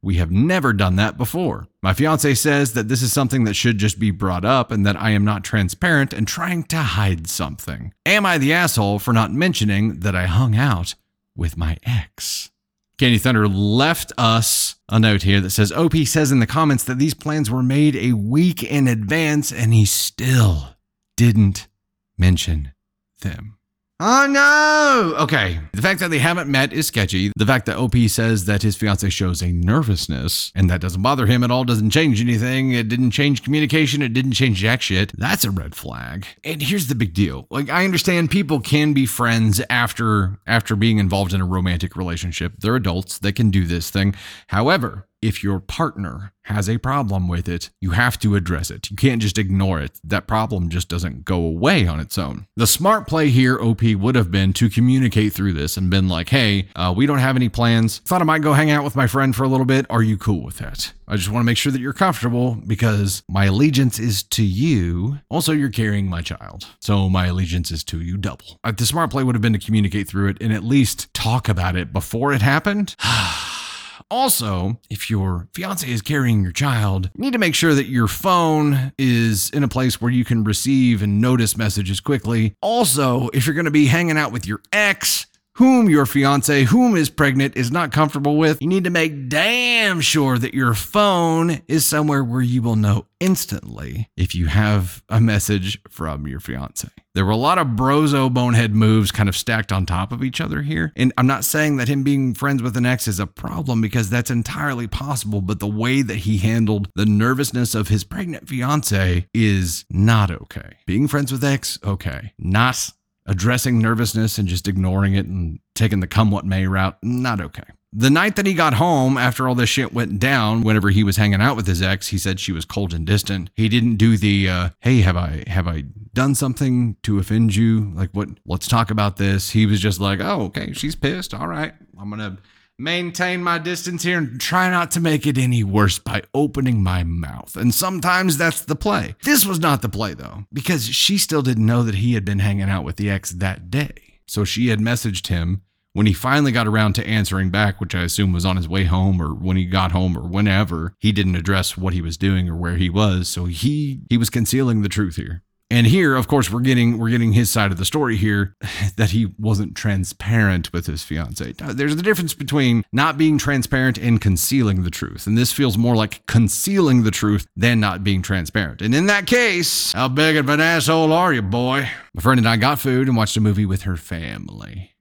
We 0.02 0.16
have 0.16 0.32
never 0.32 0.72
done 0.72 0.96
that 0.96 1.16
before. 1.16 1.68
My 1.80 1.94
fiance 1.94 2.34
says 2.34 2.72
that 2.72 2.88
this 2.88 3.02
is 3.02 3.12
something 3.12 3.44
that 3.44 3.54
should 3.54 3.78
just 3.78 4.00
be 4.00 4.10
brought 4.10 4.44
up 4.44 4.72
and 4.72 4.84
that 4.84 5.00
I 5.00 5.10
am 5.10 5.24
not 5.24 5.44
transparent 5.44 6.12
and 6.12 6.26
trying 6.26 6.64
to 6.64 6.78
hide 6.78 7.28
something. 7.28 7.94
Am 8.04 8.26
I 8.26 8.36
the 8.36 8.52
asshole 8.52 8.98
for 8.98 9.12
not 9.12 9.32
mentioning 9.32 10.00
that 10.00 10.16
I 10.16 10.26
hung 10.26 10.56
out 10.56 10.96
with 11.36 11.56
my 11.56 11.78
ex? 11.84 12.50
Candy 12.98 13.18
Thunder 13.18 13.46
left 13.46 14.12
us 14.18 14.76
a 14.88 14.98
note 14.98 15.22
here 15.22 15.40
that 15.40 15.50
says 15.50 15.70
OP 15.70 15.94
says 15.98 16.32
in 16.32 16.40
the 16.40 16.46
comments 16.46 16.82
that 16.84 16.98
these 16.98 17.14
plans 17.14 17.48
were 17.48 17.62
made 17.62 17.94
a 17.94 18.12
week 18.12 18.64
in 18.64 18.88
advance 18.88 19.52
and 19.52 19.72
he 19.72 19.84
still 19.84 20.70
didn't 21.16 21.68
mention 22.16 22.72
them. 23.20 23.57
Oh 24.00 24.28
no! 24.30 25.16
Okay. 25.24 25.58
The 25.72 25.82
fact 25.82 25.98
that 25.98 26.10
they 26.10 26.20
haven't 26.20 26.48
met 26.48 26.72
is 26.72 26.86
sketchy. 26.86 27.32
The 27.34 27.44
fact 27.44 27.66
that 27.66 27.78
OP 27.78 27.96
says 28.06 28.44
that 28.44 28.62
his 28.62 28.76
fiance 28.76 29.08
shows 29.10 29.42
a 29.42 29.50
nervousness 29.50 30.52
and 30.54 30.70
that 30.70 30.80
doesn't 30.80 31.02
bother 31.02 31.26
him 31.26 31.42
at 31.42 31.50
all, 31.50 31.64
doesn't 31.64 31.90
change 31.90 32.20
anything. 32.20 32.70
It 32.70 32.88
didn't 32.88 33.10
change 33.10 33.42
communication. 33.42 34.00
It 34.00 34.12
didn't 34.12 34.34
change 34.34 34.58
jack 34.58 34.82
shit. 34.82 35.10
That's 35.18 35.44
a 35.44 35.50
red 35.50 35.74
flag. 35.74 36.26
And 36.44 36.62
here's 36.62 36.86
the 36.86 36.94
big 36.94 37.12
deal. 37.12 37.48
Like 37.50 37.70
I 37.70 37.84
understand 37.84 38.30
people 38.30 38.60
can 38.60 38.92
be 38.92 39.04
friends 39.04 39.60
after 39.68 40.38
after 40.46 40.76
being 40.76 40.98
involved 40.98 41.34
in 41.34 41.40
a 41.40 41.46
romantic 41.46 41.96
relationship. 41.96 42.52
They're 42.60 42.76
adults. 42.76 43.18
They 43.18 43.32
can 43.32 43.50
do 43.50 43.64
this 43.66 43.90
thing. 43.90 44.14
However, 44.46 45.07
if 45.20 45.42
your 45.42 45.60
partner 45.60 46.32
has 46.44 46.68
a 46.68 46.78
problem 46.78 47.28
with 47.28 47.48
it, 47.48 47.68
you 47.80 47.90
have 47.90 48.18
to 48.18 48.34
address 48.34 48.70
it. 48.70 48.90
You 48.90 48.96
can't 48.96 49.20
just 49.20 49.36
ignore 49.36 49.80
it. 49.80 50.00
That 50.02 50.26
problem 50.26 50.70
just 50.70 50.88
doesn't 50.88 51.24
go 51.24 51.36
away 51.36 51.86
on 51.86 52.00
its 52.00 52.16
own. 52.16 52.46
The 52.56 52.66
smart 52.66 53.06
play 53.06 53.28
here, 53.28 53.60
OP, 53.60 53.82
would 53.82 54.14
have 54.14 54.30
been 54.30 54.52
to 54.54 54.70
communicate 54.70 55.34
through 55.34 55.52
this 55.52 55.76
and 55.76 55.90
been 55.90 56.08
like, 56.08 56.30
hey, 56.30 56.68
uh, 56.74 56.94
we 56.96 57.06
don't 57.06 57.18
have 57.18 57.36
any 57.36 57.50
plans. 57.50 57.98
Thought 57.98 58.22
I 58.22 58.24
might 58.24 58.42
go 58.42 58.54
hang 58.54 58.70
out 58.70 58.84
with 58.84 58.96
my 58.96 59.06
friend 59.06 59.36
for 59.36 59.44
a 59.44 59.48
little 59.48 59.66
bit. 59.66 59.84
Are 59.90 60.02
you 60.02 60.16
cool 60.16 60.42
with 60.42 60.58
that? 60.58 60.92
I 61.06 61.16
just 61.16 61.30
want 61.30 61.42
to 61.42 61.46
make 61.46 61.58
sure 61.58 61.72
that 61.72 61.80
you're 61.80 61.92
comfortable 61.92 62.54
because 62.66 63.22
my 63.28 63.46
allegiance 63.46 63.98
is 63.98 64.22
to 64.24 64.44
you. 64.44 65.18
Also, 65.28 65.52
you're 65.52 65.70
carrying 65.70 66.08
my 66.08 66.22
child. 66.22 66.66
So 66.80 67.08
my 67.10 67.26
allegiance 67.26 67.70
is 67.70 67.84
to 67.84 68.00
you 68.00 68.16
double. 68.16 68.58
Uh, 68.64 68.72
the 68.72 68.86
smart 68.86 69.10
play 69.10 69.22
would 69.22 69.34
have 69.34 69.42
been 69.42 69.52
to 69.52 69.58
communicate 69.58 70.08
through 70.08 70.28
it 70.28 70.38
and 70.40 70.52
at 70.52 70.64
least 70.64 71.12
talk 71.12 71.48
about 71.48 71.76
it 71.76 71.92
before 71.92 72.32
it 72.32 72.42
happened. 72.42 72.96
Also, 74.10 74.80
if 74.90 75.10
your 75.10 75.48
fiance 75.54 75.88
is 75.88 76.02
carrying 76.02 76.42
your 76.42 76.52
child, 76.52 77.10
you 77.14 77.22
need 77.22 77.32
to 77.32 77.38
make 77.38 77.54
sure 77.54 77.74
that 77.74 77.86
your 77.86 78.08
phone 78.08 78.92
is 78.98 79.50
in 79.50 79.62
a 79.62 79.68
place 79.68 80.00
where 80.00 80.10
you 80.10 80.24
can 80.24 80.44
receive 80.44 81.02
and 81.02 81.20
notice 81.20 81.56
messages 81.56 82.00
quickly. 82.00 82.54
Also, 82.60 83.28
if 83.32 83.46
you're 83.46 83.54
going 83.54 83.64
to 83.64 83.70
be 83.70 83.86
hanging 83.86 84.18
out 84.18 84.32
with 84.32 84.46
your 84.46 84.60
ex, 84.72 85.26
whom 85.58 85.90
your 85.90 86.06
fiance, 86.06 86.62
whom 86.62 86.96
is 86.96 87.10
pregnant, 87.10 87.56
is 87.56 87.72
not 87.72 87.90
comfortable 87.90 88.36
with, 88.36 88.62
you 88.62 88.68
need 88.68 88.84
to 88.84 88.90
make 88.90 89.28
damn 89.28 90.00
sure 90.00 90.38
that 90.38 90.54
your 90.54 90.72
phone 90.72 91.60
is 91.66 91.84
somewhere 91.84 92.22
where 92.22 92.40
you 92.40 92.62
will 92.62 92.76
know 92.76 93.06
instantly 93.18 94.08
if 94.16 94.36
you 94.36 94.46
have 94.46 95.02
a 95.08 95.20
message 95.20 95.80
from 95.90 96.28
your 96.28 96.38
fiance. 96.38 96.88
There 97.14 97.24
were 97.24 97.32
a 97.32 97.36
lot 97.36 97.58
of 97.58 97.68
brozo 97.68 98.32
bonehead 98.32 98.72
moves 98.72 99.10
kind 99.10 99.28
of 99.28 99.34
stacked 99.34 99.72
on 99.72 99.84
top 99.84 100.12
of 100.12 100.22
each 100.22 100.40
other 100.40 100.62
here. 100.62 100.92
And 100.94 101.12
I'm 101.18 101.26
not 101.26 101.44
saying 101.44 101.78
that 101.78 101.88
him 101.88 102.04
being 102.04 102.34
friends 102.34 102.62
with 102.62 102.76
an 102.76 102.86
ex 102.86 103.08
is 103.08 103.18
a 103.18 103.26
problem 103.26 103.80
because 103.80 104.08
that's 104.08 104.30
entirely 104.30 104.86
possible, 104.86 105.40
but 105.40 105.58
the 105.58 105.66
way 105.66 106.02
that 106.02 106.18
he 106.18 106.38
handled 106.38 106.88
the 106.94 107.06
nervousness 107.06 107.74
of 107.74 107.88
his 107.88 108.04
pregnant 108.04 108.48
fiance 108.48 109.26
is 109.34 109.84
not 109.90 110.30
okay. 110.30 110.76
Being 110.86 111.08
friends 111.08 111.32
with 111.32 111.42
ex, 111.42 111.80
okay. 111.82 112.34
Not 112.38 112.90
addressing 113.28 113.78
nervousness 113.78 114.38
and 114.38 114.48
just 114.48 114.66
ignoring 114.66 115.14
it 115.14 115.26
and 115.26 115.60
taking 115.74 116.00
the 116.00 116.06
come 116.08 116.30
what 116.30 116.44
may 116.44 116.66
route, 116.66 116.96
not 117.02 117.40
okay. 117.40 117.62
The 117.92 118.10
night 118.10 118.36
that 118.36 118.46
he 118.46 118.52
got 118.52 118.74
home 118.74 119.16
after 119.16 119.48
all 119.48 119.54
this 119.54 119.70
shit 119.70 119.94
went 119.94 120.18
down, 120.18 120.62
whenever 120.62 120.90
he 120.90 121.04
was 121.04 121.16
hanging 121.16 121.40
out 121.40 121.56
with 121.56 121.66
his 121.66 121.80
ex, 121.80 122.08
he 122.08 122.18
said 122.18 122.38
she 122.38 122.52
was 122.52 122.64
cold 122.64 122.92
and 122.92 123.06
distant. 123.06 123.50
He 123.54 123.68
didn't 123.68 123.96
do 123.96 124.18
the 124.18 124.48
uh, 124.48 124.68
"Hey, 124.80 125.00
have 125.00 125.16
I 125.16 125.44
have 125.46 125.66
I 125.66 125.84
done 126.12 126.34
something 126.34 126.96
to 127.04 127.18
offend 127.18 127.56
you? 127.56 127.92
Like 127.94 128.10
what? 128.10 128.28
Let's 128.44 128.68
talk 128.68 128.90
about 128.90 129.16
this." 129.16 129.50
He 129.50 129.64
was 129.64 129.80
just 129.80 130.00
like, 130.00 130.20
"Oh, 130.20 130.42
okay, 130.42 130.74
she's 130.74 130.96
pissed. 130.96 131.32
All 131.32 131.46
right, 131.48 131.72
I'm 131.98 132.10
gonna 132.10 132.36
maintain 132.78 133.42
my 133.42 133.58
distance 133.58 134.02
here 134.04 134.18
and 134.18 134.40
try 134.40 134.70
not 134.70 134.90
to 134.92 135.00
make 135.00 135.26
it 135.26 135.36
any 135.36 135.64
worse 135.64 135.98
by 135.98 136.22
opening 136.32 136.82
my 136.82 137.02
mouth. 137.02 137.56
And 137.56 137.74
sometimes 137.74 138.38
that's 138.38 138.60
the 138.60 138.76
play. 138.76 139.16
This 139.24 139.44
was 139.44 139.58
not 139.58 139.82
the 139.82 139.88
play, 139.88 140.14
though, 140.14 140.44
because 140.52 140.86
she 140.88 141.18
still 141.18 141.42
didn't 141.42 141.66
know 141.66 141.82
that 141.82 141.96
he 141.96 142.14
had 142.14 142.24
been 142.24 142.38
hanging 142.38 142.70
out 142.70 142.84
with 142.84 142.96
the 142.96 143.10
ex 143.10 143.30
that 143.32 143.70
day. 143.70 144.20
So 144.26 144.44
she 144.44 144.68
had 144.68 144.78
messaged 144.78 145.26
him 145.28 145.62
when 145.94 146.06
he 146.06 146.12
finally 146.12 146.52
got 146.52 146.68
around 146.68 146.92
to 146.94 147.06
answering 147.06 147.50
back, 147.50 147.80
which 147.80 147.94
I 147.94 148.02
assume 148.02 148.32
was 148.32 148.44
on 148.44 148.56
his 148.56 148.68
way 148.68 148.84
home 148.84 149.20
or 149.20 149.34
when 149.34 149.56
he 149.56 149.64
got 149.64 149.90
home 149.90 150.16
or 150.16 150.28
whenever, 150.28 150.94
he 150.98 151.10
didn't 151.10 151.34
address 151.34 151.76
what 151.76 151.92
he 151.92 152.00
was 152.00 152.16
doing 152.16 152.48
or 152.48 152.54
where 152.54 152.76
he 152.76 152.88
was. 152.88 153.28
So 153.28 153.46
he 153.46 154.02
he 154.08 154.16
was 154.16 154.30
concealing 154.30 154.82
the 154.82 154.88
truth 154.88 155.16
here. 155.16 155.42
And 155.70 155.86
here, 155.86 156.16
of 156.16 156.28
course, 156.28 156.50
we're 156.50 156.60
getting 156.60 156.98
we're 156.98 157.10
getting 157.10 157.32
his 157.32 157.50
side 157.50 157.70
of 157.70 157.76
the 157.78 157.84
story 157.84 158.16
here 158.16 158.56
that 158.96 159.10
he 159.10 159.26
wasn't 159.38 159.76
transparent 159.76 160.72
with 160.72 160.86
his 160.86 161.02
fiance. 161.02 161.54
Uh, 161.60 161.72
there's 161.74 161.92
a 161.92 162.02
difference 162.02 162.32
between 162.32 162.84
not 162.92 163.18
being 163.18 163.36
transparent 163.36 163.98
and 163.98 164.20
concealing 164.20 164.82
the 164.82 164.90
truth. 164.90 165.26
And 165.26 165.36
this 165.36 165.52
feels 165.52 165.76
more 165.76 165.94
like 165.94 166.24
concealing 166.26 167.02
the 167.02 167.10
truth 167.10 167.46
than 167.54 167.80
not 167.80 168.02
being 168.02 168.22
transparent. 168.22 168.80
And 168.80 168.94
in 168.94 169.06
that 169.06 169.26
case, 169.26 169.92
how 169.92 170.08
big 170.08 170.36
of 170.36 170.48
an 170.48 170.60
asshole 170.60 171.12
are 171.12 171.34
you, 171.34 171.42
boy? 171.42 171.88
My 172.14 172.22
friend 172.22 172.38
and 172.38 172.48
I 172.48 172.56
got 172.56 172.78
food 172.78 173.06
and 173.06 173.16
watched 173.16 173.36
a 173.36 173.40
movie 173.40 173.66
with 173.66 173.82
her 173.82 173.96
family. 173.96 174.94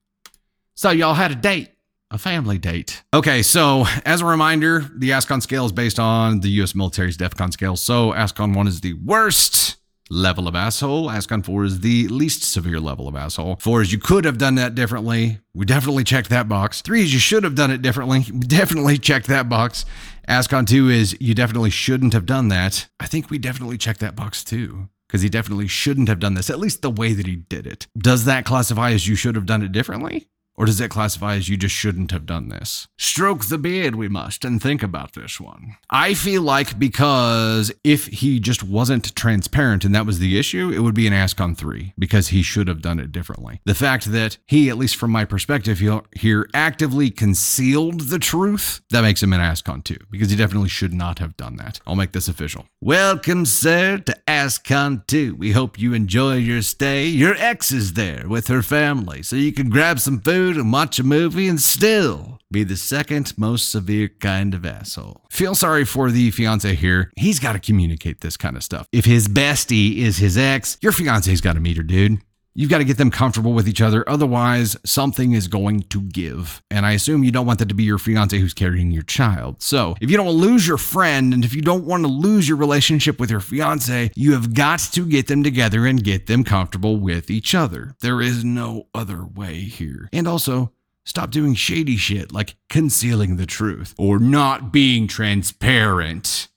So 0.75 0.91
y'all 0.91 1.13
had 1.13 1.31
a 1.31 1.35
date 1.35 1.69
a 2.09 2.17
family 2.17 2.57
date. 2.57 3.03
Okay, 3.13 3.43
so 3.43 3.85
as 4.05 4.21
a 4.21 4.25
reminder, 4.25 4.89
the 4.95 5.09
ASCON 5.09 5.41
scale 5.41 5.65
is 5.65 5.73
based 5.73 5.99
on 5.99 6.39
the 6.39 6.49
US 6.61 6.73
military's 6.73 7.17
DEFCON 7.17 7.51
scale. 7.51 7.75
So 7.75 8.13
ASCON 8.13 8.55
1 8.55 8.67
is 8.67 8.79
the 8.79 8.93
worst 8.93 9.77
level 10.09 10.47
of 10.47 10.55
asshole. 10.55 11.09
ASCON 11.09 11.43
4 11.43 11.63
is 11.63 11.79
the 11.81 12.07
least 12.07 12.43
severe 12.43 12.79
level 12.79 13.07
of 13.07 13.15
asshole. 13.15 13.57
4 13.59 13.81
is 13.81 13.91
you 13.91 13.99
could 13.99 14.25
have 14.25 14.37
done 14.37 14.55
that 14.55 14.75
differently. 14.75 15.39
We 15.53 15.65
definitely 15.65 16.03
checked 16.03 16.29
that 16.29 16.47
box. 16.47 16.81
3 16.81 17.01
is 17.03 17.13
you 17.13 17.19
should 17.19 17.43
have 17.43 17.55
done 17.55 17.71
it 17.71 17.81
differently. 17.81 18.25
We 18.31 18.39
definitely 18.47 18.97
checked 18.97 19.27
that 19.27 19.49
box. 19.49 19.85
ASCON 20.27 20.67
2 20.67 20.89
is 20.89 21.17
you 21.19 21.33
definitely 21.33 21.69
shouldn't 21.69 22.13
have 22.13 22.25
done 22.25 22.49
that. 22.49 22.87
I 22.99 23.07
think 23.07 23.29
we 23.29 23.37
definitely 23.37 23.77
checked 23.77 23.99
that 24.01 24.15
box 24.15 24.43
too. 24.43 24.89
Because 25.07 25.21
he 25.21 25.29
definitely 25.29 25.67
shouldn't 25.67 26.09
have 26.09 26.19
done 26.19 26.33
this, 26.33 26.49
at 26.49 26.59
least 26.59 26.81
the 26.81 26.91
way 26.91 27.13
that 27.13 27.25
he 27.25 27.37
did 27.37 27.65
it. 27.65 27.87
Does 27.97 28.25
that 28.25 28.43
classify 28.43 28.91
as 28.91 29.07
you 29.07 29.15
should 29.15 29.35
have 29.35 29.45
done 29.45 29.63
it 29.63 29.71
differently? 29.71 30.27
Or 30.57 30.65
does 30.65 30.81
it 30.81 30.89
classify 30.89 31.35
as 31.35 31.49
you 31.49 31.55
just 31.55 31.75
shouldn't 31.75 32.09
have 32.09 32.25
done 32.25 32.49
this? 32.49 32.87
Stroke 32.97 33.45
the 33.45 33.59
beard, 33.59 33.95
we 33.95 34.09
must, 34.09 34.43
and 34.43 34.59
think 34.59 34.81
about 34.81 35.13
this 35.13 35.39
one. 35.39 35.77
I 35.91 36.15
feel 36.15 36.41
like 36.41 36.79
because 36.79 37.71
if 37.83 38.07
he 38.07 38.39
just 38.39 38.63
wasn't 38.63 39.15
transparent 39.15 39.85
and 39.85 39.93
that 39.93 40.07
was 40.07 40.17
the 40.17 40.39
issue, 40.39 40.71
it 40.71 40.79
would 40.79 40.95
be 40.95 41.05
an 41.05 41.13
ASCON 41.13 41.55
3 41.55 41.93
because 41.99 42.29
he 42.29 42.41
should 42.41 42.67
have 42.67 42.81
done 42.81 42.99
it 42.99 43.11
differently. 43.11 43.61
The 43.65 43.75
fact 43.75 44.11
that 44.11 44.39
he, 44.47 44.67
at 44.69 44.79
least 44.79 44.95
from 44.95 45.11
my 45.11 45.25
perspective 45.25 45.79
here, 45.79 46.49
actively 46.55 47.11
concealed 47.11 48.01
the 48.09 48.17
truth, 48.17 48.81
that 48.89 49.01
makes 49.03 49.21
him 49.21 49.33
an 49.33 49.41
ASCON 49.41 49.83
2 49.83 49.95
because 50.09 50.31
he 50.31 50.35
definitely 50.35 50.69
should 50.69 50.93
not 50.93 51.19
have 51.19 51.37
done 51.37 51.57
that. 51.57 51.79
I'll 51.85 51.95
make 51.95 52.13
this 52.13 52.27
official. 52.27 52.65
Welcome, 52.81 53.45
sir, 53.45 53.99
to 53.99 54.17
ASCON 54.27 55.05
2. 55.05 55.35
We 55.35 55.51
hope 55.51 55.77
you 55.77 55.93
enjoy 55.93 56.37
your 56.37 56.63
stay. 56.63 57.05
Your 57.05 57.35
ex 57.35 57.71
is 57.71 57.93
there 57.93 58.27
with 58.27 58.47
her 58.47 58.63
family, 58.63 59.21
so 59.21 59.35
you 59.35 59.51
can 59.51 59.69
grab 59.69 59.99
some 59.99 60.19
food 60.19 60.46
food 60.47 60.57
and 60.57 60.71
watch 60.71 60.97
a 60.97 61.03
movie 61.03 61.47
and 61.47 61.59
still 61.59 62.39
be 62.49 62.63
the 62.63 62.77
second 62.77 63.37
most 63.37 63.69
severe 63.69 64.07
kind 64.07 64.53
of 64.53 64.65
asshole. 64.65 65.21
Feel 65.29 65.55
sorry 65.55 65.83
for 65.83 66.09
the 66.09 66.31
fiance 66.31 66.73
here. 66.75 67.11
He's 67.17 67.39
got 67.39 67.53
to 67.53 67.59
communicate 67.59 68.21
this 68.21 68.37
kind 68.37 68.55
of 68.55 68.63
stuff. 68.63 68.87
If 68.93 69.03
his 69.03 69.27
bestie 69.27 69.97
is 69.97 70.17
his 70.17 70.37
ex, 70.37 70.77
your 70.81 70.93
fiance's 70.93 71.41
got 71.41 71.53
to 71.53 71.59
meet 71.59 71.75
her, 71.75 71.83
dude. 71.83 72.21
You've 72.59 72.71
got 72.71 72.79
to 72.79 72.83
get 72.83 72.97
them 72.97 73.11
comfortable 73.11 73.53
with 73.53 73.67
each 73.67 73.81
other. 73.81 74.03
Otherwise, 74.09 74.75
something 74.83 75.33
is 75.33 75.47
going 75.47 75.81
to 75.83 76.01
give. 76.01 76.63
And 76.71 76.87
I 76.87 76.93
assume 76.93 77.23
you 77.23 77.31
don't 77.31 77.45
want 77.45 77.59
that 77.59 77.69
to 77.69 77.75
be 77.75 77.83
your 77.83 77.99
fiance 77.99 78.35
who's 78.39 78.55
carrying 78.55 78.89
your 78.89 79.03
child. 79.03 79.61
So, 79.61 79.95
if 80.01 80.09
you 80.09 80.17
don't 80.17 80.25
want 80.25 80.39
to 80.39 80.47
lose 80.47 80.67
your 80.67 80.77
friend 80.77 81.35
and 81.35 81.45
if 81.45 81.53
you 81.53 81.61
don't 81.61 81.85
want 81.85 82.03
to 82.03 82.09
lose 82.09 82.49
your 82.49 82.57
relationship 82.57 83.19
with 83.19 83.29
your 83.29 83.41
fiance, 83.41 84.09
you 84.15 84.33
have 84.33 84.55
got 84.55 84.79
to 84.79 85.05
get 85.05 85.27
them 85.27 85.43
together 85.43 85.85
and 85.85 86.03
get 86.03 86.25
them 86.25 86.43
comfortable 86.43 86.97
with 86.97 87.29
each 87.29 87.53
other. 87.53 87.95
There 88.01 88.21
is 88.21 88.43
no 88.43 88.87
other 88.91 89.23
way 89.23 89.59
here. 89.59 90.09
And 90.11 90.27
also, 90.27 90.71
Stop 91.07 91.31
doing 91.31 91.53
shady 91.53 91.95
shit 91.95 92.33
like 92.33 92.57
concealing 92.67 93.37
the 93.37 93.45
truth 93.45 93.95
or 93.97 94.19
not 94.19 94.73
being 94.73 95.07
transparent. 95.07 96.49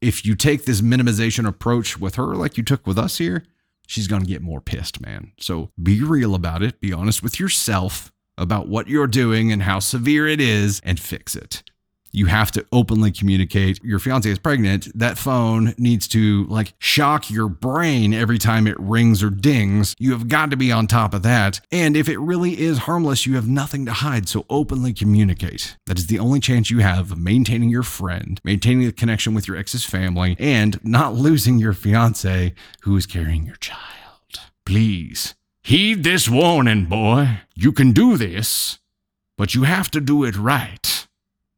If 0.00 0.24
you 0.24 0.36
take 0.36 0.66
this 0.66 0.82
minimization 0.82 1.44
approach 1.44 1.98
with 1.98 2.14
her, 2.14 2.36
like 2.36 2.56
you 2.56 2.62
took 2.62 2.86
with 2.86 2.96
us 2.96 3.18
here, 3.18 3.42
she's 3.88 4.06
going 4.06 4.22
to 4.22 4.28
get 4.28 4.42
more 4.42 4.60
pissed, 4.60 5.00
man. 5.00 5.32
So 5.40 5.70
be 5.82 6.02
real 6.02 6.36
about 6.36 6.62
it. 6.62 6.80
Be 6.80 6.92
honest 6.92 7.22
with 7.22 7.40
yourself 7.40 8.12
about 8.36 8.68
what 8.68 8.86
you're 8.86 9.08
doing 9.08 9.50
and 9.50 9.64
how 9.64 9.80
severe 9.80 10.28
it 10.28 10.40
is 10.40 10.80
and 10.84 11.00
fix 11.00 11.34
it 11.34 11.64
you 12.12 12.26
have 12.26 12.50
to 12.52 12.66
openly 12.72 13.12
communicate. 13.12 13.82
Your 13.82 13.98
fiance 13.98 14.28
is 14.30 14.38
pregnant. 14.38 14.88
That 14.98 15.18
phone 15.18 15.74
needs 15.78 16.08
to 16.08 16.44
like 16.46 16.74
shock 16.78 17.30
your 17.30 17.48
brain 17.48 18.14
every 18.14 18.38
time 18.38 18.66
it 18.66 18.78
rings 18.78 19.22
or 19.22 19.30
dings. 19.30 19.94
You 19.98 20.12
have 20.12 20.28
got 20.28 20.50
to 20.50 20.56
be 20.56 20.72
on 20.72 20.86
top 20.86 21.14
of 21.14 21.22
that. 21.22 21.60
And 21.70 21.96
if 21.96 22.08
it 22.08 22.18
really 22.18 22.60
is 22.60 22.78
harmless, 22.78 23.26
you 23.26 23.34
have 23.34 23.48
nothing 23.48 23.86
to 23.86 23.92
hide. 23.92 24.28
So 24.28 24.46
openly 24.48 24.92
communicate. 24.92 25.76
That 25.86 25.98
is 25.98 26.06
the 26.06 26.18
only 26.18 26.40
chance 26.40 26.70
you 26.70 26.78
have 26.80 27.12
of 27.12 27.18
maintaining 27.18 27.70
your 27.70 27.82
friend, 27.82 28.40
maintaining 28.44 28.86
the 28.86 28.92
connection 28.92 29.34
with 29.34 29.46
your 29.46 29.56
ex's 29.56 29.84
family, 29.84 30.36
and 30.38 30.82
not 30.84 31.14
losing 31.14 31.58
your 31.58 31.72
fiance 31.72 32.54
who 32.82 32.96
is 32.96 33.06
carrying 33.06 33.44
your 33.44 33.56
child. 33.56 33.78
Please 34.64 35.34
heed 35.62 36.02
this 36.02 36.28
warning, 36.28 36.86
boy. 36.86 37.40
You 37.54 37.72
can 37.72 37.92
do 37.92 38.16
this, 38.16 38.78
but 39.36 39.54
you 39.54 39.64
have 39.64 39.90
to 39.90 40.00
do 40.00 40.24
it 40.24 40.36
right. 40.36 40.97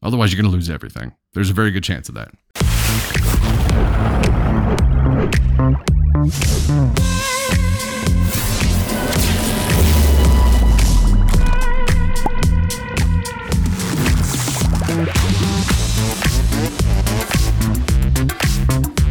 Otherwise, 0.02 0.32
you're 0.32 0.40
going 0.40 0.50
to 0.50 0.56
lose 0.56 0.70
everything. 0.70 1.12
There's 1.34 1.50
a 1.50 1.54
very 1.54 1.70
good 1.70 1.84
chance 1.84 2.08
of 2.08 2.14
that. 2.14 2.30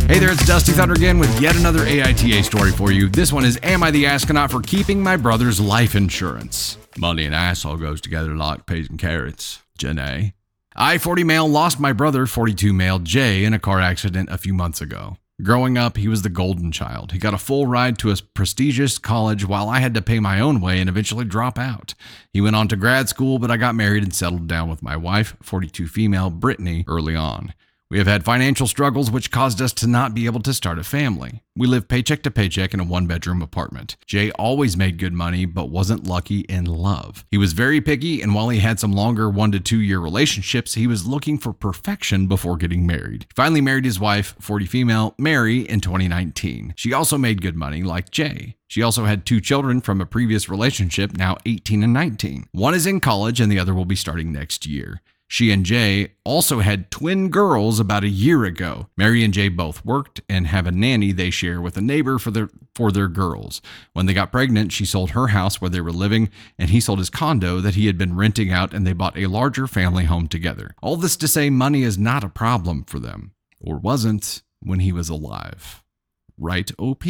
Hey 0.07 0.17
there, 0.17 0.31
it's 0.31 0.45
Dusty 0.47 0.71
Thunder 0.71 0.95
again 0.95 1.19
with 1.19 1.39
yet 1.39 1.55
another 1.55 1.81
AITA 1.81 2.43
story 2.43 2.71
for 2.71 2.91
you. 2.91 3.09
This 3.09 3.31
one 3.31 3.45
is 3.45 3.59
Am 3.61 3.83
I 3.83 3.91
the 3.91 4.07
Astronaut 4.07 4.49
for 4.49 4.59
keeping 4.59 5.03
my 5.03 5.15
brother's 5.15 5.59
life 5.59 5.93
insurance? 5.93 6.79
Money 6.97 7.25
and 7.25 7.35
asshole 7.35 7.77
goes 7.77 8.01
together 8.01 8.35
like 8.35 8.65
peas 8.65 8.89
and 8.89 8.97
carrots. 8.97 9.61
Janae. 9.77 10.33
I 10.81 10.97
40 10.97 11.25
male 11.25 11.45
lost 11.45 11.77
my 11.77 11.91
brother, 11.91 12.25
42 12.25 12.71
male 12.71 12.99
Jay, 12.99 13.43
in 13.43 13.53
a 13.53 13.59
car 13.59 13.81
accident 13.81 14.29
a 14.31 14.37
few 14.37 14.53
months 14.53 14.79
ago. 14.79 15.17
Growing 15.43 15.77
up, 15.77 15.97
he 15.97 16.07
was 16.07 16.21
the 16.21 16.29
golden 16.29 16.71
child. 16.71 17.11
He 17.11 17.19
got 17.19 17.33
a 17.33 17.37
full 17.37 17.67
ride 17.67 17.97
to 17.97 18.11
a 18.11 18.15
prestigious 18.33 18.97
college 18.97 19.45
while 19.45 19.67
I 19.67 19.79
had 19.79 19.93
to 19.95 20.01
pay 20.01 20.21
my 20.21 20.39
own 20.39 20.61
way 20.61 20.79
and 20.79 20.87
eventually 20.87 21.25
drop 21.25 21.59
out. 21.59 21.95
He 22.31 22.39
went 22.39 22.55
on 22.55 22.69
to 22.69 22.77
grad 22.77 23.09
school, 23.09 23.39
but 23.39 23.51
I 23.51 23.57
got 23.57 23.75
married 23.75 24.03
and 24.03 24.15
settled 24.15 24.47
down 24.47 24.69
with 24.69 24.81
my 24.81 24.95
wife, 24.95 25.35
42 25.43 25.85
female 25.87 26.29
Brittany, 26.29 26.85
early 26.87 27.13
on. 27.13 27.53
We 27.91 27.97
have 27.97 28.05
had 28.05 28.23
financial 28.23 28.67
struggles 28.67 29.09
which 29.09 29.31
caused 29.31 29.59
us 29.59 29.73
to 29.73 29.87
not 29.87 30.13
be 30.13 30.27
able 30.27 30.41
to 30.41 30.53
start 30.53 30.77
a 30.77 30.83
family. 30.83 31.41
We 31.55 31.65
live 31.65 31.87
paycheck 31.87 32.21
to 32.21 32.29
paycheck 32.29 32.71
in 32.71 32.79
a 32.79 32.83
one 32.83 33.07
bedroom 33.07 33.41
apartment. 33.41 33.97
Jay 34.05 34.29
always 34.33 34.77
made 34.77 34.99
good 34.99 35.13
money, 35.13 35.45
but 35.45 35.71
wasn't 35.71 36.05
lucky 36.05 36.41
in 36.41 36.65
love. 36.65 37.25
He 37.31 37.39
was 37.39 37.53
very 37.53 37.81
picky, 37.81 38.21
and 38.21 38.35
while 38.35 38.49
he 38.49 38.59
had 38.59 38.79
some 38.79 38.91
longer 38.91 39.27
one 39.27 39.51
to 39.53 39.59
two 39.59 39.81
year 39.81 39.99
relationships, 39.99 40.75
he 40.75 40.85
was 40.85 41.07
looking 41.07 41.39
for 41.39 41.51
perfection 41.51 42.27
before 42.27 42.57
getting 42.57 42.85
married. 42.85 43.23
He 43.23 43.33
finally 43.35 43.59
married 43.59 43.85
his 43.85 43.99
wife, 43.99 44.35
40 44.39 44.67
female, 44.67 45.15
Mary, 45.17 45.61
in 45.61 45.79
2019. 45.79 46.75
She 46.77 46.93
also 46.93 47.17
made 47.17 47.41
good 47.41 47.55
money, 47.55 47.81
like 47.81 48.11
Jay. 48.11 48.55
She 48.67 48.83
also 48.83 49.05
had 49.05 49.25
two 49.25 49.41
children 49.41 49.81
from 49.81 49.99
a 49.99 50.05
previous 50.05 50.47
relationship, 50.47 51.17
now 51.17 51.37
18 51.47 51.81
and 51.81 51.93
19. 51.93 52.49
One 52.51 52.75
is 52.75 52.85
in 52.85 52.99
college 52.99 53.41
and 53.41 53.51
the 53.51 53.57
other 53.57 53.73
will 53.73 53.85
be 53.85 53.95
starting 53.95 54.31
next 54.31 54.67
year. 54.67 55.01
She 55.31 55.51
and 55.51 55.63
Jay 55.63 56.13
also 56.25 56.59
had 56.59 56.89
twin 56.89 57.29
girls 57.29 57.79
about 57.79 58.03
a 58.03 58.09
year 58.09 58.45
ago. 58.45 58.87
Mary 58.97 59.23
and 59.23 59.31
Jay 59.31 59.47
both 59.47 59.85
worked 59.85 60.21
and 60.27 60.47
have 60.47 60.65
a 60.65 60.71
nanny 60.71 61.11
they 61.11 61.29
share 61.29 61.61
with 61.61 61.77
a 61.77 61.81
neighbor 61.81 62.17
for 62.17 62.31
their 62.31 62.49
for 62.73 62.91
their 62.91 63.07
girls. 63.07 63.61
When 63.93 64.07
they 64.07 64.15
got 64.15 64.31
pregnant, 64.31 64.71
she 64.71 64.85
sold 64.85 65.11
her 65.11 65.27
house 65.27 65.61
where 65.61 65.69
they 65.69 65.81
were 65.81 65.91
living 65.91 66.31
and 66.57 66.71
he 66.71 66.79
sold 66.79 66.97
his 66.97 67.11
condo 67.11 67.61
that 67.61 67.75
he 67.75 67.85
had 67.85 67.95
been 67.95 68.15
renting 68.15 68.51
out 68.51 68.73
and 68.73 68.87
they 68.87 68.93
bought 68.93 69.19
a 69.19 69.27
larger 69.27 69.67
family 69.67 70.05
home 70.05 70.27
together. 70.27 70.73
All 70.81 70.95
this 70.95 71.15
to 71.17 71.27
say 71.27 71.51
money 71.51 71.83
is 71.83 71.99
not 71.99 72.23
a 72.23 72.29
problem 72.29 72.83
for 72.83 72.99
them 72.99 73.33
or 73.61 73.77
wasn't 73.77 74.41
when 74.61 74.79
he 74.79 74.91
was 74.91 75.09
alive. 75.09 75.83
Right, 76.39 76.71
OP? 76.79 77.03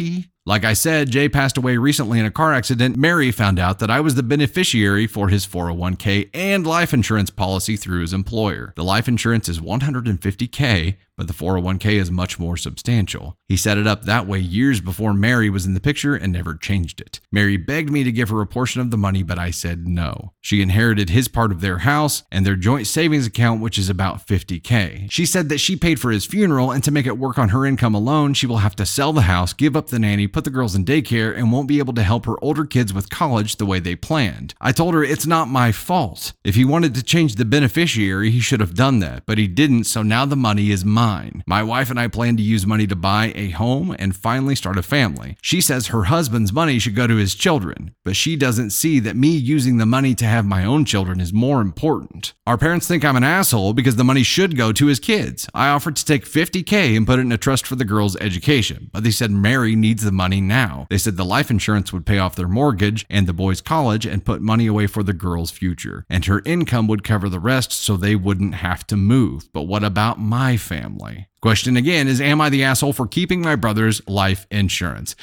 Like 0.46 0.64
I 0.64 0.72
said, 0.72 1.10
Jay 1.10 1.28
passed 1.28 1.58
away 1.58 1.76
recently 1.76 2.18
in 2.18 2.24
a 2.24 2.30
car 2.30 2.54
accident. 2.54 2.96
Mary 2.96 3.30
found 3.30 3.58
out 3.58 3.78
that 3.78 3.90
I 3.90 4.00
was 4.00 4.14
the 4.14 4.22
beneficiary 4.22 5.06
for 5.06 5.28
his 5.28 5.46
401k 5.46 6.30
and 6.32 6.66
life 6.66 6.94
insurance 6.94 7.28
policy 7.28 7.76
through 7.76 8.00
his 8.00 8.14
employer. 8.14 8.72
The 8.74 8.82
life 8.82 9.06
insurance 9.06 9.50
is 9.50 9.60
150k, 9.60 10.96
but 11.20 11.26
the 11.26 11.34
401k 11.34 12.00
is 12.00 12.10
much 12.10 12.38
more 12.38 12.56
substantial. 12.56 13.36
He 13.46 13.54
set 13.54 13.76
it 13.76 13.86
up 13.86 14.04
that 14.04 14.26
way 14.26 14.38
years 14.38 14.80
before 14.80 15.12
Mary 15.12 15.50
was 15.50 15.66
in 15.66 15.74
the 15.74 15.78
picture 15.78 16.14
and 16.14 16.32
never 16.32 16.54
changed 16.54 16.98
it. 16.98 17.20
Mary 17.30 17.58
begged 17.58 17.90
me 17.90 18.04
to 18.04 18.10
give 18.10 18.30
her 18.30 18.40
a 18.40 18.46
portion 18.46 18.80
of 18.80 18.90
the 18.90 18.96
money, 18.96 19.22
but 19.22 19.38
I 19.38 19.50
said 19.50 19.86
no. 19.86 20.32
She 20.40 20.62
inherited 20.62 21.10
his 21.10 21.28
part 21.28 21.52
of 21.52 21.60
their 21.60 21.80
house 21.80 22.22
and 22.32 22.46
their 22.46 22.56
joint 22.56 22.86
savings 22.86 23.26
account, 23.26 23.60
which 23.60 23.76
is 23.76 23.90
about 23.90 24.26
50k. 24.26 25.10
She 25.10 25.26
said 25.26 25.50
that 25.50 25.58
she 25.58 25.76
paid 25.76 26.00
for 26.00 26.10
his 26.10 26.24
funeral, 26.24 26.70
and 26.70 26.82
to 26.84 26.90
make 26.90 27.04
it 27.04 27.18
work 27.18 27.38
on 27.38 27.50
her 27.50 27.66
income 27.66 27.94
alone, 27.94 28.32
she 28.32 28.46
will 28.46 28.56
have 28.56 28.76
to 28.76 28.86
sell 28.86 29.12
the 29.12 29.20
house, 29.20 29.52
give 29.52 29.76
up 29.76 29.88
the 29.88 29.98
nanny, 29.98 30.26
put 30.26 30.44
the 30.44 30.48
girls 30.48 30.74
in 30.74 30.86
daycare, 30.86 31.36
and 31.36 31.52
won't 31.52 31.68
be 31.68 31.80
able 31.80 31.92
to 31.92 32.02
help 32.02 32.24
her 32.24 32.42
older 32.42 32.64
kids 32.64 32.94
with 32.94 33.10
college 33.10 33.56
the 33.56 33.66
way 33.66 33.78
they 33.78 33.94
planned. 33.94 34.54
I 34.58 34.72
told 34.72 34.94
her 34.94 35.04
it's 35.04 35.26
not 35.26 35.48
my 35.48 35.70
fault. 35.70 36.32
If 36.44 36.54
he 36.54 36.64
wanted 36.64 36.94
to 36.94 37.02
change 37.02 37.34
the 37.34 37.44
beneficiary, 37.44 38.30
he 38.30 38.40
should 38.40 38.60
have 38.60 38.72
done 38.72 39.00
that, 39.00 39.26
but 39.26 39.36
he 39.36 39.46
didn't, 39.46 39.84
so 39.84 40.02
now 40.02 40.24
the 40.24 40.34
money 40.34 40.70
is 40.70 40.82
mine. 40.82 41.09
My 41.46 41.62
wife 41.62 41.90
and 41.90 41.98
I 41.98 42.08
plan 42.08 42.36
to 42.36 42.42
use 42.42 42.66
money 42.66 42.86
to 42.86 42.96
buy 42.96 43.32
a 43.34 43.50
home 43.50 43.94
and 43.98 44.14
finally 44.14 44.54
start 44.54 44.78
a 44.78 44.82
family. 44.82 45.36
She 45.42 45.60
says 45.60 45.88
her 45.88 46.04
husband's 46.04 46.52
money 46.52 46.78
should 46.78 46.94
go 46.94 47.06
to 47.06 47.16
his 47.16 47.34
children, 47.34 47.94
but 48.04 48.16
she 48.16 48.36
doesn't 48.36 48.70
see 48.70 49.00
that 49.00 49.16
me 49.16 49.30
using 49.30 49.76
the 49.76 49.86
money 49.86 50.14
to 50.14 50.24
have 50.24 50.44
my 50.44 50.64
own 50.64 50.84
children 50.84 51.20
is 51.20 51.32
more 51.32 51.60
important. 51.60 52.32
Our 52.46 52.58
parents 52.58 52.86
think 52.86 53.04
I'm 53.04 53.16
an 53.16 53.24
asshole 53.24 53.72
because 53.72 53.96
the 53.96 54.04
money 54.04 54.22
should 54.22 54.56
go 54.56 54.72
to 54.72 54.86
his 54.86 55.00
kids. 55.00 55.48
I 55.54 55.68
offered 55.68 55.96
to 55.96 56.04
take 56.04 56.24
50K 56.24 56.96
and 56.96 57.06
put 57.06 57.18
it 57.18 57.22
in 57.22 57.32
a 57.32 57.38
trust 57.38 57.66
for 57.66 57.76
the 57.76 57.84
girls' 57.84 58.16
education, 58.20 58.90
but 58.92 59.04
they 59.04 59.10
said 59.10 59.30
Mary 59.30 59.74
needs 59.74 60.04
the 60.04 60.12
money 60.12 60.40
now. 60.40 60.86
They 60.90 60.98
said 60.98 61.16
the 61.16 61.24
life 61.24 61.50
insurance 61.50 61.92
would 61.92 62.06
pay 62.06 62.18
off 62.18 62.36
their 62.36 62.48
mortgage 62.48 63.06
and 63.10 63.26
the 63.26 63.32
boys' 63.32 63.60
college 63.60 64.06
and 64.06 64.24
put 64.24 64.42
money 64.42 64.66
away 64.66 64.86
for 64.86 65.02
the 65.02 65.12
girls' 65.12 65.50
future, 65.50 66.04
and 66.08 66.24
her 66.26 66.42
income 66.44 66.86
would 66.86 67.04
cover 67.04 67.28
the 67.28 67.40
rest 67.40 67.72
so 67.72 67.96
they 67.96 68.16
wouldn't 68.16 68.54
have 68.54 68.86
to 68.88 68.96
move. 68.96 69.48
But 69.52 69.62
what 69.62 69.84
about 69.84 70.20
my 70.20 70.56
family? 70.56 70.99
Question 71.40 71.76
again 71.76 72.08
is 72.08 72.20
Am 72.20 72.40
I 72.40 72.48
the 72.50 72.64
asshole 72.64 72.92
for 72.92 73.06
keeping 73.06 73.40
my 73.40 73.56
brother's 73.56 74.06
life 74.08 74.46
insurance? 74.50 75.16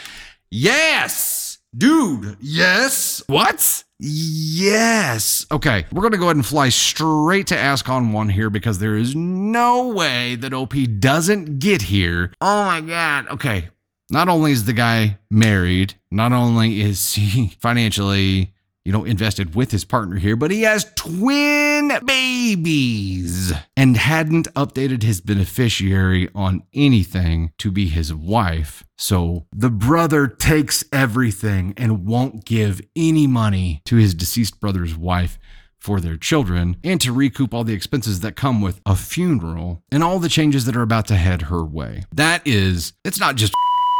Yes! 0.49 1.57
Dude, 1.75 2.37
yes. 2.39 3.21
What? 3.27 3.83
Yes. 3.99 5.45
Okay, 5.51 5.85
we're 5.91 6.01
going 6.01 6.13
to 6.13 6.17
go 6.17 6.25
ahead 6.25 6.37
and 6.37 6.45
fly 6.45 6.69
straight 6.69 7.47
to 7.47 7.55
ASCON 7.55 8.13
One 8.13 8.29
here 8.29 8.49
because 8.49 8.79
there 8.79 8.95
is 8.95 9.15
no 9.15 9.89
way 9.89 10.35
that 10.35 10.53
OP 10.53 10.73
doesn't 10.99 11.59
get 11.59 11.83
here. 11.83 12.31
Oh 12.41 12.65
my 12.65 12.81
God. 12.81 13.27
Okay, 13.29 13.69
not 14.09 14.29
only 14.29 14.53
is 14.53 14.65
the 14.65 14.73
guy 14.73 15.17
married, 15.29 15.95
not 16.09 16.31
only 16.31 16.81
is 16.81 17.13
he 17.15 17.47
financially 17.59 18.53
you 18.87 18.93
know, 18.93 19.03
invested 19.03 19.53
with 19.53 19.71
his 19.71 19.83
partner 19.83 20.15
here, 20.15 20.37
but 20.37 20.49
he 20.49 20.61
has 20.61 20.89
twin 20.95 21.91
babies 22.05 23.51
and 23.75 23.97
hadn't 23.97 24.47
updated 24.53 25.03
his 25.03 25.19
beneficiary 25.19 26.29
on 26.33 26.63
anything 26.73 27.51
to 27.57 27.69
be 27.69 27.89
his 27.89 28.13
wife. 28.13 28.85
So 28.97 29.45
the 29.51 29.69
brother 29.69 30.25
takes 30.25 30.85
everything 30.93 31.73
and 31.75 32.05
won't 32.05 32.45
give 32.45 32.79
any 32.95 33.27
money 33.27 33.81
to 33.83 33.97
his 33.97 34.13
deceased 34.13 34.61
brother's 34.61 34.95
wife 34.95 35.37
for 35.77 35.99
their 35.99 36.15
children 36.15 36.77
and 36.81 37.01
to 37.01 37.11
recoup 37.11 37.53
all 37.53 37.65
the 37.65 37.73
expenses 37.73 38.21
that 38.21 38.37
come 38.37 38.61
with 38.61 38.79
a 38.85 38.95
funeral 38.95 39.83
and 39.91 40.01
all 40.01 40.17
the 40.17 40.29
changes 40.29 40.63
that 40.63 40.77
are 40.77 40.81
about 40.81 41.07
to 41.07 41.15
head 41.17 41.41
her 41.43 41.65
way. 41.65 42.03
That 42.13 42.41
is, 42.47 42.93
it's 43.03 43.19
not 43.19 43.35
just 43.35 43.51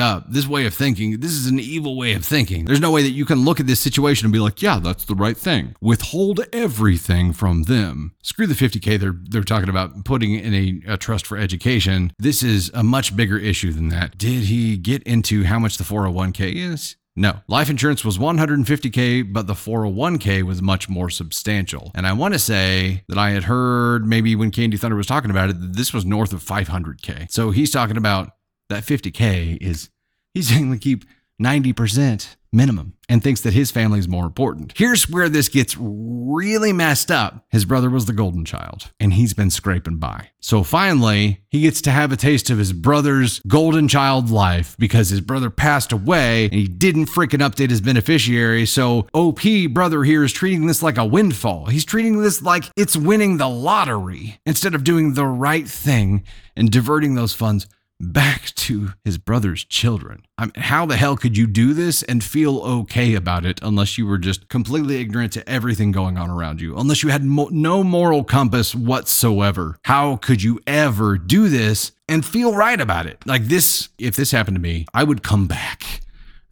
up. 0.01 0.25
This 0.29 0.47
way 0.47 0.65
of 0.65 0.73
thinking, 0.73 1.19
this 1.19 1.31
is 1.31 1.47
an 1.47 1.59
evil 1.59 1.97
way 1.97 2.13
of 2.13 2.25
thinking. 2.25 2.65
There's 2.65 2.79
no 2.79 2.91
way 2.91 3.01
that 3.03 3.11
you 3.11 3.25
can 3.25 3.43
look 3.43 3.59
at 3.59 3.67
this 3.67 3.79
situation 3.79 4.25
and 4.25 4.33
be 4.33 4.39
like, 4.39 4.61
yeah, 4.61 4.79
that's 4.79 5.05
the 5.05 5.15
right 5.15 5.37
thing. 5.37 5.75
Withhold 5.81 6.41
everything 6.53 7.33
from 7.33 7.63
them. 7.63 8.13
Screw 8.21 8.47
the 8.47 8.53
50K 8.53 8.99
they're, 8.99 9.15
they're 9.23 9.43
talking 9.43 9.69
about 9.69 10.05
putting 10.05 10.33
in 10.33 10.53
a, 10.53 10.93
a 10.93 10.97
trust 10.97 11.25
for 11.25 11.37
education. 11.37 12.13
This 12.19 12.43
is 12.43 12.71
a 12.73 12.83
much 12.83 13.15
bigger 13.15 13.37
issue 13.37 13.71
than 13.71 13.89
that. 13.89 14.17
Did 14.17 14.43
he 14.43 14.77
get 14.77 15.03
into 15.03 15.43
how 15.43 15.59
much 15.59 15.77
the 15.77 15.83
401k 15.83 16.55
is? 16.55 16.95
No. 17.19 17.39
Life 17.47 17.71
insurance 17.71 18.05
was 18.05 18.19
150K, 18.19 19.33
but 19.33 19.47
the 19.47 19.55
401K 19.55 20.43
was 20.43 20.61
much 20.61 20.87
more 20.87 21.09
substantial. 21.09 21.91
And 21.95 22.05
I 22.05 22.13
want 22.13 22.35
to 22.35 22.39
say 22.39 23.03
that 23.07 23.17
I 23.17 23.31
had 23.31 23.45
heard 23.45 24.05
maybe 24.05 24.35
when 24.35 24.51
Candy 24.51 24.77
Thunder 24.77 24.95
was 24.95 25.07
talking 25.07 25.31
about 25.31 25.49
it, 25.49 25.55
this 25.57 25.91
was 25.91 26.05
north 26.05 26.31
of 26.31 26.43
500K. 26.43 27.31
So 27.31 27.49
he's 27.49 27.71
talking 27.71 27.97
about 27.97 28.29
that 28.69 28.83
50K 28.83 29.57
is 29.61 29.89
he's 30.33 30.51
going 30.51 30.71
to 30.71 30.77
keep 30.77 31.05
90% 31.41 32.35
minimum 32.51 32.93
and 33.09 33.23
thinks 33.23 33.41
that 33.41 33.53
his 33.53 33.71
family 33.71 33.99
is 33.99 34.07
more 34.07 34.25
important. 34.25 34.73
Here's 34.75 35.09
where 35.09 35.29
this 35.29 35.49
gets 35.49 35.75
really 35.79 36.73
messed 36.73 37.11
up. 37.11 37.45
His 37.49 37.65
brother 37.65 37.89
was 37.89 38.05
the 38.05 38.13
golden 38.13 38.45
child 38.45 38.91
and 38.99 39.13
he's 39.13 39.33
been 39.33 39.51
scraping 39.51 39.97
by. 39.97 40.29
So 40.39 40.63
finally, 40.63 41.43
he 41.49 41.61
gets 41.61 41.81
to 41.81 41.91
have 41.91 42.11
a 42.11 42.17
taste 42.17 42.49
of 42.49 42.57
his 42.57 42.73
brother's 42.73 43.39
golden 43.47 43.87
child 43.87 44.29
life 44.29 44.75
because 44.79 45.09
his 45.09 45.21
brother 45.21 45.49
passed 45.49 45.91
away 45.91 46.45
and 46.45 46.53
he 46.53 46.67
didn't 46.67 47.05
freaking 47.05 47.47
update 47.47 47.69
his 47.69 47.81
beneficiary. 47.81 48.65
So 48.65 49.07
OP 49.13 49.41
brother 49.71 50.03
here 50.03 50.23
is 50.23 50.33
treating 50.33 50.65
this 50.65 50.81
like 50.81 50.97
a 50.97 51.05
windfall. 51.05 51.67
He's 51.67 51.85
treating 51.85 52.21
this 52.21 52.41
like 52.41 52.65
it's 52.75 52.97
winning 52.97 53.37
the 53.37 53.49
lottery 53.49 54.39
instead 54.45 54.73
of 54.73 54.83
doing 54.83 55.13
the 55.13 55.25
right 55.25 55.67
thing 55.67 56.23
and 56.55 56.71
diverting 56.71 57.15
those 57.15 57.33
funds 57.33 57.67
back 57.99 58.53
to 58.55 58.93
his 59.03 59.17
brother's 59.17 59.63
children. 59.63 60.23
I 60.37 60.45
mean, 60.45 60.53
how 60.55 60.85
the 60.85 60.97
hell 60.97 61.17
could 61.17 61.35
you 61.35 61.47
do 61.47 61.73
this 61.73 62.03
and 62.03 62.23
feel 62.23 62.59
okay 62.59 63.15
about 63.15 63.45
it 63.45 63.59
unless 63.61 63.97
you 63.97 64.05
were 64.05 64.17
just 64.17 64.49
completely 64.49 64.97
ignorant 65.01 65.33
to 65.33 65.49
everything 65.49 65.91
going 65.91 66.17
on 66.17 66.29
around 66.29 66.61
you? 66.61 66.77
Unless 66.77 67.03
you 67.03 67.09
had 67.09 67.23
mo- 67.23 67.49
no 67.51 67.83
moral 67.83 68.23
compass 68.23 68.75
whatsoever. 68.75 69.77
How 69.83 70.17
could 70.17 70.43
you 70.43 70.59
ever 70.67 71.17
do 71.17 71.49
this 71.49 71.91
and 72.07 72.25
feel 72.25 72.55
right 72.55 72.79
about 72.79 73.07
it? 73.07 73.25
Like 73.25 73.45
this, 73.45 73.89
if 73.97 74.15
this 74.15 74.31
happened 74.31 74.55
to 74.55 74.61
me, 74.61 74.85
I 74.93 75.03
would 75.03 75.23
come 75.23 75.47
back 75.47 76.01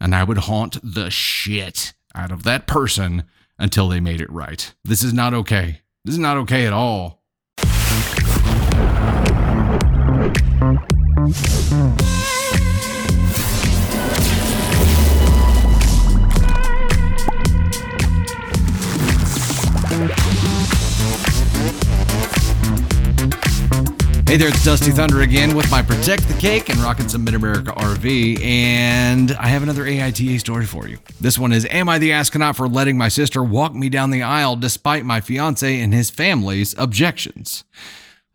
and 0.00 0.14
I 0.14 0.24
would 0.24 0.38
haunt 0.38 0.78
the 0.82 1.10
shit 1.10 1.94
out 2.14 2.32
of 2.32 2.42
that 2.44 2.66
person 2.66 3.24
until 3.58 3.88
they 3.88 4.00
made 4.00 4.20
it 4.20 4.30
right. 4.30 4.74
This 4.84 5.02
is 5.02 5.12
not 5.12 5.32
okay. 5.32 5.80
This 6.04 6.14
is 6.14 6.18
not 6.18 6.36
okay 6.38 6.66
at 6.66 6.72
all. 6.72 7.22
Hey 11.26 11.32
there, 24.36 24.48
it's 24.48 24.64
Dusty 24.64 24.92
Thunder 24.92 25.22
again 25.22 25.56
with 25.56 25.68
my 25.68 25.82
Protect 25.82 26.28
the 26.28 26.36
Cake 26.38 26.68
and 26.68 26.78
rocking 26.78 27.08
some 27.08 27.24
Mid 27.24 27.34
America 27.34 27.72
RV. 27.72 28.40
And 28.44 29.32
I 29.32 29.48
have 29.48 29.64
another 29.64 29.82
AITA 29.82 30.38
story 30.38 30.64
for 30.64 30.86
you. 30.86 30.98
This 31.20 31.40
one 31.40 31.52
is 31.52 31.66
Am 31.72 31.88
I 31.88 31.98
the 31.98 32.12
astronaut 32.12 32.54
for 32.54 32.68
letting 32.68 32.96
my 32.96 33.08
sister 33.08 33.42
walk 33.42 33.74
me 33.74 33.88
down 33.88 34.12
the 34.12 34.22
aisle 34.22 34.54
despite 34.54 35.04
my 35.04 35.20
fiance 35.20 35.80
and 35.80 35.92
his 35.92 36.08
family's 36.08 36.72
objections? 36.78 37.64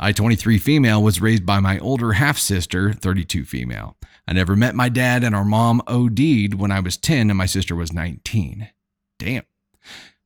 I 0.03 0.13
23 0.13 0.57
female 0.57 1.03
was 1.03 1.21
raised 1.21 1.45
by 1.45 1.59
my 1.59 1.77
older 1.77 2.13
half 2.13 2.39
sister, 2.39 2.91
32 2.91 3.45
female. 3.45 3.97
I 4.27 4.33
never 4.33 4.55
met 4.55 4.73
my 4.73 4.89
dad, 4.89 5.23
and 5.23 5.35
our 5.35 5.45
mom 5.45 5.79
OD'd 5.85 6.55
when 6.55 6.71
I 6.71 6.79
was 6.79 6.97
10 6.97 7.29
and 7.29 7.37
my 7.37 7.45
sister 7.45 7.75
was 7.75 7.93
19. 7.93 8.69
Damn. 9.19 9.43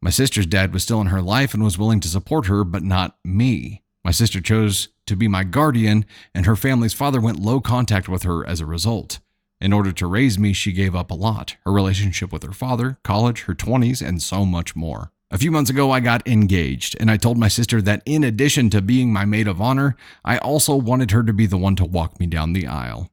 My 0.01 0.11
sister's 0.11 0.45
dad 0.45 0.71
was 0.71 0.83
still 0.83 1.01
in 1.01 1.07
her 1.07 1.21
life 1.21 1.53
and 1.53 1.61
was 1.61 1.77
willing 1.77 1.99
to 1.99 2.07
support 2.07 2.45
her, 2.45 2.63
but 2.63 2.83
not 2.83 3.17
me. 3.25 3.83
My 4.05 4.11
sister 4.11 4.39
chose 4.39 4.87
to 5.07 5.17
be 5.17 5.27
my 5.27 5.43
guardian, 5.43 6.05
and 6.33 6.45
her 6.45 6.55
family's 6.55 6.93
father 6.93 7.19
went 7.19 7.41
low 7.41 7.59
contact 7.59 8.07
with 8.07 8.23
her 8.23 8.47
as 8.47 8.61
a 8.61 8.65
result. 8.65 9.19
In 9.59 9.73
order 9.73 9.91
to 9.91 10.07
raise 10.07 10.39
me, 10.39 10.53
she 10.53 10.71
gave 10.71 10.95
up 10.95 11.11
a 11.11 11.15
lot 11.15 11.57
her 11.65 11.73
relationship 11.73 12.31
with 12.31 12.43
her 12.43 12.53
father, 12.53 12.97
college, 13.03 13.41
her 13.41 13.53
20s, 13.53 14.01
and 14.01 14.23
so 14.23 14.45
much 14.45 14.73
more. 14.73 15.11
A 15.31 15.39
few 15.39 15.49
months 15.49 15.71
ago, 15.71 15.91
I 15.91 16.01
got 16.01 16.27
engaged, 16.27 16.95
and 16.99 17.09
I 17.09 17.17
told 17.17 17.37
my 17.37 17.47
sister 17.47 17.81
that 17.81 18.03
in 18.05 18.23
addition 18.23 18.69
to 18.69 18.81
being 18.81 19.11
my 19.11 19.25
maid 19.25 19.47
of 19.47 19.59
honor, 19.59 19.95
I 20.23 20.37
also 20.37 20.75
wanted 20.75 21.11
her 21.11 21.23
to 21.23 21.33
be 21.33 21.47
the 21.47 21.57
one 21.57 21.75
to 21.77 21.85
walk 21.85 22.19
me 22.19 22.27
down 22.27 22.53
the 22.53 22.67
aisle. 22.67 23.09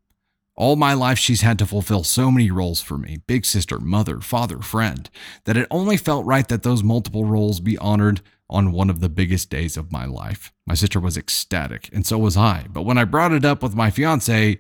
All 0.55 0.77
my 0.77 0.93
life, 0.93 1.19
she's 1.19 1.41
had 1.41 1.59
to 1.61 1.67
fulfill 1.67 2.05
so 2.05 2.31
many 2.31 2.51
roles 2.51 2.83
for 2.83 2.99
me 2.99 3.21
big 3.27 3.47
sister, 3.47 3.81
mother, 3.81 4.21
father, 4.21 4.59
friend 4.59 5.09
that 5.45 5.57
it 5.57 5.67
only 5.71 5.97
felt 5.97 6.27
right 6.27 6.47
that 6.49 6.63
those 6.63 6.83
multiple 6.83 7.25
roles 7.25 7.61
be 7.61 7.79
honored 7.79 8.21
on 8.51 8.73
one 8.73 8.91
of 8.91 9.01
the 9.01 9.09
biggest 9.09 9.49
days 9.49 9.79
of 9.79 9.91
my 9.91 10.05
life. 10.05 10.53
My 10.67 10.75
sister 10.75 11.01
was 11.01 11.17
ecstatic, 11.17 11.89
and 11.95 12.07
so 12.07 12.19
was 12.19 12.37
I. 12.37 12.67
But 12.71 12.83
when 12.83 12.99
I 12.99 13.05
brought 13.05 13.33
it 13.33 13.47
up 13.47 13.63
with 13.63 13.75
my 13.75 13.91
fiance, 13.91 14.59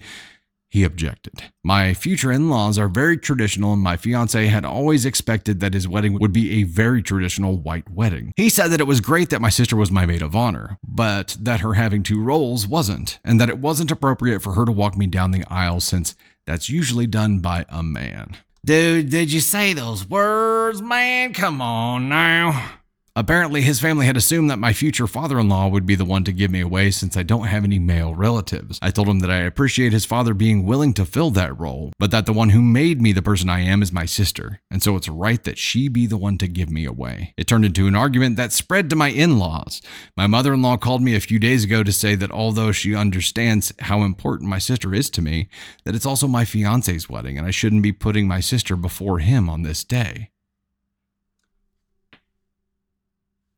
he 0.72 0.84
objected. 0.84 1.42
My 1.62 1.92
future 1.92 2.32
in 2.32 2.48
laws 2.48 2.78
are 2.78 2.88
very 2.88 3.18
traditional, 3.18 3.74
and 3.74 3.82
my 3.82 3.98
fiance 3.98 4.46
had 4.46 4.64
always 4.64 5.04
expected 5.04 5.60
that 5.60 5.74
his 5.74 5.86
wedding 5.86 6.18
would 6.18 6.32
be 6.32 6.62
a 6.62 6.62
very 6.62 7.02
traditional 7.02 7.58
white 7.58 7.90
wedding. 7.90 8.32
He 8.36 8.48
said 8.48 8.68
that 8.68 8.80
it 8.80 8.86
was 8.86 9.02
great 9.02 9.28
that 9.28 9.42
my 9.42 9.50
sister 9.50 9.76
was 9.76 9.90
my 9.90 10.06
maid 10.06 10.22
of 10.22 10.34
honor, 10.34 10.78
but 10.82 11.36
that 11.38 11.60
her 11.60 11.74
having 11.74 12.02
two 12.02 12.22
roles 12.22 12.66
wasn't, 12.66 13.18
and 13.22 13.38
that 13.38 13.50
it 13.50 13.58
wasn't 13.58 13.90
appropriate 13.90 14.40
for 14.40 14.54
her 14.54 14.64
to 14.64 14.72
walk 14.72 14.96
me 14.96 15.06
down 15.06 15.30
the 15.30 15.44
aisle 15.50 15.80
since 15.80 16.16
that's 16.46 16.70
usually 16.70 17.06
done 17.06 17.40
by 17.40 17.66
a 17.68 17.82
man. 17.82 18.38
Dude, 18.64 19.10
did 19.10 19.30
you 19.30 19.40
say 19.40 19.74
those 19.74 20.08
words, 20.08 20.80
man? 20.80 21.34
Come 21.34 21.60
on 21.60 22.08
now. 22.08 22.78
Apparently, 23.14 23.60
his 23.60 23.78
family 23.78 24.06
had 24.06 24.16
assumed 24.16 24.48
that 24.48 24.58
my 24.58 24.72
future 24.72 25.06
father 25.06 25.38
in 25.38 25.46
law 25.46 25.68
would 25.68 25.84
be 25.84 25.94
the 25.94 26.04
one 26.04 26.24
to 26.24 26.32
give 26.32 26.50
me 26.50 26.62
away 26.62 26.90
since 26.90 27.14
I 27.14 27.22
don't 27.22 27.48
have 27.48 27.62
any 27.62 27.78
male 27.78 28.14
relatives. 28.14 28.78
I 28.80 28.90
told 28.90 29.06
him 29.06 29.18
that 29.18 29.30
I 29.30 29.40
appreciate 29.40 29.92
his 29.92 30.06
father 30.06 30.32
being 30.32 30.64
willing 30.64 30.94
to 30.94 31.04
fill 31.04 31.30
that 31.32 31.58
role, 31.60 31.92
but 31.98 32.10
that 32.10 32.24
the 32.24 32.32
one 32.32 32.48
who 32.50 32.62
made 32.62 33.02
me 33.02 33.12
the 33.12 33.20
person 33.20 33.50
I 33.50 33.60
am 33.60 33.82
is 33.82 33.92
my 33.92 34.06
sister, 34.06 34.62
and 34.70 34.82
so 34.82 34.96
it's 34.96 35.10
right 35.10 35.44
that 35.44 35.58
she 35.58 35.88
be 35.88 36.06
the 36.06 36.16
one 36.16 36.38
to 36.38 36.48
give 36.48 36.70
me 36.70 36.86
away. 36.86 37.34
It 37.36 37.46
turned 37.46 37.66
into 37.66 37.86
an 37.86 37.94
argument 37.94 38.36
that 38.36 38.50
spread 38.50 38.88
to 38.88 38.96
my 38.96 39.08
in 39.08 39.38
laws. 39.38 39.82
My 40.16 40.26
mother 40.26 40.54
in 40.54 40.62
law 40.62 40.78
called 40.78 41.02
me 41.02 41.14
a 41.14 41.20
few 41.20 41.38
days 41.38 41.64
ago 41.64 41.82
to 41.82 41.92
say 41.92 42.14
that 42.14 42.32
although 42.32 42.72
she 42.72 42.94
understands 42.94 43.74
how 43.80 44.04
important 44.04 44.48
my 44.48 44.58
sister 44.58 44.94
is 44.94 45.10
to 45.10 45.20
me, 45.20 45.50
that 45.84 45.94
it's 45.94 46.06
also 46.06 46.26
my 46.26 46.46
fiance's 46.46 47.10
wedding, 47.10 47.36
and 47.36 47.46
I 47.46 47.50
shouldn't 47.50 47.82
be 47.82 47.92
putting 47.92 48.26
my 48.26 48.40
sister 48.40 48.74
before 48.74 49.18
him 49.18 49.50
on 49.50 49.64
this 49.64 49.84
day. 49.84 50.30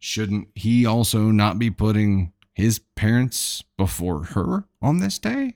Shouldn't 0.05 0.49
he 0.55 0.85
also 0.85 1.31
not 1.31 1.59
be 1.59 1.71
putting 1.71 2.31
his 2.53 2.79
parents 2.79 3.65
before 3.79 4.25
her 4.25 4.65
on 4.83 4.99
this 4.99 5.19
day? 5.19 5.55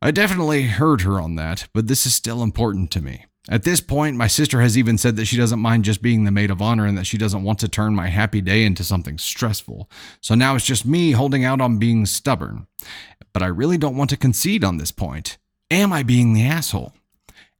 I 0.00 0.12
definitely 0.12 0.62
heard 0.62 1.02
her 1.02 1.20
on 1.20 1.34
that, 1.34 1.68
but 1.74 1.88
this 1.88 2.06
is 2.06 2.14
still 2.14 2.42
important 2.42 2.90
to 2.92 3.02
me. 3.02 3.26
At 3.50 3.64
this 3.64 3.82
point, 3.82 4.16
my 4.16 4.28
sister 4.28 4.62
has 4.62 4.78
even 4.78 4.96
said 4.96 5.16
that 5.16 5.26
she 5.26 5.36
doesn't 5.36 5.58
mind 5.60 5.84
just 5.84 6.00
being 6.00 6.24
the 6.24 6.30
maid 6.30 6.50
of 6.50 6.62
honor 6.62 6.86
and 6.86 6.96
that 6.96 7.06
she 7.06 7.18
doesn't 7.18 7.42
want 7.42 7.58
to 7.58 7.68
turn 7.68 7.94
my 7.94 8.08
happy 8.08 8.40
day 8.40 8.64
into 8.64 8.82
something 8.82 9.18
stressful. 9.18 9.90
So 10.22 10.34
now 10.34 10.54
it's 10.54 10.66
just 10.66 10.86
me 10.86 11.12
holding 11.12 11.44
out 11.44 11.60
on 11.60 11.78
being 11.78 12.06
stubborn. 12.06 12.66
But 13.34 13.42
I 13.42 13.46
really 13.46 13.76
don't 13.76 13.96
want 13.96 14.08
to 14.10 14.16
concede 14.16 14.64
on 14.64 14.78
this 14.78 14.90
point. 14.90 15.36
Am 15.70 15.92
I 15.92 16.02
being 16.02 16.32
the 16.32 16.46
asshole? 16.46 16.94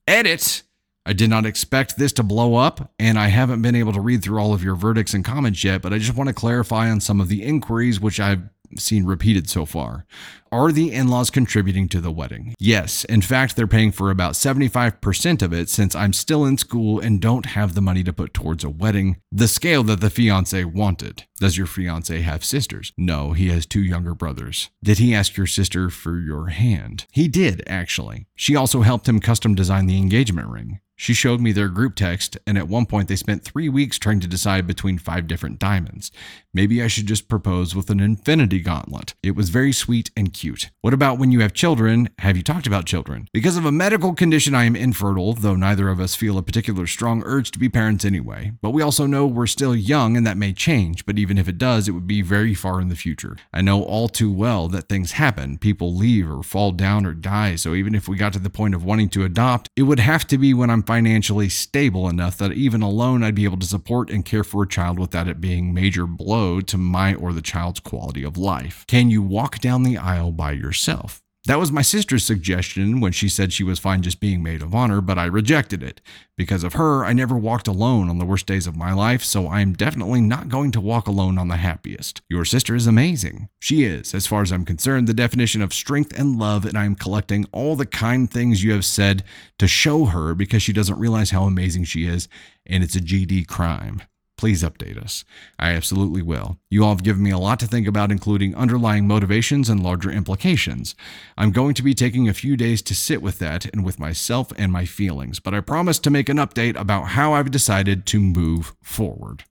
Edit! 0.06 0.62
I 1.08 1.14
did 1.14 1.30
not 1.30 1.46
expect 1.46 1.96
this 1.96 2.12
to 2.12 2.22
blow 2.22 2.56
up, 2.56 2.92
and 2.98 3.18
I 3.18 3.28
haven't 3.28 3.62
been 3.62 3.74
able 3.74 3.94
to 3.94 4.00
read 4.00 4.22
through 4.22 4.38
all 4.38 4.52
of 4.52 4.62
your 4.62 4.74
verdicts 4.74 5.14
and 5.14 5.24
comments 5.24 5.64
yet, 5.64 5.80
but 5.80 5.94
I 5.94 5.96
just 5.96 6.14
want 6.14 6.28
to 6.28 6.34
clarify 6.34 6.90
on 6.90 7.00
some 7.00 7.18
of 7.18 7.28
the 7.28 7.42
inquiries 7.42 7.98
which 7.98 8.20
I've 8.20 8.42
seen 8.76 9.06
repeated 9.06 9.48
so 9.48 9.64
far. 9.64 10.04
Are 10.52 10.70
the 10.70 10.92
in 10.92 11.08
laws 11.08 11.30
contributing 11.30 11.88
to 11.88 12.02
the 12.02 12.10
wedding? 12.10 12.54
Yes. 12.58 13.04
In 13.04 13.22
fact, 13.22 13.56
they're 13.56 13.66
paying 13.66 13.90
for 13.90 14.10
about 14.10 14.34
75% 14.34 15.40
of 15.40 15.54
it 15.54 15.70
since 15.70 15.94
I'm 15.94 16.12
still 16.12 16.44
in 16.44 16.58
school 16.58 17.00
and 17.00 17.22
don't 17.22 17.46
have 17.46 17.74
the 17.74 17.80
money 17.80 18.04
to 18.04 18.12
put 18.12 18.34
towards 18.34 18.62
a 18.62 18.68
wedding, 18.68 19.16
the 19.32 19.48
scale 19.48 19.82
that 19.84 20.02
the 20.02 20.10
fiance 20.10 20.62
wanted. 20.64 21.24
Does 21.40 21.56
your 21.56 21.66
fiance 21.66 22.20
have 22.20 22.44
sisters? 22.44 22.92
No, 22.98 23.32
he 23.32 23.48
has 23.48 23.64
two 23.64 23.82
younger 23.82 24.14
brothers. 24.14 24.68
Did 24.84 24.98
he 24.98 25.14
ask 25.14 25.38
your 25.38 25.46
sister 25.46 25.88
for 25.88 26.18
your 26.18 26.48
hand? 26.48 27.06
He 27.12 27.28
did, 27.28 27.62
actually. 27.66 28.26
She 28.34 28.54
also 28.54 28.82
helped 28.82 29.08
him 29.08 29.20
custom 29.20 29.54
design 29.54 29.86
the 29.86 29.96
engagement 29.96 30.48
ring. 30.48 30.80
She 31.00 31.14
showed 31.14 31.40
me 31.40 31.52
their 31.52 31.68
group 31.68 31.94
text, 31.94 32.36
and 32.44 32.58
at 32.58 32.66
one 32.66 32.84
point 32.84 33.06
they 33.06 33.14
spent 33.14 33.44
three 33.44 33.68
weeks 33.68 34.00
trying 34.00 34.18
to 34.18 34.26
decide 34.26 34.66
between 34.66 34.98
five 34.98 35.28
different 35.28 35.60
diamonds. 35.60 36.10
Maybe 36.52 36.82
I 36.82 36.88
should 36.88 37.06
just 37.06 37.28
propose 37.28 37.72
with 37.72 37.88
an 37.88 38.00
infinity 38.00 38.58
gauntlet. 38.58 39.14
It 39.22 39.36
was 39.36 39.48
very 39.48 39.70
sweet 39.72 40.10
and 40.16 40.34
cute. 40.34 40.70
What 40.80 40.92
about 40.92 41.16
when 41.16 41.30
you 41.30 41.38
have 41.38 41.52
children? 41.52 42.08
Have 42.18 42.36
you 42.36 42.42
talked 42.42 42.66
about 42.66 42.84
children? 42.84 43.28
Because 43.32 43.56
of 43.56 43.64
a 43.64 43.70
medical 43.70 44.12
condition, 44.12 44.56
I 44.56 44.64
am 44.64 44.74
infertile, 44.74 45.34
though 45.34 45.54
neither 45.54 45.88
of 45.88 46.00
us 46.00 46.16
feel 46.16 46.36
a 46.36 46.42
particular 46.42 46.88
strong 46.88 47.22
urge 47.24 47.52
to 47.52 47.60
be 47.60 47.68
parents 47.68 48.04
anyway. 48.04 48.50
But 48.60 48.70
we 48.70 48.82
also 48.82 49.06
know 49.06 49.24
we're 49.24 49.46
still 49.46 49.76
young 49.76 50.16
and 50.16 50.26
that 50.26 50.36
may 50.36 50.52
change, 50.52 51.06
but 51.06 51.16
even 51.16 51.38
if 51.38 51.46
it 51.48 51.58
does, 51.58 51.86
it 51.86 51.92
would 51.92 52.08
be 52.08 52.22
very 52.22 52.54
far 52.54 52.80
in 52.80 52.88
the 52.88 52.96
future. 52.96 53.36
I 53.52 53.60
know 53.60 53.84
all 53.84 54.08
too 54.08 54.32
well 54.32 54.66
that 54.68 54.88
things 54.88 55.12
happen. 55.12 55.58
People 55.58 55.94
leave 55.94 56.28
or 56.28 56.42
fall 56.42 56.72
down 56.72 57.06
or 57.06 57.14
die, 57.14 57.54
so 57.54 57.74
even 57.74 57.94
if 57.94 58.08
we 58.08 58.16
got 58.16 58.32
to 58.32 58.40
the 58.40 58.50
point 58.50 58.74
of 58.74 58.84
wanting 58.84 59.10
to 59.10 59.24
adopt, 59.24 59.68
it 59.76 59.82
would 59.84 60.00
have 60.00 60.26
to 60.26 60.38
be 60.38 60.52
when 60.52 60.70
I'm 60.70 60.82
financially 60.88 61.50
stable 61.50 62.08
enough 62.08 62.38
that 62.38 62.54
even 62.54 62.80
alone 62.80 63.22
I'd 63.22 63.34
be 63.34 63.44
able 63.44 63.58
to 63.58 63.66
support 63.66 64.08
and 64.08 64.24
care 64.24 64.42
for 64.42 64.62
a 64.62 64.66
child 64.66 64.98
without 64.98 65.28
it 65.28 65.38
being 65.38 65.74
major 65.74 66.06
blow 66.06 66.62
to 66.62 66.78
my 66.78 67.14
or 67.14 67.34
the 67.34 67.42
child's 67.42 67.78
quality 67.78 68.24
of 68.24 68.38
life. 68.38 68.86
Can 68.86 69.10
you 69.10 69.20
walk 69.20 69.58
down 69.58 69.82
the 69.82 69.98
aisle 69.98 70.32
by 70.32 70.52
yourself? 70.52 71.20
That 71.48 71.58
was 71.58 71.72
my 71.72 71.80
sister's 71.80 72.24
suggestion 72.24 73.00
when 73.00 73.12
she 73.12 73.26
said 73.26 73.54
she 73.54 73.64
was 73.64 73.78
fine 73.78 74.02
just 74.02 74.20
being 74.20 74.42
maid 74.42 74.60
of 74.60 74.74
honor, 74.74 75.00
but 75.00 75.16
I 75.16 75.24
rejected 75.24 75.82
it. 75.82 76.02
Because 76.36 76.62
of 76.62 76.74
her, 76.74 77.06
I 77.06 77.14
never 77.14 77.38
walked 77.38 77.66
alone 77.66 78.10
on 78.10 78.18
the 78.18 78.26
worst 78.26 78.44
days 78.44 78.66
of 78.66 78.76
my 78.76 78.92
life, 78.92 79.24
so 79.24 79.48
I'm 79.48 79.72
definitely 79.72 80.20
not 80.20 80.50
going 80.50 80.72
to 80.72 80.80
walk 80.82 81.08
alone 81.08 81.38
on 81.38 81.48
the 81.48 81.56
happiest. 81.56 82.20
Your 82.28 82.44
sister 82.44 82.74
is 82.74 82.86
amazing. 82.86 83.48
She 83.60 83.84
is, 83.84 84.14
as 84.14 84.26
far 84.26 84.42
as 84.42 84.52
I'm 84.52 84.66
concerned, 84.66 85.06
the 85.06 85.14
definition 85.14 85.62
of 85.62 85.72
strength 85.72 86.12
and 86.18 86.38
love, 86.38 86.66
and 86.66 86.76
I'm 86.76 86.94
collecting 86.94 87.46
all 87.50 87.76
the 87.76 87.86
kind 87.86 88.30
things 88.30 88.62
you 88.62 88.72
have 88.72 88.84
said 88.84 89.24
to 89.58 89.66
show 89.66 90.04
her 90.04 90.34
because 90.34 90.62
she 90.62 90.74
doesn't 90.74 90.98
realize 90.98 91.30
how 91.30 91.44
amazing 91.44 91.84
she 91.84 92.04
is, 92.04 92.28
and 92.66 92.84
it's 92.84 92.94
a 92.94 93.00
GD 93.00 93.46
crime. 93.46 94.02
Please 94.38 94.62
update 94.62 94.96
us. 94.96 95.24
I 95.58 95.72
absolutely 95.72 96.22
will. 96.22 96.58
You 96.70 96.84
all 96.84 96.90
have 96.94 97.02
given 97.02 97.24
me 97.24 97.32
a 97.32 97.38
lot 97.38 97.58
to 97.58 97.66
think 97.66 97.88
about, 97.88 98.12
including 98.12 98.54
underlying 98.54 99.06
motivations 99.06 99.68
and 99.68 99.82
larger 99.82 100.10
implications. 100.10 100.94
I'm 101.36 101.50
going 101.50 101.74
to 101.74 101.82
be 101.82 101.92
taking 101.92 102.28
a 102.28 102.32
few 102.32 102.56
days 102.56 102.80
to 102.82 102.94
sit 102.94 103.20
with 103.20 103.40
that 103.40 103.66
and 103.66 103.84
with 103.84 103.98
myself 103.98 104.52
and 104.56 104.72
my 104.72 104.84
feelings, 104.84 105.40
but 105.40 105.54
I 105.54 105.60
promise 105.60 105.98
to 105.98 106.10
make 106.10 106.28
an 106.28 106.36
update 106.36 106.78
about 106.78 107.08
how 107.08 107.32
I've 107.34 107.50
decided 107.50 108.06
to 108.06 108.20
move 108.20 108.76
forward. 108.80 109.42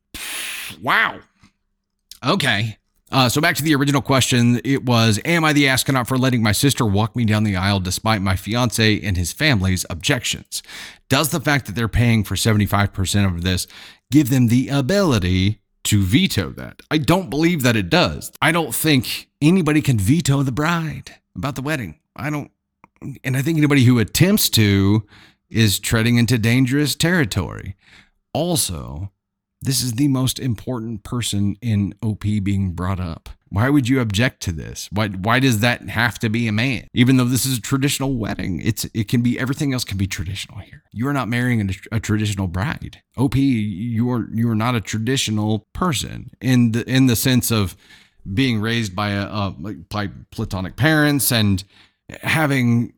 Wow. 0.81 1.19
Okay. 2.25 2.77
Uh, 3.09 3.29
so 3.29 3.39
back 3.39 3.55
to 3.55 3.63
the 3.63 3.73
original 3.73 4.01
question, 4.01 4.59
it 4.65 4.83
was, 4.83 5.17
"Am 5.23 5.45
I 5.45 5.53
the 5.53 5.67
astronaut 5.67 6.09
for 6.09 6.17
letting 6.17 6.43
my 6.43 6.51
sister 6.51 6.85
walk 6.85 7.15
me 7.15 7.23
down 7.23 7.45
the 7.45 7.55
aisle 7.55 7.79
despite 7.79 8.21
my 8.21 8.35
fiance 8.35 8.99
and 8.99 9.15
his 9.15 9.31
family's 9.31 9.85
objections? 9.89 10.61
Does 11.07 11.29
the 11.29 11.39
fact 11.39 11.67
that 11.67 11.75
they're 11.75 11.87
paying 11.87 12.25
for 12.25 12.35
75% 12.35 13.25
of 13.25 13.43
this 13.43 13.65
give 14.11 14.29
them 14.29 14.47
the 14.47 14.69
ability 14.69 15.61
to 15.85 16.03
veto 16.03 16.49
that? 16.51 16.81
I 16.91 16.97
don't 16.97 17.29
believe 17.29 17.63
that 17.63 17.75
it 17.75 17.89
does. 17.89 18.31
I 18.41 18.51
don't 18.51 18.73
think 18.73 19.29
anybody 19.41 19.81
can 19.81 19.97
veto 19.97 20.43
the 20.43 20.51
bride 20.51 21.15
about 21.35 21.55
the 21.55 21.61
wedding. 21.61 21.99
I 22.15 22.29
don't, 22.29 22.51
and 23.23 23.37
I 23.37 23.41
think 23.41 23.57
anybody 23.57 23.83
who 23.83 23.99
attempts 23.99 24.49
to 24.49 25.05
is 25.49 25.79
treading 25.79 26.17
into 26.17 26.37
dangerous 26.37 26.95
territory. 26.95 27.75
Also, 28.33 29.11
this 29.61 29.81
is 29.81 29.93
the 29.93 30.07
most 30.07 30.39
important 30.39 31.03
person 31.03 31.55
in 31.61 31.93
OP 32.01 32.21
being 32.21 32.73
brought 32.73 32.99
up. 32.99 33.29
Why 33.49 33.69
would 33.69 33.87
you 33.87 33.99
object 34.01 34.41
to 34.43 34.51
this? 34.51 34.89
Why 34.91 35.07
why 35.09 35.39
does 35.39 35.59
that 35.59 35.89
have 35.89 36.19
to 36.19 36.29
be 36.29 36.47
a 36.47 36.51
man? 36.51 36.87
Even 36.93 37.17
though 37.17 37.25
this 37.25 37.45
is 37.45 37.57
a 37.57 37.61
traditional 37.61 38.15
wedding, 38.15 38.61
it's 38.63 38.85
it 38.93 39.07
can 39.07 39.21
be 39.21 39.39
everything 39.39 39.73
else 39.73 39.83
can 39.83 39.97
be 39.97 40.07
traditional 40.07 40.59
here. 40.59 40.83
You 40.91 41.07
are 41.07 41.13
not 41.13 41.29
marrying 41.29 41.61
a, 41.61 41.95
a 41.95 41.99
traditional 41.99 42.47
bride. 42.47 43.01
OP, 43.15 43.35
you 43.35 44.09
are 44.11 44.27
you 44.33 44.49
are 44.49 44.55
not 44.55 44.75
a 44.75 44.81
traditional 44.81 45.67
person 45.73 46.31
in 46.41 46.71
the 46.71 46.89
in 46.89 47.07
the 47.07 47.15
sense 47.15 47.51
of 47.51 47.77
being 48.33 48.59
raised 48.59 48.95
by 48.95 49.11
a, 49.11 49.25
a 49.25 49.55
by 49.89 50.09
platonic 50.31 50.75
parents 50.75 51.31
and 51.31 51.63
having 52.21 52.93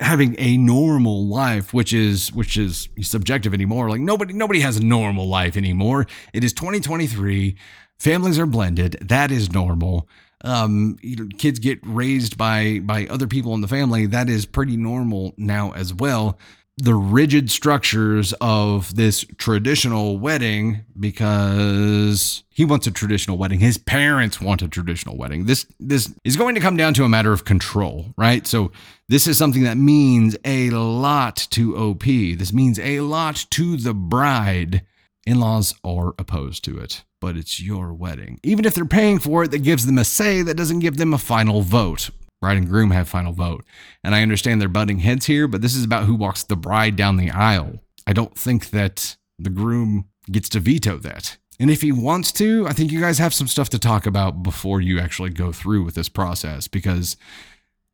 having 0.00 0.34
a 0.38 0.56
normal 0.56 1.26
life 1.26 1.72
which 1.72 1.92
is 1.92 2.32
which 2.32 2.56
is 2.56 2.88
subjective 3.00 3.54
anymore 3.54 3.88
like 3.88 4.00
nobody 4.00 4.32
nobody 4.32 4.60
has 4.60 4.76
a 4.76 4.84
normal 4.84 5.28
life 5.28 5.56
anymore 5.56 6.06
it 6.32 6.42
is 6.42 6.52
2023 6.52 7.56
families 8.02 8.38
are 8.38 8.46
blended. 8.46 8.98
That 9.00 9.30
is 9.30 9.52
normal. 9.52 10.08
Um 10.42 10.98
you 11.02 11.16
know, 11.16 11.28
kids 11.38 11.60
get 11.60 11.78
raised 11.84 12.36
by 12.36 12.80
by 12.80 13.06
other 13.06 13.28
people 13.28 13.54
in 13.54 13.60
the 13.60 13.68
family. 13.68 14.06
That 14.06 14.28
is 14.28 14.44
pretty 14.44 14.76
normal 14.76 15.34
now 15.36 15.72
as 15.72 15.94
well. 15.94 16.36
The 16.78 16.94
rigid 16.94 17.50
structures 17.50 18.32
of 18.40 18.96
this 18.96 19.24
traditional 19.36 20.18
wedding 20.18 20.84
because 20.98 22.42
he 22.50 22.64
wants 22.64 22.86
a 22.88 22.90
traditional 22.90 23.38
wedding. 23.38 23.60
His 23.60 23.78
parents 23.78 24.40
want 24.40 24.62
a 24.62 24.68
traditional 24.68 25.16
wedding. 25.16 25.44
This 25.44 25.64
this 25.78 26.12
is 26.24 26.36
going 26.36 26.56
to 26.56 26.60
come 26.60 26.76
down 26.76 26.94
to 26.94 27.04
a 27.04 27.08
matter 27.08 27.32
of 27.32 27.44
control 27.44 28.06
right? 28.16 28.48
So 28.48 28.72
this 29.08 29.28
is 29.28 29.38
something 29.38 29.62
that 29.62 29.76
means 29.76 30.36
a 30.44 30.70
lot 30.70 31.46
to 31.50 31.76
op 31.76 32.02
this 32.02 32.52
means 32.52 32.80
a 32.80 32.98
lot 33.00 33.46
to 33.50 33.76
the 33.76 33.94
bride. 33.94 34.82
In-laws 35.24 35.76
are 35.84 36.14
opposed 36.18 36.64
to 36.64 36.78
it 36.78 37.04
but 37.22 37.36
it's 37.36 37.58
your 37.58 37.94
wedding 37.94 38.38
even 38.42 38.66
if 38.66 38.74
they're 38.74 38.84
paying 38.84 39.18
for 39.18 39.44
it 39.44 39.50
that 39.50 39.62
gives 39.62 39.86
them 39.86 39.96
a 39.96 40.04
say 40.04 40.42
that 40.42 40.56
doesn't 40.56 40.80
give 40.80 40.98
them 40.98 41.14
a 41.14 41.18
final 41.18 41.62
vote 41.62 42.10
Bride 42.42 42.56
and 42.58 42.68
groom 42.68 42.90
have 42.90 43.08
final 43.08 43.32
vote. 43.32 43.64
And 44.02 44.16
I 44.16 44.22
understand 44.22 44.60
they're 44.60 44.68
butting 44.68 44.98
heads 44.98 45.26
here, 45.26 45.46
but 45.46 45.62
this 45.62 45.76
is 45.76 45.84
about 45.84 46.06
who 46.06 46.16
walks 46.16 46.42
the 46.42 46.56
bride 46.56 46.96
down 46.96 47.16
the 47.16 47.30
aisle. 47.30 47.78
I 48.04 48.12
don't 48.12 48.36
think 48.36 48.70
that 48.70 49.16
the 49.38 49.48
groom 49.48 50.06
gets 50.28 50.48
to 50.50 50.60
veto 50.60 50.98
that. 50.98 51.38
And 51.60 51.70
if 51.70 51.82
he 51.82 51.92
wants 51.92 52.32
to, 52.32 52.66
I 52.66 52.72
think 52.72 52.90
you 52.90 53.00
guys 53.00 53.18
have 53.18 53.32
some 53.32 53.46
stuff 53.46 53.68
to 53.70 53.78
talk 53.78 54.06
about 54.06 54.42
before 54.42 54.80
you 54.80 54.98
actually 54.98 55.30
go 55.30 55.52
through 55.52 55.84
with 55.84 55.94
this 55.94 56.08
process 56.08 56.66
because 56.66 57.16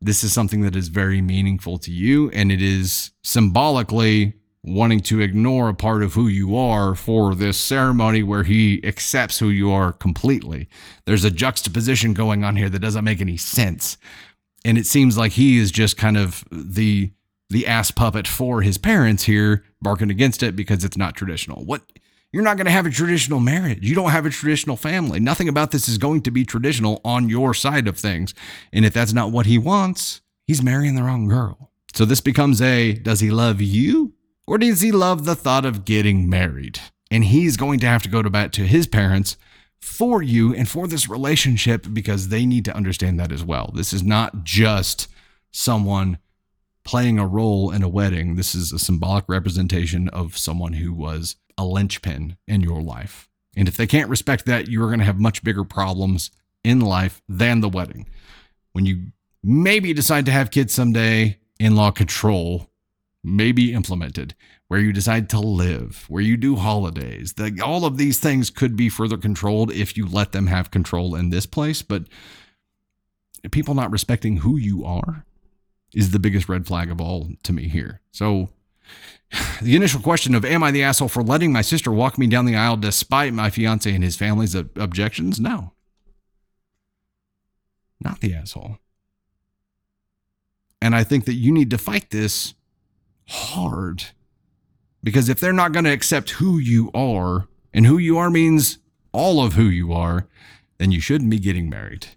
this 0.01 0.23
is 0.23 0.33
something 0.33 0.61
that 0.61 0.75
is 0.75 0.87
very 0.87 1.21
meaningful 1.21 1.77
to 1.77 1.91
you 1.91 2.31
and 2.31 2.51
it 2.51 2.61
is 2.61 3.11
symbolically 3.23 4.33
wanting 4.63 4.99
to 4.99 5.21
ignore 5.21 5.69
a 5.69 5.73
part 5.73 6.03
of 6.03 6.13
who 6.13 6.27
you 6.27 6.55
are 6.55 6.93
for 6.93 7.33
this 7.33 7.57
ceremony 7.57 8.23
where 8.23 8.43
he 8.43 8.83
accepts 8.83 9.39
who 9.39 9.49
you 9.49 9.71
are 9.71 9.93
completely. 9.93 10.67
There's 11.05 11.23
a 11.23 11.31
juxtaposition 11.31 12.13
going 12.13 12.43
on 12.43 12.57
here 12.57 12.69
that 12.69 12.79
doesn't 12.79 13.05
make 13.05 13.21
any 13.21 13.37
sense. 13.37 13.97
And 14.65 14.77
it 14.77 14.85
seems 14.85 15.17
like 15.17 15.33
he 15.33 15.57
is 15.57 15.71
just 15.71 15.97
kind 15.97 16.17
of 16.17 16.43
the 16.51 17.11
the 17.51 17.65
ass 17.65 17.89
puppet 17.89 18.27
for 18.27 18.61
his 18.61 18.77
parents 18.77 19.23
here 19.23 19.63
barking 19.81 20.11
against 20.11 20.43
it 20.43 20.55
because 20.55 20.83
it's 20.83 20.97
not 20.97 21.15
traditional. 21.15 21.65
What 21.65 21.81
you're 22.31 22.43
not 22.43 22.57
going 22.57 22.65
to 22.65 22.71
have 22.71 22.85
a 22.85 22.91
traditional 22.91 23.39
marriage. 23.39 23.79
You 23.81 23.95
don't 23.95 24.11
have 24.11 24.27
a 24.27 24.29
traditional 24.29 24.75
family. 24.75 25.19
Nothing 25.19 25.49
about 25.49 25.71
this 25.71 25.89
is 25.89 25.97
going 25.97 26.21
to 26.23 26.31
be 26.31 26.45
traditional 26.45 27.01
on 27.03 27.27
your 27.27 27.55
side 27.55 27.87
of 27.87 27.97
things. 27.97 28.35
And 28.71 28.85
if 28.85 28.93
that's 28.93 29.13
not 29.13 29.31
what 29.31 29.47
he 29.47 29.57
wants, 29.57 30.21
he's 30.45 30.61
marrying 30.61 30.93
the 30.93 31.01
wrong 31.01 31.27
girl. 31.27 31.71
So 31.95 32.05
this 32.05 32.21
becomes 32.21 32.61
a 32.61 32.93
does 32.93 33.19
he 33.19 33.31
love 33.31 33.61
you 33.61 34.13
or 34.49 34.57
does 34.57 34.81
he 34.81 34.91
love 34.91 35.25
the 35.25 35.35
thought 35.35 35.63
of 35.63 35.85
getting 35.85 36.27
married? 36.27 36.79
And 37.11 37.23
he's 37.23 37.55
going 37.55 37.79
to 37.81 37.87
have 37.87 38.01
to 38.01 38.09
go 38.09 38.23
to 38.23 38.31
bat 38.31 38.51
to 38.53 38.65
his 38.65 38.87
parents 38.87 39.37
for 39.79 40.23
you 40.23 40.55
and 40.55 40.67
for 40.67 40.87
this 40.87 41.07
relationship 41.07 41.85
because 41.93 42.29
they 42.29 42.47
need 42.47 42.65
to 42.65 42.75
understand 42.75 43.19
that 43.19 43.31
as 43.31 43.43
well. 43.43 43.71
This 43.75 43.93
is 43.93 44.01
not 44.01 44.43
just 44.43 45.07
someone 45.51 46.17
playing 46.83 47.19
a 47.19 47.27
role 47.27 47.69
in 47.69 47.83
a 47.83 47.87
wedding. 47.87 48.37
This 48.37 48.55
is 48.55 48.73
a 48.73 48.79
symbolic 48.79 49.25
representation 49.27 50.09
of 50.09 50.35
someone 50.35 50.73
who 50.73 50.93
was 50.93 51.35
a 51.55 51.63
linchpin 51.63 52.35
in 52.47 52.61
your 52.61 52.81
life. 52.81 53.29
And 53.55 53.67
if 53.67 53.77
they 53.77 53.85
can't 53.85 54.09
respect 54.09 54.47
that, 54.47 54.67
you're 54.67 54.87
going 54.87 54.97
to 54.97 55.05
have 55.05 55.19
much 55.19 55.43
bigger 55.43 55.63
problems 55.63 56.31
in 56.63 56.79
life 56.79 57.21
than 57.29 57.61
the 57.61 57.69
wedding. 57.69 58.07
When 58.71 58.87
you 58.87 59.11
maybe 59.43 59.93
decide 59.93 60.25
to 60.25 60.31
have 60.31 60.49
kids 60.49 60.73
someday, 60.73 61.37
in 61.59 61.75
law 61.75 61.91
control 61.91 62.68
may 63.23 63.51
be 63.51 63.73
implemented, 63.73 64.35
where 64.67 64.79
you 64.79 64.93
decide 64.93 65.29
to 65.29 65.39
live, 65.39 66.05
where 66.07 66.21
you 66.21 66.37
do 66.37 66.55
holidays. 66.55 67.33
The, 67.33 67.61
all 67.63 67.85
of 67.85 67.97
these 67.97 68.19
things 68.19 68.49
could 68.49 68.75
be 68.75 68.89
further 68.89 69.17
controlled 69.17 69.71
if 69.71 69.97
you 69.97 70.07
let 70.07 70.31
them 70.31 70.47
have 70.47 70.71
control 70.71 71.15
in 71.15 71.29
this 71.29 71.45
place. 71.45 71.81
But 71.81 72.03
people 73.51 73.73
not 73.73 73.91
respecting 73.91 74.37
who 74.37 74.57
you 74.57 74.85
are 74.85 75.25
is 75.93 76.11
the 76.11 76.19
biggest 76.19 76.47
red 76.47 76.67
flag 76.67 76.91
of 76.91 77.01
all 77.01 77.29
to 77.43 77.53
me 77.53 77.67
here. 77.67 78.01
So, 78.11 78.49
the 79.61 79.75
initial 79.75 80.01
question 80.01 80.35
of, 80.35 80.45
Am 80.45 80.63
I 80.63 80.71
the 80.71 80.83
asshole 80.83 81.09
for 81.09 81.23
letting 81.23 81.51
my 81.51 81.61
sister 81.61 81.91
walk 81.91 82.17
me 82.17 82.27
down 82.27 82.45
the 82.45 82.55
aisle 82.55 82.77
despite 82.77 83.33
my 83.33 83.49
fiance 83.49 83.93
and 83.93 84.03
his 84.03 84.15
family's 84.15 84.55
objections? 84.55 85.39
No. 85.39 85.73
Not 88.01 88.21
the 88.21 88.33
asshole. 88.33 88.77
And 90.81 90.95
I 90.95 91.03
think 91.03 91.25
that 91.25 91.33
you 91.33 91.51
need 91.51 91.69
to 91.71 91.77
fight 91.77 92.11
this 92.11 92.53
hard. 93.29 94.05
Because 95.01 95.29
if 95.29 95.39
they're 95.39 95.53
not 95.53 95.71
going 95.71 95.85
to 95.85 95.91
accept 95.91 96.31
who 96.31 96.57
you 96.57 96.91
are, 96.93 97.47
and 97.73 97.85
who 97.85 97.97
you 97.97 98.17
are 98.17 98.29
means 98.29 98.79
all 99.11 99.43
of 99.43 99.53
who 99.53 99.63
you 99.63 99.93
are, 99.93 100.27
then 100.77 100.91
you 100.91 100.99
shouldn't 100.99 101.29
be 101.29 101.39
getting 101.39 101.69
married. 101.69 102.07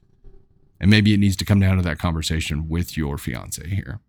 And 0.81 0.91
maybe 0.91 1.15
it 1.15 1.21
needs 1.21 1.37
to 1.37 1.45
come 1.45 1.61
down 1.61 1.77
to 1.77 1.83
that 1.83 1.99
conversation 1.99 2.69
with 2.69 2.97
your 2.97 3.19
fiance 3.19 3.69
here. 3.69 4.01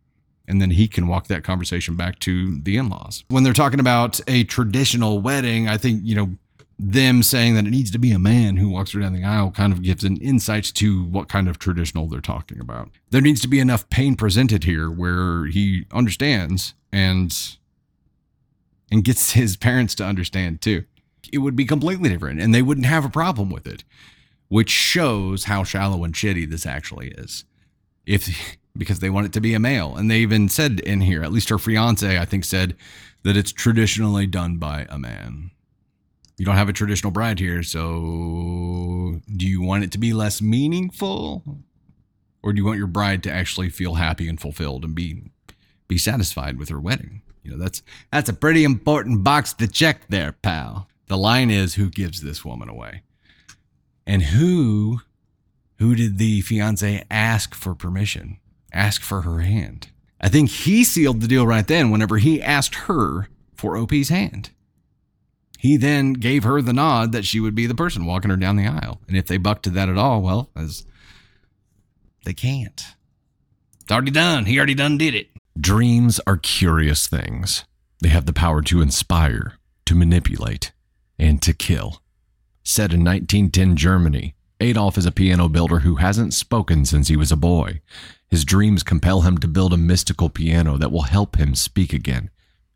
And 0.47 0.61
then 0.61 0.71
he 0.71 0.87
can 0.87 1.07
walk 1.07 1.27
that 1.27 1.43
conversation 1.43 1.95
back 1.95 2.19
to 2.19 2.59
the 2.61 2.77
in 2.77 2.89
laws. 2.89 3.23
When 3.29 3.43
they're 3.43 3.53
talking 3.53 3.79
about 3.79 4.19
a 4.27 4.43
traditional 4.43 5.21
wedding, 5.21 5.69
I 5.69 5.77
think, 5.77 6.01
you 6.03 6.15
know, 6.15 6.37
them 6.79 7.23
saying 7.23 7.53
that 7.55 7.65
it 7.65 7.69
needs 7.69 7.91
to 7.91 7.99
be 7.99 8.11
a 8.11 8.19
man 8.19 8.57
who 8.57 8.69
walks 8.69 8.91
her 8.91 8.99
down 8.99 9.13
the 9.13 9.23
aisle 9.23 9.51
kind 9.51 9.71
of 9.71 9.83
gives 9.83 10.03
an 10.03 10.17
insight 10.17 10.65
to 10.75 11.03
what 11.03 11.29
kind 11.29 11.47
of 11.47 11.59
traditional 11.59 12.07
they're 12.07 12.19
talking 12.19 12.59
about. 12.59 12.89
There 13.11 13.21
needs 13.21 13.41
to 13.41 13.47
be 13.47 13.59
enough 13.59 13.89
pain 13.89 14.15
presented 14.15 14.63
here 14.63 14.89
where 14.89 15.45
he 15.45 15.85
understands 15.91 16.73
and 16.93 17.57
and 18.89 19.03
gets 19.03 19.31
his 19.33 19.57
parents 19.57 19.95
to 19.95 20.05
understand 20.05 20.61
too. 20.61 20.85
It 21.31 21.39
would 21.39 21.55
be 21.55 21.65
completely 21.65 22.09
different 22.09 22.39
and 22.39 22.53
they 22.53 22.61
wouldn't 22.61 22.85
have 22.85 23.03
a 23.03 23.09
problem 23.09 23.49
with 23.49 23.67
it, 23.67 23.83
which 24.47 24.69
shows 24.69 25.45
how 25.45 25.63
shallow 25.63 26.03
and 26.03 26.13
shitty 26.13 26.49
this 26.49 26.65
actually 26.65 27.09
is. 27.09 27.43
If 28.05 28.57
because 28.77 28.99
they 28.99 29.09
want 29.09 29.27
it 29.27 29.33
to 29.33 29.41
be 29.41 29.53
a 29.53 29.59
male. 29.59 29.95
And 29.95 30.09
they 30.09 30.19
even 30.19 30.49
said 30.49 30.79
in 30.79 31.01
here, 31.01 31.23
at 31.23 31.31
least 31.31 31.49
her 31.49 31.59
fiance, 31.59 32.17
I 32.17 32.25
think, 32.25 32.43
said 32.43 32.75
that 33.23 33.37
it's 33.37 33.51
traditionally 33.51 34.25
done 34.25 34.57
by 34.57 34.87
a 34.89 34.97
man. 34.97 35.51
You 36.37 36.45
don't 36.45 36.55
have 36.55 36.69
a 36.69 36.73
traditional 36.73 37.11
bride 37.11 37.39
here, 37.39 37.61
so 37.61 39.21
do 39.35 39.47
you 39.47 39.61
want 39.61 39.83
it 39.83 39.91
to 39.91 39.99
be 39.99 40.13
less 40.13 40.41
meaningful? 40.41 41.43
Or 42.41 42.51
do 42.51 42.57
you 42.57 42.65
want 42.65 42.79
your 42.79 42.87
bride 42.87 43.21
to 43.23 43.31
actually 43.31 43.69
feel 43.69 43.93
happy 43.93 44.27
and 44.27 44.41
fulfilled 44.41 44.83
and 44.83 44.95
be 44.95 45.31
be 45.87 45.97
satisfied 45.97 46.57
with 46.57 46.69
her 46.69 46.79
wedding. 46.79 47.21
You 47.43 47.51
know, 47.51 47.57
that's 47.57 47.81
that's 48.11 48.29
a 48.29 48.33
pretty 48.33 48.63
important 48.63 49.23
box 49.23 49.53
to 49.53 49.67
check 49.67 50.07
there, 50.07 50.31
pal. 50.31 50.87
The 51.07 51.17
line 51.17 51.51
is 51.51 51.75
who 51.75 51.89
gives 51.89 52.21
this 52.21 52.45
woman 52.45 52.69
away? 52.69 53.01
And 54.05 54.23
who 54.23 55.01
who 55.77 55.95
did 55.95 56.17
the 56.17 56.41
fiance 56.41 57.03
ask 57.11 57.53
for 57.53 57.75
permission? 57.75 58.37
Ask 58.71 59.01
for 59.01 59.21
her 59.21 59.39
hand. 59.39 59.89
I 60.19 60.29
think 60.29 60.49
he 60.49 60.83
sealed 60.83 61.19
the 61.19 61.27
deal 61.27 61.45
right 61.45 61.67
then 61.67 61.91
whenever 61.91 62.17
he 62.17 62.41
asked 62.41 62.75
her 62.75 63.27
for 63.55 63.75
OP's 63.75 64.09
hand. 64.09 64.51
He 65.59 65.77
then 65.77 66.13
gave 66.13 66.43
her 66.43 66.61
the 66.61 66.73
nod 66.73 67.11
that 67.11 67.25
she 67.25 67.39
would 67.39 67.55
be 67.55 67.67
the 67.67 67.75
person 67.75 68.05
walking 68.05 68.31
her 68.31 68.37
down 68.37 68.55
the 68.55 68.67
aisle. 68.67 69.01
And 69.07 69.15
if 69.15 69.27
they 69.27 69.37
bucked 69.37 69.63
to 69.63 69.69
that 69.71 69.89
at 69.89 69.97
all, 69.97 70.21
well, 70.21 70.49
as 70.55 70.85
they 72.25 72.33
can't. 72.33 72.83
It's 73.81 73.91
already 73.91 74.11
done. 74.11 74.45
He 74.45 74.57
already 74.57 74.75
done 74.75 74.97
did 74.97 75.15
it. 75.15 75.29
Dreams 75.59 76.19
are 76.25 76.37
curious 76.37 77.05
things. 77.05 77.63
They 78.01 78.09
have 78.09 78.25
the 78.25 78.33
power 78.33 78.63
to 78.63 78.81
inspire, 78.81 79.53
to 79.85 79.93
manipulate, 79.93 80.71
and 81.19 81.41
to 81.43 81.53
kill. 81.53 82.01
Set 82.63 82.91
in 82.91 83.03
1910 83.03 83.75
Germany, 83.75 84.35
Adolf 84.59 84.97
is 84.97 85.05
a 85.05 85.11
piano 85.11 85.47
builder 85.47 85.79
who 85.79 85.95
hasn't 85.95 86.33
spoken 86.33 86.85
since 86.85 87.07
he 87.07 87.15
was 87.15 87.31
a 87.31 87.37
boy. 87.37 87.81
His 88.29 88.45
dreams 88.45 88.81
compel 88.81 89.21
him 89.21 89.37
to 89.37 89.47
build 89.47 89.73
a 89.73 89.77
mystical 89.77 90.27
piano 90.27 90.75
that 90.77 90.91
will 90.91 91.03
help 91.03 91.35
him 91.35 91.53
speak 91.53 91.93
again. 91.93 92.31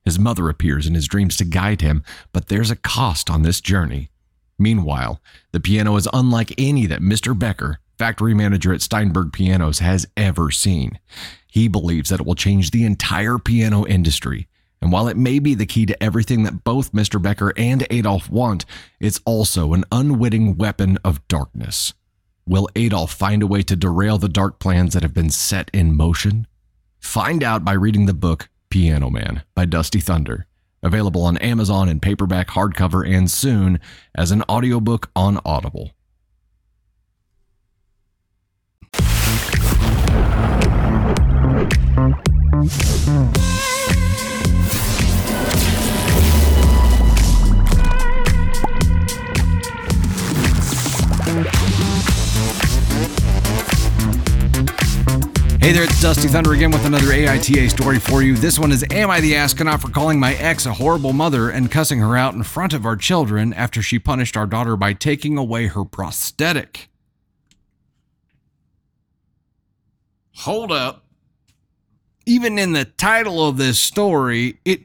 His 0.05 0.19
mother 0.19 0.47
appears 0.47 0.85
in 0.85 0.93
his 0.93 1.07
dreams 1.07 1.35
to 1.37 1.45
guide 1.45 1.81
him, 1.81 2.03
but 2.31 2.47
there's 2.47 2.69
a 2.69 2.75
cost 2.75 3.29
on 3.29 3.41
this 3.41 3.59
journey. 3.59 4.11
Meanwhile, 4.59 5.19
the 5.51 5.59
piano 5.59 5.95
is 5.95 6.07
unlike 6.13 6.53
any 6.59 6.85
that 6.85 7.01
Mr. 7.01 7.37
Becker, 7.37 7.79
factory 7.97 8.35
manager 8.35 8.71
at 8.71 8.81
Steinberg 8.81 9.33
Pianos, 9.33 9.79
has 9.79 10.05
ever 10.15 10.51
seen. 10.51 10.99
He 11.47 11.67
believes 11.67 12.09
that 12.09 12.19
it 12.19 12.25
will 12.25 12.35
change 12.35 12.71
the 12.71 12.85
entire 12.85 13.37
piano 13.37 13.85
industry. 13.85 14.47
And 14.81 14.91
while 14.91 15.07
it 15.07 15.17
may 15.17 15.39
be 15.39 15.55
the 15.55 15.65
key 15.65 15.85
to 15.87 16.03
everything 16.03 16.43
that 16.43 16.63
both 16.63 16.91
Mr. 16.91 17.21
Becker 17.21 17.51
and 17.57 17.87
Adolf 17.89 18.29
want, 18.29 18.65
it's 18.99 19.21
also 19.25 19.73
an 19.73 19.85
unwitting 19.91 20.55
weapon 20.55 20.99
of 21.03 21.27
darkness. 21.27 21.93
Will 22.45 22.69
Adolf 22.75 23.11
find 23.11 23.41
a 23.41 23.47
way 23.47 23.63
to 23.63 23.75
derail 23.75 24.17
the 24.17 24.29
dark 24.29 24.59
plans 24.59 24.93
that 24.93 25.03
have 25.03 25.13
been 25.13 25.29
set 25.29 25.69
in 25.73 25.97
motion? 25.97 26.47
Find 26.99 27.43
out 27.43 27.65
by 27.65 27.73
reading 27.73 28.05
the 28.05 28.13
book 28.13 28.49
Piano 28.69 29.09
Man 29.09 29.43
by 29.55 29.65
Dusty 29.65 29.99
Thunder, 29.99 30.45
available 30.83 31.23
on 31.23 31.37
Amazon 31.37 31.89
in 31.89 31.99
paperback, 31.99 32.49
hardcover, 32.49 33.07
and 33.07 33.29
soon 33.31 33.79
as 34.15 34.31
an 34.31 34.43
audiobook 34.43 35.09
on 35.15 35.39
Audible. 35.43 35.91
Hey 41.97 42.03
there, 55.73 55.85
it's 55.85 55.99
Dusty 55.99 56.27
Thunder 56.27 56.53
again 56.53 56.69
with 56.69 56.85
another 56.85 57.07
AITA 57.07 57.71
story 57.71 57.97
for 57.97 58.21
you. 58.21 58.35
This 58.35 58.59
one 58.59 58.71
is 58.71 58.85
Am 58.91 59.09
I 59.09 59.19
the 59.19 59.35
astronaut 59.35 59.81
for 59.81 59.89
calling 59.89 60.19
my 60.19 60.35
ex 60.35 60.67
a 60.67 60.73
horrible 60.73 61.13
mother 61.13 61.49
and 61.49 61.71
cussing 61.71 61.97
her 61.97 62.15
out 62.15 62.35
in 62.35 62.43
front 62.43 62.73
of 62.73 62.85
our 62.85 62.95
children 62.95 63.53
after 63.53 63.81
she 63.81 63.97
punished 63.97 64.37
our 64.37 64.45
daughter 64.45 64.77
by 64.77 64.93
taking 64.93 65.35
away 65.35 65.65
her 65.65 65.83
prosthetic? 65.83 66.89
Hold 70.35 70.71
up. 70.71 71.06
Even 72.27 72.59
in 72.59 72.73
the 72.73 72.83
title 72.83 73.47
of 73.47 73.55
this 73.55 73.79
story, 73.79 74.59
it, 74.65 74.81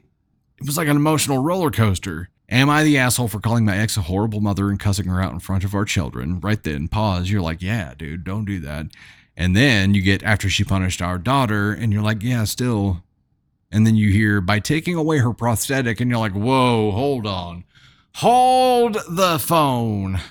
it 0.57 0.65
was 0.65 0.77
like 0.77 0.87
an 0.87 0.95
emotional 0.95 1.39
roller 1.43 1.71
coaster. 1.71 2.29
Am 2.49 2.69
I 2.69 2.83
the 2.83 2.97
asshole 2.97 3.27
for 3.27 3.41
calling 3.41 3.65
my 3.65 3.77
ex 3.77 3.97
a 3.97 4.01
horrible 4.01 4.39
mother 4.39 4.69
and 4.69 4.79
cussing 4.79 5.07
her 5.07 5.21
out 5.21 5.33
in 5.33 5.39
front 5.39 5.65
of 5.65 5.75
our 5.75 5.83
children? 5.83 6.39
Right 6.39 6.63
then, 6.63 6.87
pause. 6.87 7.29
You're 7.29 7.41
like, 7.41 7.61
yeah, 7.61 7.95
dude, 7.97 8.23
don't 8.23 8.45
do 8.45 8.61
that. 8.61 8.87
And 9.35 9.57
then 9.57 9.93
you 9.93 10.01
get 10.01 10.23
after 10.23 10.49
she 10.49 10.63
punished 10.63 11.01
our 11.01 11.17
daughter, 11.17 11.73
and 11.73 11.91
you're 11.91 12.01
like, 12.01 12.23
yeah, 12.23 12.45
still. 12.45 13.03
And 13.71 13.85
then 13.85 13.97
you 13.97 14.09
hear 14.09 14.39
by 14.39 14.59
taking 14.59 14.95
away 14.95 15.17
her 15.17 15.33
prosthetic, 15.33 15.99
and 15.99 16.09
you're 16.09 16.19
like, 16.19 16.33
whoa, 16.33 16.91
hold 16.91 17.27
on. 17.27 17.65
Hold 18.15 18.97
the 19.09 19.37
phone. 19.37 20.21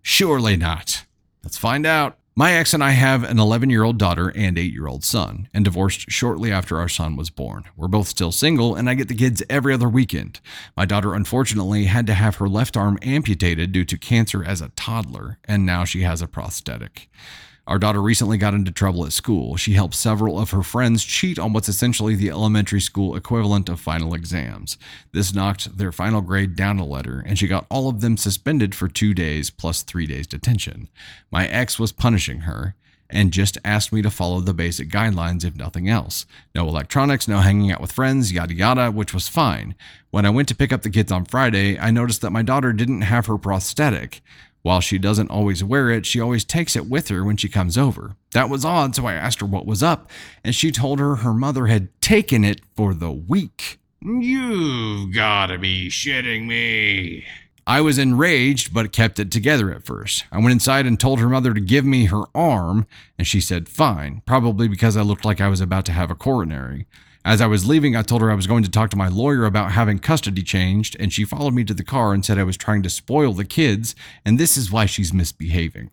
Surely 0.00 0.56
not. 0.56 1.04
Let's 1.42 1.58
find 1.58 1.84
out. 1.84 2.16
My 2.34 2.54
ex 2.54 2.72
and 2.72 2.82
I 2.82 2.92
have 2.92 3.24
an 3.24 3.38
11 3.38 3.68
year 3.68 3.82
old 3.82 3.98
daughter 3.98 4.32
and 4.34 4.58
8 4.58 4.72
year 4.72 4.86
old 4.86 5.04
son, 5.04 5.48
and 5.52 5.66
divorced 5.66 6.10
shortly 6.10 6.50
after 6.50 6.78
our 6.78 6.88
son 6.88 7.14
was 7.14 7.28
born. 7.28 7.64
We're 7.76 7.88
both 7.88 8.08
still 8.08 8.32
single, 8.32 8.74
and 8.74 8.88
I 8.88 8.94
get 8.94 9.08
the 9.08 9.14
kids 9.14 9.42
every 9.50 9.74
other 9.74 9.88
weekend. 9.88 10.40
My 10.74 10.86
daughter, 10.86 11.12
unfortunately, 11.12 11.84
had 11.84 12.06
to 12.06 12.14
have 12.14 12.36
her 12.36 12.48
left 12.48 12.74
arm 12.74 12.98
amputated 13.02 13.70
due 13.70 13.84
to 13.84 13.98
cancer 13.98 14.42
as 14.42 14.62
a 14.62 14.70
toddler, 14.70 15.40
and 15.44 15.66
now 15.66 15.84
she 15.84 16.00
has 16.04 16.22
a 16.22 16.26
prosthetic. 16.26 17.10
Our 17.66 17.78
daughter 17.78 18.02
recently 18.02 18.38
got 18.38 18.54
into 18.54 18.72
trouble 18.72 19.06
at 19.06 19.12
school. 19.12 19.56
She 19.56 19.74
helped 19.74 19.94
several 19.94 20.38
of 20.38 20.50
her 20.50 20.64
friends 20.64 21.04
cheat 21.04 21.38
on 21.38 21.52
what's 21.52 21.68
essentially 21.68 22.16
the 22.16 22.30
elementary 22.30 22.80
school 22.80 23.14
equivalent 23.14 23.68
of 23.68 23.80
final 23.80 24.14
exams. 24.14 24.76
This 25.12 25.32
knocked 25.32 25.78
their 25.78 25.92
final 25.92 26.22
grade 26.22 26.56
down 26.56 26.80
a 26.80 26.84
letter, 26.84 27.22
and 27.24 27.38
she 27.38 27.46
got 27.46 27.66
all 27.70 27.88
of 27.88 28.00
them 28.00 28.16
suspended 28.16 28.74
for 28.74 28.88
two 28.88 29.14
days 29.14 29.50
plus 29.50 29.82
three 29.82 30.06
days 30.06 30.26
detention. 30.26 30.88
My 31.30 31.46
ex 31.46 31.78
was 31.78 31.92
punishing 31.92 32.40
her 32.40 32.74
and 33.08 33.32
just 33.32 33.58
asked 33.64 33.92
me 33.92 34.02
to 34.02 34.10
follow 34.10 34.40
the 34.40 34.54
basic 34.54 34.88
guidelines 34.88 35.44
if 35.44 35.54
nothing 35.54 35.88
else. 35.88 36.26
No 36.54 36.66
electronics, 36.66 37.28
no 37.28 37.38
hanging 37.38 37.70
out 37.70 37.80
with 37.80 37.92
friends, 37.92 38.32
yada 38.32 38.54
yada, 38.54 38.90
which 38.90 39.14
was 39.14 39.28
fine. 39.28 39.76
When 40.10 40.26
I 40.26 40.30
went 40.30 40.48
to 40.48 40.56
pick 40.56 40.72
up 40.72 40.82
the 40.82 40.90
kids 40.90 41.12
on 41.12 41.26
Friday, 41.26 41.78
I 41.78 41.90
noticed 41.90 42.22
that 42.22 42.30
my 42.32 42.42
daughter 42.42 42.72
didn't 42.72 43.02
have 43.02 43.26
her 43.26 43.38
prosthetic. 43.38 44.22
While 44.62 44.80
she 44.80 44.98
doesn't 44.98 45.30
always 45.30 45.64
wear 45.64 45.90
it, 45.90 46.06
she 46.06 46.20
always 46.20 46.44
takes 46.44 46.76
it 46.76 46.86
with 46.86 47.08
her 47.08 47.24
when 47.24 47.36
she 47.36 47.48
comes 47.48 47.76
over. 47.76 48.16
That 48.32 48.48
was 48.48 48.64
odd, 48.64 48.94
so 48.94 49.06
I 49.06 49.14
asked 49.14 49.40
her 49.40 49.46
what 49.46 49.66
was 49.66 49.82
up, 49.82 50.08
and 50.44 50.54
she 50.54 50.70
told 50.70 51.00
her 51.00 51.16
her 51.16 51.34
mother 51.34 51.66
had 51.66 51.88
taken 52.00 52.44
it 52.44 52.60
for 52.76 52.94
the 52.94 53.10
week. 53.10 53.80
You've 54.00 55.12
gotta 55.12 55.58
be 55.58 55.88
shitting 55.88 56.46
me. 56.46 57.24
I 57.66 57.80
was 57.80 57.98
enraged, 57.98 58.74
but 58.74 58.92
kept 58.92 59.20
it 59.20 59.30
together 59.30 59.72
at 59.72 59.84
first. 59.84 60.24
I 60.32 60.38
went 60.38 60.52
inside 60.52 60.86
and 60.86 60.98
told 60.98 61.20
her 61.20 61.28
mother 61.28 61.54
to 61.54 61.60
give 61.60 61.84
me 61.84 62.06
her 62.06 62.22
arm, 62.34 62.86
and 63.18 63.26
she 63.26 63.40
said 63.40 63.68
fine, 63.68 64.22
probably 64.26 64.66
because 64.66 64.96
I 64.96 65.02
looked 65.02 65.24
like 65.24 65.40
I 65.40 65.48
was 65.48 65.60
about 65.60 65.84
to 65.86 65.92
have 65.92 66.10
a 66.10 66.16
coronary. 66.16 66.86
As 67.24 67.40
I 67.40 67.46
was 67.46 67.68
leaving, 67.68 67.94
I 67.94 68.02
told 68.02 68.20
her 68.20 68.32
I 68.32 68.34
was 68.34 68.48
going 68.48 68.64
to 68.64 68.70
talk 68.70 68.90
to 68.90 68.96
my 68.96 69.06
lawyer 69.06 69.44
about 69.44 69.72
having 69.72 70.00
custody 70.00 70.42
changed, 70.42 70.96
and 70.98 71.12
she 71.12 71.24
followed 71.24 71.54
me 71.54 71.62
to 71.64 71.74
the 71.74 71.84
car 71.84 72.12
and 72.12 72.24
said 72.24 72.36
I 72.36 72.44
was 72.44 72.56
trying 72.56 72.82
to 72.82 72.90
spoil 72.90 73.32
the 73.32 73.44
kids, 73.44 73.94
and 74.24 74.38
this 74.38 74.56
is 74.56 74.72
why 74.72 74.86
she's 74.86 75.12
misbehaving. 75.12 75.90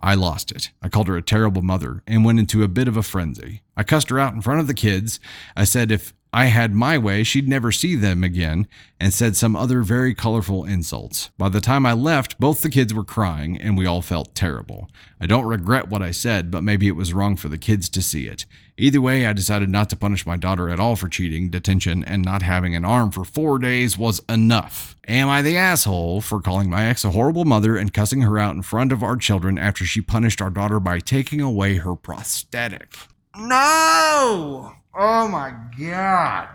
I 0.00 0.14
lost 0.14 0.50
it. 0.50 0.70
I 0.82 0.88
called 0.88 1.08
her 1.08 1.16
a 1.16 1.22
terrible 1.22 1.62
mother 1.62 2.02
and 2.06 2.24
went 2.24 2.38
into 2.38 2.62
a 2.62 2.68
bit 2.68 2.88
of 2.88 2.96
a 2.96 3.02
frenzy. 3.02 3.62
I 3.76 3.84
cussed 3.84 4.10
her 4.10 4.18
out 4.18 4.34
in 4.34 4.42
front 4.42 4.60
of 4.60 4.66
the 4.66 4.74
kids. 4.74 5.18
I 5.56 5.64
said 5.64 5.90
if 5.90 6.12
I 6.32 6.46
had 6.46 6.74
my 6.74 6.98
way, 6.98 7.22
she'd 7.22 7.48
never 7.48 7.72
see 7.72 7.94
them 7.94 8.22
again, 8.22 8.68
and 9.00 9.14
said 9.14 9.34
some 9.34 9.56
other 9.56 9.82
very 9.82 10.14
colorful 10.14 10.64
insults. 10.64 11.30
By 11.38 11.48
the 11.48 11.60
time 11.60 11.86
I 11.86 11.94
left, 11.94 12.38
both 12.38 12.60
the 12.60 12.68
kids 12.68 12.92
were 12.92 13.04
crying, 13.04 13.58
and 13.58 13.78
we 13.78 13.86
all 13.86 14.02
felt 14.02 14.34
terrible. 14.34 14.90
I 15.18 15.26
don't 15.26 15.46
regret 15.46 15.88
what 15.88 16.02
I 16.02 16.10
said, 16.10 16.50
but 16.50 16.62
maybe 16.62 16.86
it 16.86 16.96
was 16.96 17.14
wrong 17.14 17.36
for 17.36 17.48
the 17.48 17.56
kids 17.56 17.88
to 17.90 18.02
see 18.02 18.26
it. 18.26 18.44
Either 18.76 19.00
way, 19.00 19.26
I 19.26 19.32
decided 19.32 19.70
not 19.70 19.88
to 19.90 19.96
punish 19.96 20.26
my 20.26 20.36
daughter 20.36 20.68
at 20.68 20.78
all 20.78 20.96
for 20.96 21.08
cheating, 21.08 21.48
detention, 21.48 22.04
and 22.04 22.22
not 22.22 22.42
having 22.42 22.76
an 22.76 22.84
arm 22.84 23.10
for 23.10 23.24
four 23.24 23.58
days 23.58 23.96
was 23.96 24.20
enough. 24.28 24.96
Am 25.08 25.28
I 25.28 25.40
the 25.40 25.56
asshole 25.56 26.20
for 26.20 26.40
calling 26.40 26.68
my 26.68 26.84
ex 26.84 27.04
a 27.04 27.10
horrible 27.10 27.46
mother 27.46 27.76
and 27.76 27.94
cussing 27.94 28.20
her 28.20 28.38
out 28.38 28.54
in 28.54 28.62
front 28.62 28.92
of 28.92 29.02
our 29.02 29.16
children 29.16 29.56
after 29.56 29.84
she 29.84 30.02
punished 30.02 30.42
our 30.42 30.50
daughter 30.50 30.78
by 30.78 30.98
taking 30.98 31.40
away 31.40 31.76
her 31.76 31.96
prosthetic? 31.96 32.94
No! 33.34 34.77
Oh 34.94 35.28
my 35.28 35.54
god. 35.78 36.48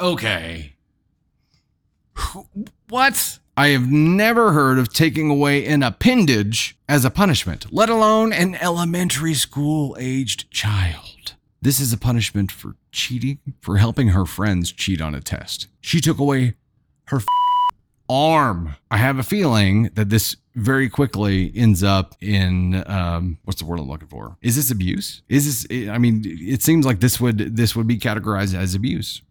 Okay. 0.00 0.74
What? 2.88 3.38
I 3.56 3.68
have 3.68 3.90
never 3.90 4.52
heard 4.52 4.78
of 4.78 4.92
taking 4.92 5.28
away 5.28 5.66
an 5.66 5.82
appendage 5.82 6.76
as 6.88 7.04
a 7.04 7.10
punishment, 7.10 7.66
let 7.70 7.90
alone 7.90 8.32
an 8.32 8.54
elementary 8.54 9.34
school 9.34 9.96
aged 10.00 10.50
child. 10.50 11.34
This 11.60 11.78
is 11.78 11.92
a 11.92 11.98
punishment 11.98 12.50
for 12.50 12.76
cheating, 12.92 13.38
for 13.60 13.76
helping 13.76 14.08
her 14.08 14.24
friends 14.24 14.72
cheat 14.72 15.00
on 15.00 15.14
a 15.14 15.20
test. 15.20 15.68
She 15.80 16.00
took 16.00 16.18
away 16.18 16.54
her 17.06 17.18
f- 17.18 17.26
arm. 18.08 18.76
I 18.90 18.96
have 18.96 19.18
a 19.18 19.22
feeling 19.22 19.90
that 19.94 20.08
this 20.08 20.36
very 20.54 20.88
quickly 20.88 21.52
ends 21.54 21.82
up 21.82 22.14
in 22.20 22.82
um, 22.86 23.38
what's 23.44 23.60
the 23.60 23.66
word 23.66 23.78
I'm 23.78 23.88
looking 23.88 24.08
for? 24.08 24.36
Is 24.42 24.56
this 24.56 24.70
abuse? 24.70 25.22
Is 25.28 25.66
this? 25.66 25.88
I 25.88 25.98
mean, 25.98 26.22
it 26.24 26.62
seems 26.62 26.84
like 26.86 27.00
this 27.00 27.20
would 27.20 27.56
this 27.56 27.74
would 27.74 27.86
be 27.86 27.98
categorized 27.98 28.54
as 28.54 28.74
abuse, 28.74 29.22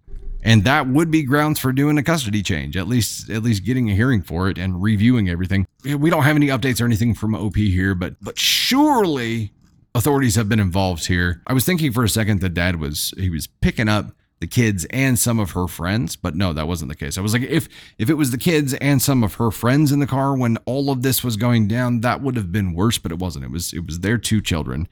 and 0.43 0.63
that 0.63 0.87
would 0.87 1.11
be 1.11 1.23
grounds 1.23 1.59
for 1.59 1.71
doing 1.71 1.97
a 1.97 2.03
custody 2.03 2.41
change. 2.41 2.75
At 2.75 2.87
least 2.87 3.29
at 3.29 3.43
least 3.43 3.65
getting 3.65 3.89
a 3.89 3.95
hearing 3.95 4.21
for 4.21 4.49
it 4.49 4.57
and 4.57 4.81
reviewing 4.81 5.29
everything. 5.29 5.67
We 5.83 6.09
don't 6.09 6.23
have 6.23 6.35
any 6.35 6.47
updates 6.47 6.81
or 6.81 6.85
anything 6.85 7.13
from 7.13 7.35
OP 7.35 7.55
here, 7.55 7.95
but 7.95 8.15
but 8.21 8.37
surely 8.39 9.51
authorities 9.93 10.35
have 10.35 10.49
been 10.49 10.59
involved 10.59 11.05
here. 11.05 11.41
I 11.47 11.53
was 11.53 11.65
thinking 11.65 11.91
for 11.91 12.03
a 12.03 12.09
second 12.09 12.41
that 12.41 12.53
dad 12.53 12.77
was 12.79 13.13
he 13.17 13.29
was 13.29 13.47
picking 13.47 13.89
up 13.89 14.13
the 14.41 14.47
kids 14.47 14.85
and 14.89 15.17
some 15.17 15.39
of 15.39 15.51
her 15.51 15.67
friends 15.67 16.17
but 16.17 16.35
no 16.35 16.51
that 16.51 16.67
wasn't 16.67 16.89
the 16.89 16.95
case. 16.95 17.17
I 17.17 17.21
was 17.21 17.31
like 17.31 17.43
if 17.43 17.69
if 17.97 18.09
it 18.09 18.15
was 18.15 18.31
the 18.31 18.37
kids 18.37 18.73
and 18.75 19.01
some 19.01 19.23
of 19.23 19.35
her 19.35 19.51
friends 19.51 19.93
in 19.93 19.99
the 19.99 20.07
car 20.07 20.35
when 20.35 20.57
all 20.65 20.91
of 20.91 21.01
this 21.01 21.23
was 21.23 21.37
going 21.37 21.67
down 21.69 22.01
that 22.01 22.21
would 22.21 22.35
have 22.35 22.51
been 22.51 22.73
worse 22.73 22.97
but 22.97 23.11
it 23.11 23.19
wasn't. 23.19 23.45
It 23.45 23.51
was 23.51 23.71
it 23.71 23.85
was 23.85 24.01
their 24.01 24.17
two 24.17 24.41
children. 24.41 24.89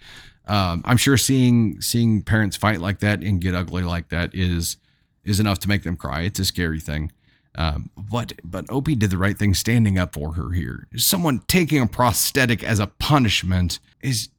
Um, 0.47 0.81
i'm 0.85 0.97
sure 0.97 1.15
seeing 1.15 1.79
seeing 1.79 2.23
parents 2.23 2.57
fight 2.57 2.79
like 2.79 3.01
that 3.01 3.21
and 3.21 3.39
get 3.39 3.53
ugly 3.53 3.83
like 3.83 4.09
that 4.09 4.33
is 4.33 4.77
is 5.23 5.39
enough 5.39 5.59
to 5.59 5.67
make 5.67 5.83
them 5.83 5.95
cry. 5.95 6.21
It's 6.21 6.39
a 6.39 6.45
scary 6.45 6.79
thing. 6.79 7.11
Um, 7.55 7.89
but 7.97 8.33
but 8.43 8.69
OP 8.69 8.85
did 8.85 9.09
the 9.09 9.17
right 9.17 9.37
thing 9.37 9.53
standing 9.53 9.97
up 9.97 10.13
for 10.13 10.33
her 10.33 10.51
here. 10.51 10.87
Someone 10.95 11.41
taking 11.47 11.81
a 11.81 11.87
prosthetic 11.87 12.63
as 12.63 12.79
a 12.79 12.87
punishment 12.87 13.79
is 14.01 14.29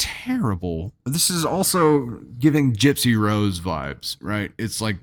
terrible. 0.00 0.94
This 1.04 1.28
is 1.28 1.44
also 1.44 2.20
giving 2.38 2.74
Gypsy 2.74 3.16
Rose 3.16 3.60
vibes, 3.60 4.16
right? 4.20 4.50
It's 4.58 4.80
like 4.80 4.96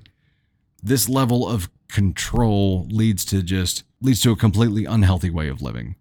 this 0.82 1.08
level 1.08 1.48
of 1.48 1.70
control 1.88 2.86
leads 2.90 3.24
to 3.26 3.42
just 3.42 3.84
leads 4.02 4.20
to 4.22 4.32
a 4.32 4.36
completely 4.36 4.84
unhealthy 4.84 5.30
way 5.30 5.48
of 5.48 5.62
living. 5.62 5.94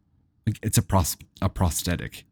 Like 0.45 0.59
it's 0.63 0.77
a 0.77 0.81
pros- 0.81 1.17
a 1.41 1.47
prosthetic. 1.47 2.25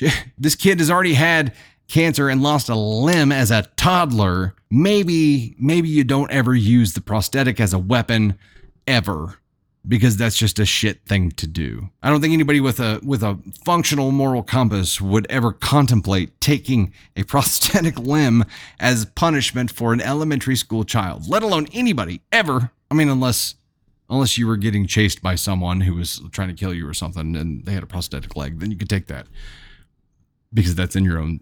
This 0.38 0.54
kid 0.54 0.78
has 0.78 0.90
already 0.90 1.12
had 1.12 1.52
cancer 1.86 2.30
and 2.30 2.42
lost 2.42 2.70
a 2.70 2.74
limb 2.74 3.30
as 3.30 3.50
a 3.50 3.68
toddler. 3.76 4.54
Maybe 4.70 5.54
maybe 5.58 5.90
you 5.90 6.04
don't 6.04 6.30
ever 6.30 6.54
use 6.54 6.94
the 6.94 7.02
prosthetic 7.02 7.60
as 7.60 7.74
a 7.74 7.78
weapon 7.78 8.38
ever 8.86 9.39
because 9.86 10.16
that's 10.16 10.36
just 10.36 10.58
a 10.58 10.66
shit 10.66 11.04
thing 11.06 11.30
to 11.32 11.46
do. 11.46 11.88
I 12.02 12.10
don't 12.10 12.20
think 12.20 12.34
anybody 12.34 12.60
with 12.60 12.80
a 12.80 13.00
with 13.02 13.22
a 13.22 13.38
functional 13.64 14.10
moral 14.10 14.42
compass 14.42 15.00
would 15.00 15.26
ever 15.30 15.52
contemplate 15.52 16.40
taking 16.40 16.92
a 17.16 17.22
prosthetic 17.24 17.98
limb 17.98 18.44
as 18.78 19.04
punishment 19.04 19.70
for 19.70 19.92
an 19.92 20.00
elementary 20.00 20.56
school 20.56 20.84
child, 20.84 21.28
let 21.28 21.42
alone 21.42 21.66
anybody 21.72 22.20
ever. 22.30 22.72
I 22.90 22.94
mean 22.94 23.08
unless 23.08 23.54
unless 24.08 24.36
you 24.36 24.46
were 24.46 24.56
getting 24.56 24.86
chased 24.86 25.22
by 25.22 25.36
someone 25.36 25.82
who 25.82 25.94
was 25.94 26.20
trying 26.32 26.48
to 26.48 26.54
kill 26.54 26.74
you 26.74 26.86
or 26.86 26.94
something 26.94 27.36
and 27.36 27.64
they 27.64 27.72
had 27.72 27.82
a 27.82 27.86
prosthetic 27.86 28.36
leg, 28.36 28.58
then 28.58 28.70
you 28.70 28.76
could 28.76 28.90
take 28.90 29.06
that. 29.06 29.26
Because 30.52 30.74
that's 30.74 30.96
in 30.96 31.04
your 31.04 31.18
own 31.18 31.40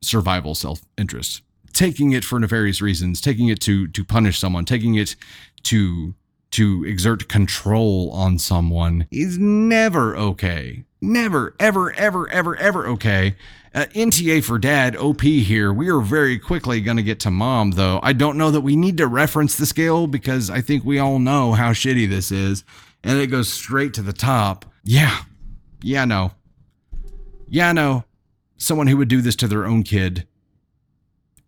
survival 0.00 0.54
self-interest. 0.54 1.42
Taking 1.72 2.12
it 2.12 2.24
for 2.24 2.38
nefarious 2.38 2.80
reasons, 2.80 3.20
taking 3.20 3.48
it 3.48 3.60
to 3.60 3.88
to 3.88 4.04
punish 4.04 4.38
someone, 4.38 4.64
taking 4.64 4.94
it 4.94 5.16
to 5.64 6.14
to 6.52 6.84
exert 6.84 7.28
control 7.28 8.10
on 8.12 8.38
someone 8.38 9.06
is 9.10 9.38
never 9.38 10.16
okay. 10.16 10.84
Never, 11.00 11.54
ever, 11.60 11.94
ever, 11.94 12.28
ever, 12.30 12.56
ever 12.56 12.86
okay. 12.88 13.36
Uh, 13.74 13.84
NTA 13.94 14.42
for 14.42 14.58
dad, 14.58 14.96
OP 14.96 15.20
here. 15.20 15.72
We 15.72 15.88
are 15.88 16.00
very 16.00 16.38
quickly 16.38 16.80
going 16.80 16.96
to 16.96 17.02
get 17.02 17.20
to 17.20 17.30
mom, 17.30 17.72
though. 17.72 18.00
I 18.02 18.12
don't 18.12 18.38
know 18.38 18.50
that 18.50 18.62
we 18.62 18.76
need 18.76 18.96
to 18.96 19.06
reference 19.06 19.56
the 19.56 19.66
scale 19.66 20.06
because 20.06 20.50
I 20.50 20.60
think 20.60 20.84
we 20.84 20.98
all 20.98 21.18
know 21.18 21.52
how 21.52 21.72
shitty 21.72 22.08
this 22.08 22.32
is. 22.32 22.64
And 23.04 23.18
it 23.20 23.28
goes 23.28 23.48
straight 23.48 23.94
to 23.94 24.02
the 24.02 24.12
top. 24.12 24.64
Yeah. 24.82 25.16
Yeah, 25.82 26.04
no. 26.06 26.32
Yeah, 27.46 27.72
no. 27.72 28.04
Someone 28.56 28.88
who 28.88 28.96
would 28.96 29.08
do 29.08 29.20
this 29.20 29.36
to 29.36 29.48
their 29.48 29.66
own 29.66 29.82
kid 29.84 30.26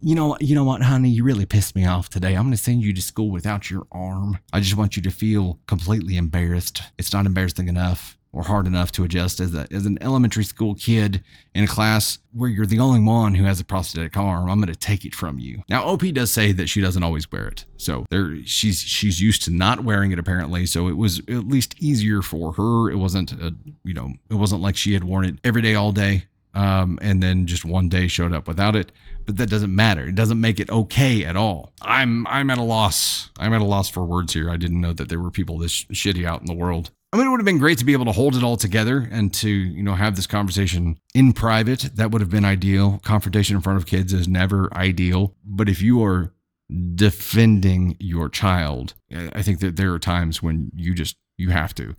you 0.01 0.15
know, 0.15 0.37
you 0.41 0.55
know 0.55 0.65
what, 0.65 0.83
honey, 0.83 1.11
you 1.11 1.25
really 1.25 1.47
pissed 1.47 1.77
me 1.77 1.85
off 1.87 2.09
today. 2.09 2.35
I'm 2.35 2.45
going 2.45 2.53
to 2.53 2.57
send 2.57 2.83
you 2.83 2.93
to 2.93 3.03
school 3.03 3.31
without 3.31 3.71
your 3.71 3.87
arm. 3.93 4.39
I 4.53 4.61
just 4.61 4.77
want 4.77 4.97
you 4.97 5.03
to 5.03 5.11
feel 5.11 5.59
completely 5.67 6.17
embarrassed. 6.17 6.83
It's 6.99 7.13
not 7.13 7.27
embarrassing 7.27 7.69
enough 7.69 8.17
or 8.33 8.45
hard 8.45 8.67
enough 8.67 8.93
to 8.93 9.03
adjust 9.03 9.41
as, 9.41 9.55
a, 9.55 9.67
as 9.73 9.87
an 9.87 9.99
elementary 10.01 10.45
school 10.45 10.75
kid 10.77 11.23
in 11.55 11.65
a 11.65 11.67
class 11.67 12.19
where 12.33 12.49
you're 12.49 12.65
the 12.65 12.79
only 12.79 13.01
one 13.01 13.35
who 13.35 13.45
has 13.45 13.59
a 13.59 13.65
prosthetic 13.65 14.17
arm. 14.17 14.49
I'm 14.49 14.61
going 14.61 14.73
to 14.73 14.79
take 14.79 15.05
it 15.05 15.15
from 15.15 15.39
you. 15.39 15.63
Now, 15.69 15.85
OP 15.85 16.03
does 16.13 16.33
say 16.33 16.53
that 16.53 16.69
she 16.69 16.81
doesn't 16.81 17.03
always 17.03 17.31
wear 17.33 17.49
it, 17.49 17.65
so 17.77 18.07
there 18.09 18.37
she's 18.45 18.79
she's 18.79 19.21
used 19.21 19.43
to 19.45 19.51
not 19.51 19.83
wearing 19.83 20.13
it 20.13 20.19
apparently. 20.19 20.65
So 20.67 20.87
it 20.87 20.97
was 20.97 21.19
at 21.29 21.49
least 21.49 21.75
easier 21.81 22.23
for 22.23 22.53
her. 22.53 22.91
It 22.91 22.97
wasn't 22.97 23.33
a, 23.33 23.53
you 23.83 23.95
know 23.95 24.13
it 24.31 24.35
wasn't 24.35 24.63
like 24.63 24.77
she 24.77 24.95
had 24.95 25.03
worn 25.03 25.25
it 25.25 25.39
every 25.43 25.61
day 25.61 25.75
all 25.75 25.91
day 25.91 26.27
um, 26.55 26.99
and 27.01 27.23
then 27.23 27.47
just 27.47 27.65
one 27.65 27.89
day 27.89 28.09
showed 28.09 28.33
up 28.33 28.49
without 28.49 28.77
it. 28.77 28.93
But 29.31 29.37
that 29.37 29.49
doesn't 29.49 29.73
matter. 29.73 30.09
It 30.09 30.17
doesn't 30.17 30.41
make 30.41 30.59
it 30.59 30.69
okay 30.71 31.25
at 31.25 31.37
all. 31.37 31.73
I'm 31.81 32.27
I'm 32.27 32.51
at 32.51 32.59
a 32.59 32.65
loss. 32.65 33.31
I'm 33.39 33.53
at 33.53 33.61
a 33.61 33.65
loss 33.65 33.89
for 33.89 34.05
words 34.05 34.33
here. 34.33 34.51
I 34.51 34.57
didn't 34.57 34.81
know 34.81 34.93
that 34.93 35.09
there 35.09 35.21
were 35.21 35.31
people 35.31 35.57
this 35.57 35.85
shitty 35.85 36.25
out 36.25 36.41
in 36.41 36.47
the 36.47 36.55
world. 36.55 36.91
I 37.13 37.17
mean, 37.17 37.29
it 37.29 37.31
would 37.31 37.39
have 37.39 37.45
been 37.45 37.59
great 37.59 37.79
to 37.79 37.85
be 37.85 37.93
able 37.93 38.07
to 38.07 38.13
hold 38.13 38.35
it 38.35 38.43
all 38.43 38.57
together 38.57 39.09
and 39.09 39.33
to, 39.35 39.49
you 39.49 39.85
know, 39.85 39.95
have 39.95 40.17
this 40.17 40.27
conversation 40.27 40.99
in 41.15 41.33
private. 41.33 41.91
That 41.95 42.11
would 42.11 42.21
have 42.21 42.31
been 42.31 42.45
ideal. 42.45 42.99
Confrontation 43.05 43.55
in 43.55 43.63
front 43.63 43.77
of 43.77 43.87
kids 43.87 44.13
is 44.13 44.27
never 44.27 44.69
ideal. 44.77 45.37
But 45.45 45.69
if 45.69 45.81
you 45.81 46.03
are 46.03 46.35
defending 46.97 47.97
your 48.01 48.29
child, 48.29 48.95
I 49.13 49.43
think 49.43 49.61
that 49.61 49.77
there 49.77 49.93
are 49.93 50.01
times 50.01 50.43
when 50.43 50.73
you 50.75 50.93
just, 50.93 51.17
you 51.39 51.51
have 51.51 51.73
to. 51.77 51.95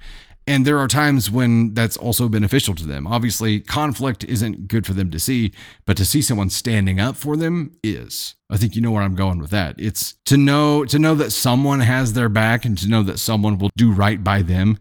And 0.51 0.67
there 0.67 0.79
are 0.79 0.87
times 0.89 1.31
when 1.31 1.75
that's 1.75 1.95
also 1.95 2.27
beneficial 2.27 2.75
to 2.75 2.85
them. 2.85 3.07
Obviously, 3.07 3.61
conflict 3.61 4.25
isn't 4.25 4.67
good 4.67 4.85
for 4.85 4.91
them 4.91 5.09
to 5.11 5.17
see, 5.17 5.53
but 5.85 5.95
to 5.95 6.03
see 6.03 6.21
someone 6.21 6.49
standing 6.49 6.99
up 6.99 7.15
for 7.15 7.37
them 7.37 7.71
is. 7.85 8.35
I 8.49 8.57
think 8.57 8.75
you 8.75 8.81
know 8.81 8.91
where 8.91 9.01
I'm 9.01 9.15
going 9.15 9.39
with 9.39 9.49
that. 9.51 9.75
It's 9.77 10.15
to 10.25 10.35
know 10.35 10.83
to 10.83 10.99
know 10.99 11.15
that 11.15 11.31
someone 11.31 11.79
has 11.79 12.11
their 12.11 12.27
back 12.27 12.65
and 12.65 12.77
to 12.79 12.89
know 12.89 13.01
that 13.01 13.17
someone 13.17 13.59
will 13.59 13.69
do 13.77 13.93
right 13.93 14.21
by 14.21 14.41
them 14.41 14.77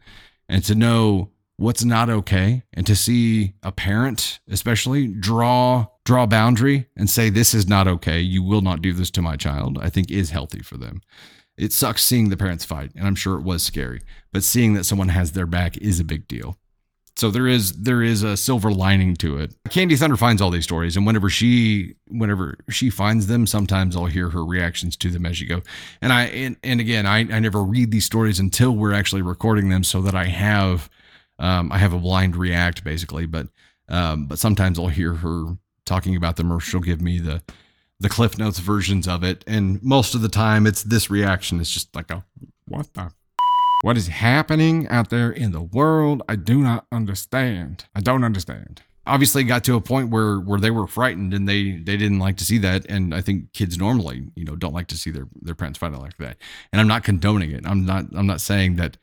and 0.48 0.64
to 0.64 0.74
know 0.74 1.30
what's 1.56 1.84
not 1.84 2.10
okay 2.10 2.64
and 2.74 2.84
to 2.88 2.96
see 2.96 3.54
a 3.62 3.70
parent 3.70 4.40
especially 4.48 5.06
draw 5.06 5.86
draw 6.04 6.26
boundary 6.26 6.88
and 6.96 7.08
say 7.08 7.30
this 7.30 7.54
is 7.54 7.68
not 7.68 7.86
okay. 7.86 8.18
You 8.18 8.42
will 8.42 8.62
not 8.62 8.82
do 8.82 8.92
this 8.92 9.12
to 9.12 9.22
my 9.22 9.36
child. 9.36 9.78
I 9.80 9.88
think 9.88 10.10
is 10.10 10.30
healthy 10.30 10.62
for 10.62 10.76
them 10.76 11.00
it 11.60 11.72
sucks 11.72 12.02
seeing 12.02 12.30
the 12.30 12.36
parents 12.36 12.64
fight, 12.64 12.90
and 12.96 13.06
I'm 13.06 13.14
sure 13.14 13.36
it 13.36 13.42
was 13.42 13.62
scary. 13.62 14.00
But 14.32 14.44
seeing 14.44 14.72
that 14.74 14.84
someone 14.84 15.10
has 15.10 15.32
their 15.32 15.46
back 15.46 15.76
is 15.76 16.00
a 16.00 16.04
big 16.04 16.26
deal. 16.26 16.56
So 17.16 17.30
there 17.30 17.46
is 17.46 17.72
there 17.72 18.02
is 18.02 18.22
a 18.22 18.34
silver 18.34 18.72
lining 18.72 19.14
to 19.16 19.36
it. 19.36 19.54
Candy 19.68 19.94
Thunder 19.94 20.16
finds 20.16 20.40
all 20.40 20.50
these 20.50 20.64
stories, 20.64 20.96
and 20.96 21.04
whenever 21.04 21.28
she 21.28 21.96
whenever 22.08 22.56
she 22.70 22.88
finds 22.88 23.26
them, 23.26 23.46
sometimes 23.46 23.94
I'll 23.94 24.06
hear 24.06 24.30
her 24.30 24.42
reactions 24.42 24.96
to 24.98 25.10
them 25.10 25.26
as 25.26 25.36
she 25.36 25.44
go. 25.44 25.60
And 26.00 26.14
I 26.14 26.24
and, 26.24 26.56
and 26.64 26.80
again, 26.80 27.04
I, 27.04 27.18
I 27.18 27.38
never 27.40 27.62
read 27.62 27.90
these 27.90 28.06
stories 28.06 28.40
until 28.40 28.74
we're 28.74 28.94
actually 28.94 29.22
recording 29.22 29.68
them, 29.68 29.84
so 29.84 30.00
that 30.00 30.14
I 30.14 30.24
have 30.24 30.88
um, 31.38 31.70
I 31.70 31.76
have 31.76 31.92
a 31.92 31.98
blind 31.98 32.36
react 32.36 32.84
basically. 32.84 33.26
But 33.26 33.48
um, 33.88 34.26
but 34.26 34.38
sometimes 34.38 34.78
I'll 34.78 34.88
hear 34.88 35.14
her 35.14 35.58
talking 35.84 36.16
about 36.16 36.36
them, 36.36 36.50
or 36.50 36.58
she'll 36.58 36.80
give 36.80 37.02
me 37.02 37.18
the 37.18 37.42
the 38.00 38.08
Cliff 38.08 38.38
Notes 38.38 38.58
versions 38.58 39.06
of 39.06 39.22
it, 39.22 39.44
and 39.46 39.82
most 39.82 40.14
of 40.14 40.22
the 40.22 40.28
time 40.28 40.66
it's 40.66 40.82
this 40.82 41.10
reaction. 41.10 41.60
It's 41.60 41.70
just 41.70 41.94
like 41.94 42.10
a 42.10 42.24
what 42.66 42.92
the 42.94 43.12
what 43.82 43.96
is 43.96 44.08
happening 44.08 44.88
out 44.88 45.10
there 45.10 45.30
in 45.30 45.52
the 45.52 45.62
world? 45.62 46.22
I 46.28 46.36
do 46.36 46.60
not 46.60 46.86
understand. 46.92 47.84
I 47.94 48.00
don't 48.00 48.24
understand. 48.24 48.82
Obviously, 49.06 49.42
got 49.44 49.64
to 49.64 49.76
a 49.76 49.80
point 49.80 50.10
where 50.10 50.38
where 50.38 50.60
they 50.60 50.70
were 50.70 50.86
frightened 50.86 51.32
and 51.34 51.48
they 51.48 51.72
they 51.72 51.96
didn't 51.96 52.18
like 52.18 52.36
to 52.38 52.44
see 52.44 52.58
that. 52.58 52.86
And 52.86 53.14
I 53.14 53.20
think 53.20 53.52
kids 53.52 53.78
normally, 53.78 54.28
you 54.34 54.44
know, 54.44 54.56
don't 54.56 54.74
like 54.74 54.88
to 54.88 54.96
see 54.96 55.10
their 55.10 55.28
their 55.40 55.54
parents 55.54 55.78
fight 55.78 55.92
like 55.92 56.18
that. 56.18 56.36
And 56.72 56.80
I'm 56.80 56.88
not 56.88 57.04
condoning 57.04 57.50
it. 57.50 57.66
I'm 57.66 57.84
not 57.84 58.06
I'm 58.14 58.26
not 58.26 58.40
saying 58.40 58.76
that 58.76 58.98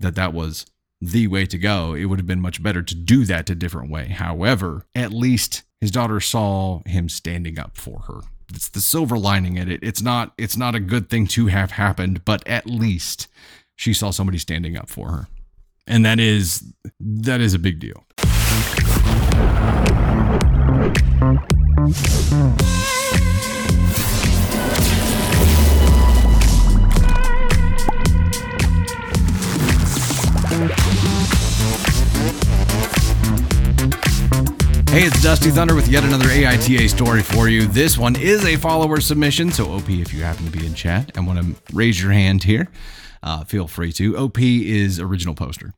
that 0.00 0.14
that 0.16 0.34
was 0.34 0.66
the 1.00 1.26
way 1.28 1.46
to 1.46 1.58
go. 1.58 1.94
It 1.94 2.06
would 2.06 2.18
have 2.18 2.26
been 2.26 2.40
much 2.40 2.62
better 2.62 2.82
to 2.82 2.94
do 2.94 3.24
that 3.26 3.50
a 3.50 3.54
different 3.54 3.90
way. 3.90 4.08
However, 4.08 4.86
at 4.94 5.12
least 5.12 5.62
his 5.80 5.90
daughter 5.90 6.20
saw 6.20 6.82
him 6.84 7.08
standing 7.08 7.58
up 7.58 7.76
for 7.76 8.00
her 8.08 8.20
it's 8.52 8.68
the 8.68 8.80
silver 8.80 9.18
lining 9.18 9.56
in 9.56 9.70
it. 9.70 9.80
It's 9.82 10.02
not 10.02 10.32
it's 10.38 10.56
not 10.56 10.74
a 10.74 10.80
good 10.80 11.08
thing 11.08 11.26
to 11.28 11.46
have 11.46 11.72
happened, 11.72 12.24
but 12.24 12.46
at 12.46 12.66
least 12.66 13.28
she 13.76 13.92
saw 13.92 14.10
somebody 14.10 14.38
standing 14.38 14.76
up 14.76 14.88
for 14.88 15.10
her. 15.10 15.28
And 15.86 16.04
that 16.04 16.18
is 16.18 16.72
that 17.00 17.40
is 17.40 17.54
a 17.54 17.58
big 17.58 17.78
deal. 17.78 18.04
Hey, 34.96 35.02
it's 35.02 35.22
Dusty 35.22 35.50
Thunder 35.50 35.74
with 35.74 35.88
yet 35.88 36.04
another 36.04 36.24
AITA 36.24 36.88
story 36.88 37.22
for 37.22 37.50
you. 37.50 37.66
This 37.66 37.98
one 37.98 38.16
is 38.16 38.46
a 38.46 38.56
follower 38.56 38.98
submission, 38.98 39.52
so 39.52 39.70
OP, 39.72 39.90
if 39.90 40.14
you 40.14 40.22
happen 40.22 40.46
to 40.46 40.50
be 40.50 40.64
in 40.64 40.72
chat 40.72 41.14
and 41.14 41.26
want 41.26 41.38
to 41.38 41.74
raise 41.74 42.02
your 42.02 42.12
hand 42.12 42.44
here, 42.44 42.70
uh, 43.22 43.44
feel 43.44 43.68
free 43.68 43.92
to. 43.92 44.16
OP 44.16 44.38
is 44.38 44.98
original 44.98 45.34
poster. 45.34 45.74